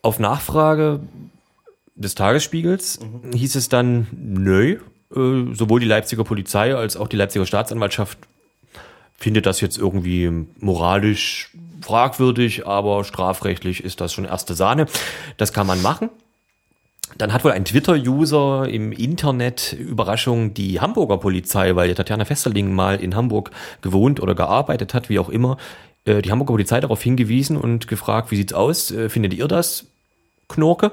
Auf 0.00 0.20
Nachfrage 0.20 1.00
des 1.96 2.14
Tagesspiegels 2.14 3.00
hieß 3.34 3.56
es 3.56 3.68
dann, 3.68 4.06
nö, 4.12 4.78
äh, 5.14 5.54
sowohl 5.54 5.80
die 5.80 5.86
Leipziger 5.86 6.24
Polizei 6.24 6.74
als 6.74 6.96
auch 6.96 7.08
die 7.08 7.16
Leipziger 7.16 7.46
Staatsanwaltschaft 7.46 8.18
findet 9.18 9.46
das 9.46 9.60
jetzt 9.60 9.78
irgendwie 9.78 10.30
moralisch 10.60 11.50
fragwürdig, 11.82 12.66
aber 12.66 13.04
strafrechtlich 13.04 13.82
ist 13.82 14.00
das 14.00 14.12
schon 14.12 14.24
erste 14.24 14.54
Sahne. 14.54 14.86
Das 15.36 15.52
kann 15.52 15.66
man 15.66 15.82
machen. 15.82 16.10
Dann 17.16 17.32
hat 17.32 17.42
wohl 17.42 17.52
ein 17.52 17.64
Twitter-User 17.64 18.68
im 18.68 18.92
Internet 18.92 19.72
Überraschung 19.72 20.54
die 20.54 20.80
Hamburger 20.80 21.16
Polizei, 21.16 21.74
weil 21.74 21.88
ja 21.88 21.94
Tatjana 21.94 22.24
Festerling 22.24 22.72
mal 22.72 23.00
in 23.02 23.16
Hamburg 23.16 23.50
gewohnt 23.80 24.20
oder 24.20 24.34
gearbeitet 24.34 24.92
hat, 24.94 25.08
wie 25.08 25.18
auch 25.18 25.30
immer, 25.30 25.56
äh, 26.04 26.20
die 26.22 26.30
Hamburger 26.30 26.52
Polizei 26.52 26.80
darauf 26.80 27.02
hingewiesen 27.02 27.56
und 27.56 27.88
gefragt, 27.88 28.30
wie 28.30 28.36
sieht's 28.36 28.52
aus? 28.52 28.90
Äh, 28.90 29.08
Findet 29.08 29.34
ihr 29.34 29.48
das, 29.48 29.86
Knorke? 30.48 30.92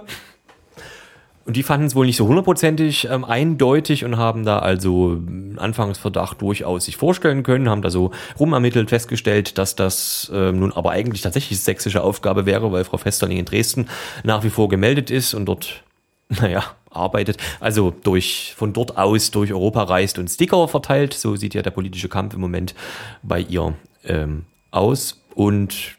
Und 1.45 1.55
die 1.55 1.63
fanden 1.63 1.85
es 1.85 1.93
wohl 1.93 2.07
nicht 2.07 2.17
so 2.17 2.27
hundertprozentig 2.27 3.07
ähm, 3.09 3.23
eindeutig 3.23 4.03
und 4.03 4.17
haben 4.17 4.45
da 4.45 4.59
also 4.59 5.11
einen 5.11 5.59
Anfangsverdacht 5.59 6.41
durchaus 6.41 6.85
sich 6.85 6.97
vorstellen 6.97 7.43
können, 7.43 7.69
haben 7.69 7.83
da 7.83 7.91
so 7.91 8.09
rumermittelt, 8.39 8.89
festgestellt, 8.89 9.59
dass 9.59 9.75
das 9.75 10.31
ähm, 10.33 10.59
nun 10.59 10.73
aber 10.73 10.89
eigentlich 10.89 11.21
tatsächlich 11.21 11.59
sächsische 11.59 12.03
Aufgabe 12.03 12.47
wäre, 12.47 12.71
weil 12.71 12.83
Frau 12.83 12.97
Festerling 12.97 13.37
in 13.37 13.45
Dresden 13.45 13.87
nach 14.23 14.43
wie 14.43 14.49
vor 14.49 14.69
gemeldet 14.69 15.11
ist 15.11 15.35
und 15.35 15.45
dort, 15.45 15.83
naja, 16.29 16.63
arbeitet, 16.89 17.37
also 17.59 17.91
durch, 17.91 18.55
von 18.57 18.73
dort 18.73 18.97
aus 18.97 19.29
durch 19.29 19.53
Europa 19.53 19.83
reist 19.83 20.17
und 20.17 20.29
Sticker 20.29 20.67
verteilt. 20.67 21.13
So 21.13 21.35
sieht 21.35 21.53
ja 21.53 21.61
der 21.61 21.71
politische 21.71 22.09
Kampf 22.09 22.33
im 22.33 22.41
Moment 22.41 22.73
bei 23.21 23.39
ihr 23.39 23.75
ähm, 24.03 24.45
aus. 24.71 25.21
Und 25.35 25.95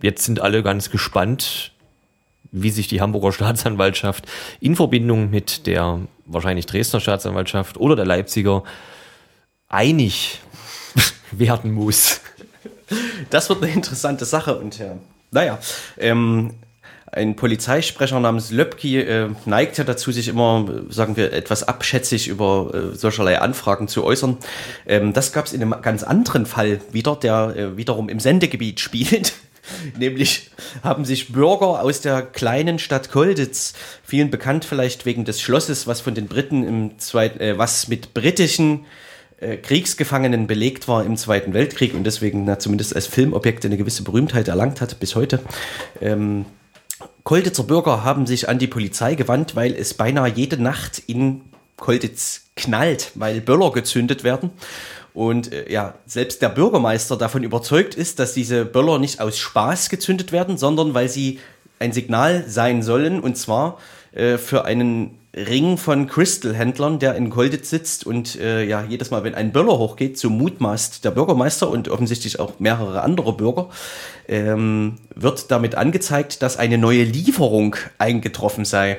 jetzt 0.00 0.24
sind 0.24 0.40
alle 0.40 0.62
ganz 0.62 0.90
gespannt, 0.90 1.72
wie 2.52 2.70
sich 2.70 2.88
die 2.88 3.00
Hamburger 3.00 3.32
Staatsanwaltschaft 3.32 4.26
in 4.60 4.76
Verbindung 4.76 5.30
mit 5.30 5.66
der 5.66 6.00
wahrscheinlich 6.26 6.66
Dresdner 6.66 7.00
Staatsanwaltschaft 7.00 7.76
oder 7.76 7.96
der 7.96 8.06
Leipziger 8.06 8.62
einig 9.68 10.40
werden 11.30 11.72
muss. 11.72 12.20
Das 13.30 13.48
wird 13.48 13.62
eine 13.62 13.72
interessante 13.72 14.24
Sache 14.24 14.58
und 14.58 14.78
ja, 14.78 14.96
naja, 15.30 15.58
ähm, 15.98 16.54
ein 17.12 17.34
Polizeisprecher 17.34 18.20
namens 18.20 18.50
Löbki 18.52 18.98
äh, 19.00 19.28
neigt 19.44 19.78
ja 19.78 19.84
dazu, 19.84 20.12
sich 20.12 20.28
immer, 20.28 20.66
äh, 20.68 20.92
sagen 20.92 21.16
wir, 21.16 21.32
etwas 21.32 21.64
abschätzig 21.64 22.28
über 22.28 22.70
äh, 22.72 22.96
solcherlei 22.96 23.40
Anfragen 23.40 23.88
zu 23.88 24.04
äußern. 24.04 24.38
Ähm, 24.86 25.12
das 25.12 25.32
gab 25.32 25.46
es 25.46 25.52
in 25.52 25.62
einem 25.62 25.82
ganz 25.82 26.04
anderen 26.04 26.46
Fall 26.46 26.80
wieder, 26.92 27.16
der 27.16 27.54
äh, 27.56 27.76
wiederum 27.76 28.08
im 28.08 28.20
Sendegebiet 28.20 28.78
spielt. 28.78 29.34
Nämlich 29.98 30.50
haben 30.82 31.04
sich 31.04 31.32
Bürger 31.32 31.82
aus 31.82 32.00
der 32.00 32.22
kleinen 32.22 32.78
Stadt 32.78 33.10
Kolditz, 33.10 33.74
vielen 34.02 34.30
bekannt 34.30 34.64
vielleicht 34.64 35.06
wegen 35.06 35.24
des 35.24 35.40
Schlosses, 35.40 35.86
was 35.86 36.00
von 36.00 36.14
den 36.14 36.26
Briten 36.26 36.64
im 36.64 36.98
zweiten, 36.98 37.40
äh, 37.40 37.58
was 37.58 37.88
mit 37.88 38.14
britischen 38.14 38.84
äh, 39.40 39.56
Kriegsgefangenen 39.56 40.46
belegt 40.46 40.88
war 40.88 41.04
im 41.04 41.16
Zweiten 41.16 41.54
Weltkrieg 41.54 41.94
und 41.94 42.04
deswegen 42.04 42.44
na, 42.44 42.58
zumindest 42.58 42.94
als 42.94 43.06
Filmobjekt 43.06 43.64
eine 43.64 43.76
gewisse 43.76 44.02
Berühmtheit 44.02 44.48
erlangt 44.48 44.80
hat 44.80 45.00
bis 45.00 45.16
heute. 45.16 45.40
Ähm, 46.00 46.44
Kolditzer 47.22 47.64
Bürger 47.64 48.04
haben 48.04 48.26
sich 48.26 48.48
an 48.48 48.58
die 48.58 48.66
Polizei 48.66 49.14
gewandt, 49.14 49.56
weil 49.56 49.74
es 49.74 49.94
beinahe 49.94 50.28
jede 50.28 50.60
Nacht 50.60 51.02
in 51.06 51.42
Kolditz 51.76 52.50
knallt, 52.56 53.12
weil 53.14 53.40
Böller 53.40 53.72
gezündet 53.72 54.24
werden. 54.24 54.50
Und 55.14 55.52
äh, 55.52 55.70
ja, 55.70 55.94
selbst 56.06 56.42
der 56.42 56.48
Bürgermeister 56.48 57.16
davon 57.16 57.42
überzeugt 57.42 57.94
ist, 57.94 58.18
dass 58.18 58.34
diese 58.34 58.64
Böller 58.64 58.98
nicht 58.98 59.20
aus 59.20 59.38
Spaß 59.38 59.88
gezündet 59.88 60.32
werden, 60.32 60.56
sondern 60.58 60.94
weil 60.94 61.08
sie 61.08 61.40
ein 61.78 61.92
Signal 61.92 62.44
sein 62.46 62.82
sollen, 62.82 63.20
und 63.20 63.36
zwar 63.36 63.78
äh, 64.12 64.38
für 64.38 64.64
einen 64.64 65.18
Ring 65.34 65.76
von 65.76 66.08
Crystal-Händlern, 66.08 66.98
der 66.98 67.14
in 67.14 67.30
Kolditz 67.30 67.70
sitzt 67.70 68.04
und 68.04 68.34
äh, 68.40 68.64
ja, 68.64 68.84
jedes 68.84 69.12
Mal, 69.12 69.22
wenn 69.22 69.36
ein 69.36 69.52
Böller 69.52 69.78
hochgeht, 69.78 70.18
so 70.18 70.28
mutmaßt 70.28 71.04
der 71.04 71.12
Bürgermeister 71.12 71.70
und 71.70 71.88
offensichtlich 71.88 72.40
auch 72.40 72.58
mehrere 72.58 73.02
andere 73.02 73.32
Bürger, 73.32 73.68
ähm, 74.26 74.96
wird 75.14 75.52
damit 75.52 75.76
angezeigt, 75.76 76.42
dass 76.42 76.56
eine 76.56 76.78
neue 76.78 77.04
Lieferung 77.04 77.76
eingetroffen 77.98 78.64
sei. 78.64 78.98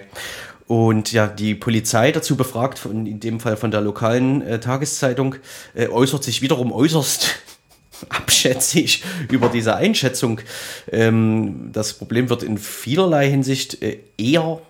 Und 0.72 1.12
ja, 1.12 1.28
die 1.28 1.54
Polizei 1.54 2.14
dazu 2.14 2.38
befragt, 2.38 2.80
von, 2.80 3.06
in 3.06 3.20
dem 3.20 3.42
Fall 3.42 3.58
von 3.58 3.72
der 3.72 3.82
lokalen 3.82 4.42
äh, 4.42 4.62
Tageszeitung, 4.62 5.36
äh, 5.74 5.90
äußert 5.90 6.24
sich 6.24 6.42
wiederum 6.42 6.72
äußerst 6.72 7.36
abschätzig 8.10 9.04
über 9.30 9.50
diese 9.50 9.76
Einschätzung. 9.76 10.40
Ähm, 10.90 11.72
das 11.74 11.92
Problem 11.96 12.30
wird 12.30 12.44
in 12.44 12.58
vielerlei 12.58 13.30
Hinsicht 13.30 13.82
äh, 13.82 14.00
eher 14.18 14.62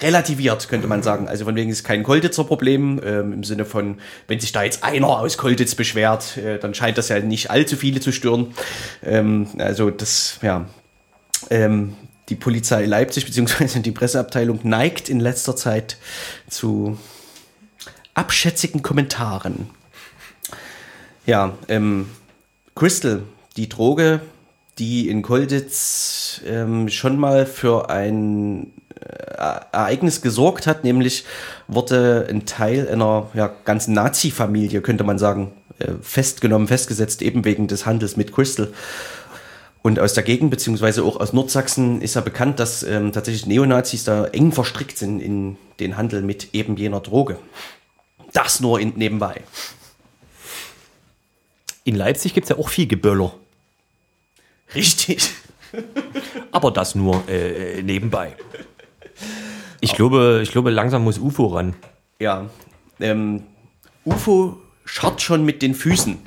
relativiert, 0.00 0.68
könnte 0.68 0.86
man 0.86 1.02
sagen. 1.02 1.26
Also 1.26 1.44
von 1.44 1.56
wegen 1.56 1.70
ist 1.70 1.82
kein 1.82 2.04
Kolditzer 2.04 2.44
Problem, 2.44 3.00
ähm, 3.04 3.32
im 3.32 3.42
Sinne 3.42 3.64
von, 3.64 3.98
wenn 4.28 4.38
sich 4.38 4.52
da 4.52 4.62
jetzt 4.62 4.84
einer 4.84 5.08
aus 5.08 5.36
Kolditz 5.38 5.74
beschwert, 5.74 6.36
äh, 6.36 6.60
dann 6.60 6.72
scheint 6.72 6.98
das 6.98 7.08
ja 7.08 7.18
nicht 7.18 7.50
allzu 7.50 7.74
viele 7.74 7.98
zu 7.98 8.12
stören. 8.12 8.54
Ähm, 9.02 9.48
also 9.58 9.90
das, 9.90 10.38
ja, 10.40 10.66
ähm, 11.50 11.96
die 12.28 12.36
Polizei 12.36 12.84
Leipzig 12.86 13.26
beziehungsweise 13.26 13.80
die 13.80 13.92
Presseabteilung 13.92 14.60
neigt 14.62 15.08
in 15.08 15.20
letzter 15.20 15.56
Zeit 15.56 15.98
zu 16.48 16.98
abschätzigen 18.14 18.82
Kommentaren. 18.82 19.70
Ja, 21.26 21.56
ähm, 21.68 22.08
Crystal, 22.74 23.22
die 23.56 23.68
Droge, 23.68 24.20
die 24.78 25.08
in 25.08 25.22
Kolditz 25.22 26.40
ähm, 26.46 26.88
schon 26.88 27.18
mal 27.18 27.46
für 27.46 27.90
ein 27.90 28.72
äh, 29.00 29.60
Ereignis 29.72 30.22
gesorgt 30.22 30.66
hat, 30.66 30.84
nämlich 30.84 31.24
wurde 31.66 32.26
ein 32.28 32.46
Teil 32.46 32.88
einer 32.88 33.28
ja, 33.34 33.50
ganzen 33.64 33.94
Nazi-Familie, 33.94 34.82
könnte 34.82 35.04
man 35.04 35.18
sagen, 35.18 35.52
äh, 35.78 35.92
festgenommen, 36.00 36.68
festgesetzt, 36.68 37.22
eben 37.22 37.44
wegen 37.44 37.68
des 37.68 37.86
Handels 37.86 38.16
mit 38.16 38.32
Crystal. 38.32 38.72
Und 39.86 40.00
aus 40.00 40.14
der 40.14 40.24
Gegend, 40.24 40.50
beziehungsweise 40.50 41.04
auch 41.04 41.20
aus 41.20 41.32
Nordsachsen, 41.32 42.02
ist 42.02 42.14
ja 42.16 42.20
bekannt, 42.20 42.58
dass 42.58 42.82
ähm, 42.82 43.12
tatsächlich 43.12 43.46
Neonazis 43.46 44.02
da 44.02 44.24
eng 44.24 44.50
verstrickt 44.50 44.98
sind 44.98 45.20
in 45.20 45.58
den 45.78 45.96
Handel 45.96 46.22
mit 46.22 46.54
eben 46.54 46.76
jener 46.76 46.98
Droge. 46.98 47.38
Das 48.32 48.58
nur 48.58 48.80
in, 48.80 48.94
nebenbei. 48.96 49.42
In 51.84 51.94
Leipzig 51.94 52.34
gibt 52.34 52.46
es 52.46 52.48
ja 52.48 52.58
auch 52.58 52.68
viel 52.68 52.88
Geböller. 52.88 53.32
Richtig. 54.74 55.30
Aber 56.50 56.72
das 56.72 56.96
nur 56.96 57.22
äh, 57.28 57.80
nebenbei. 57.80 58.34
Ich 59.80 59.92
glaube, 59.94 60.40
ich 60.42 60.50
glaube, 60.50 60.70
langsam 60.70 61.04
muss 61.04 61.20
UFO 61.20 61.46
ran. 61.46 61.76
Ja. 62.18 62.50
Ähm, 62.98 63.44
UFO 64.04 64.58
scharrt 64.84 65.22
schon 65.22 65.44
mit 65.44 65.62
den 65.62 65.76
Füßen. 65.76 66.18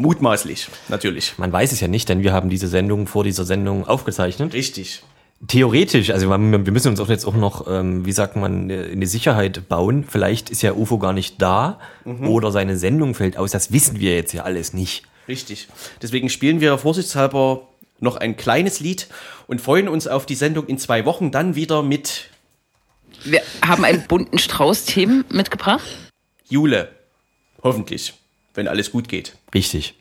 Mutmaßlich, 0.00 0.68
natürlich. 0.88 1.34
Man 1.36 1.52
weiß 1.52 1.72
es 1.72 1.80
ja 1.80 1.88
nicht, 1.88 2.08
denn 2.08 2.22
wir 2.22 2.32
haben 2.32 2.48
diese 2.48 2.68
Sendung 2.68 3.06
vor 3.06 3.22
dieser 3.22 3.44
Sendung 3.44 3.86
aufgezeichnet. 3.86 4.54
Richtig. 4.54 5.02
Theoretisch, 5.46 6.10
also 6.10 6.28
wir 6.28 6.38
müssen 6.38 6.88
uns 6.88 7.00
auch 7.00 7.08
jetzt 7.08 7.24
auch 7.26 7.34
noch, 7.34 7.66
ähm, 7.68 8.04
wie 8.06 8.12
sagt 8.12 8.36
man, 8.36 8.68
in 8.70 9.00
die 9.00 9.06
Sicherheit 9.06 9.68
bauen. 9.68 10.04
Vielleicht 10.08 10.48
ist 10.50 10.62
ja 10.62 10.72
UFO 10.72 10.98
gar 10.98 11.12
nicht 11.12 11.40
da 11.40 11.78
Mhm. 12.04 12.28
oder 12.28 12.50
seine 12.50 12.76
Sendung 12.78 13.14
fällt 13.14 13.36
aus. 13.36 13.50
Das 13.50 13.72
wissen 13.72 14.00
wir 14.00 14.14
jetzt 14.14 14.32
ja 14.32 14.44
alles 14.44 14.72
nicht. 14.72 15.04
Richtig. 15.28 15.68
Deswegen 16.02 16.28
spielen 16.30 16.60
wir 16.60 16.76
vorsichtshalber 16.78 17.68
noch 18.00 18.16
ein 18.16 18.36
kleines 18.36 18.80
Lied 18.80 19.06
und 19.48 19.60
freuen 19.60 19.88
uns 19.88 20.06
auf 20.08 20.24
die 20.24 20.34
Sendung 20.34 20.66
in 20.66 20.78
zwei 20.78 21.04
Wochen 21.04 21.30
dann 21.30 21.54
wieder 21.56 21.82
mit 21.82 22.30
Wir 23.24 23.42
haben 23.66 23.84
einen 23.84 24.06
bunten 24.06 24.38
Strauß 24.38 24.84
Themen 24.86 25.24
mitgebracht. 25.30 25.84
Jule. 26.48 26.88
Hoffentlich, 27.62 28.14
wenn 28.54 28.68
alles 28.68 28.90
gut 28.90 29.08
geht. 29.08 29.36
Richtig. 29.54 29.94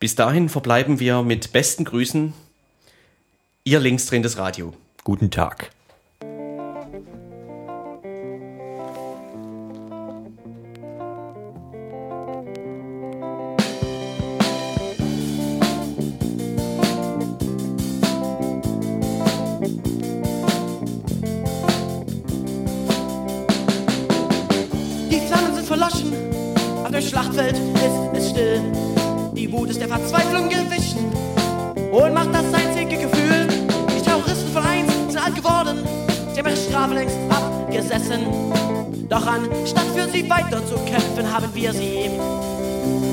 Bis 0.00 0.14
dahin 0.14 0.48
verbleiben 0.48 1.00
wir 1.00 1.22
mit 1.22 1.52
besten 1.52 1.84
Grüßen. 1.84 2.34
Ihr 3.64 3.80
linksdrehendes 3.80 4.36
Radio. 4.36 4.74
Guten 5.04 5.30
Tag. 5.30 5.70
Der 29.86 29.98
Verzweiflung 29.98 30.48
gewichen 30.48 31.12
und 31.92 32.14
macht 32.14 32.32
das 32.32 32.46
einzige 32.54 33.02
Gefühl. 33.02 33.46
Die 33.94 34.00
Terroristen 34.00 34.50
von 34.52 34.64
einst 34.64 35.12
sind 35.12 35.22
alt 35.22 35.34
geworden, 35.34 35.78
sie 36.32 36.38
haben 36.38 36.48
ihre 36.48 36.56
Strafe 36.56 36.94
längst 36.94 37.16
abgesessen. 37.28 38.20
Doch 39.10 39.26
anstatt 39.26 39.84
für 39.94 40.08
sie 40.10 40.28
weiter 40.30 40.64
zu 40.66 40.76
kämpfen, 40.86 41.30
haben 41.30 41.54
wir 41.54 41.72
sie 41.74 42.10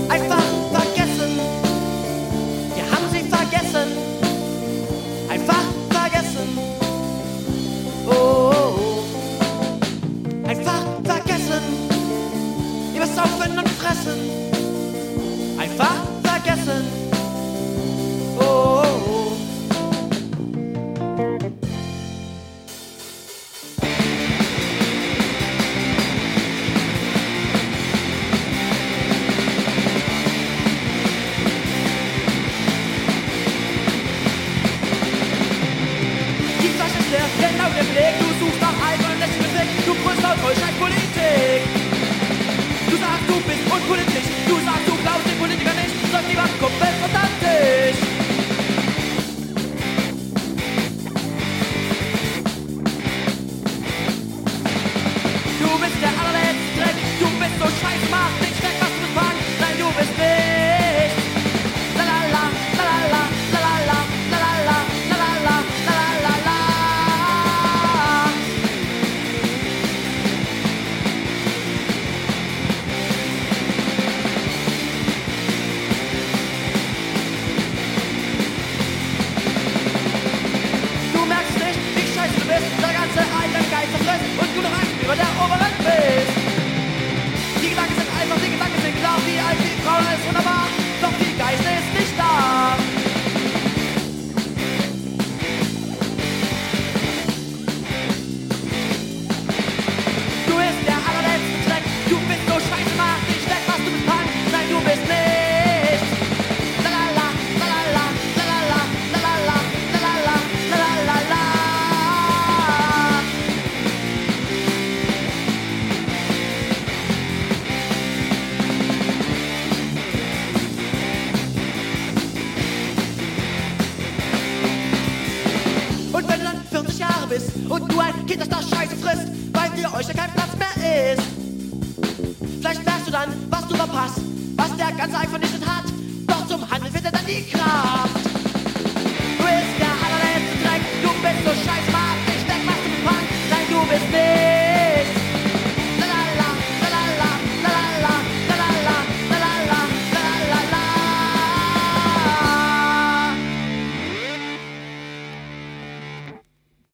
einfach 0.07 0.43
vergessen. 0.71 1.39
Wir 2.75 2.85
haben 2.85 3.05
sie 3.11 3.23
vergessen, 3.23 3.91
einfach 5.29 5.63
vergessen. 5.89 6.57
Oh, 8.07 8.13
oh, 8.13 8.75
oh. 8.77 10.47
einfach 10.47 10.83
vergessen. 11.03 11.63
Lieber 12.93 13.07
saufen 13.07 13.59
und 13.59 13.69
fressen. 13.69 14.60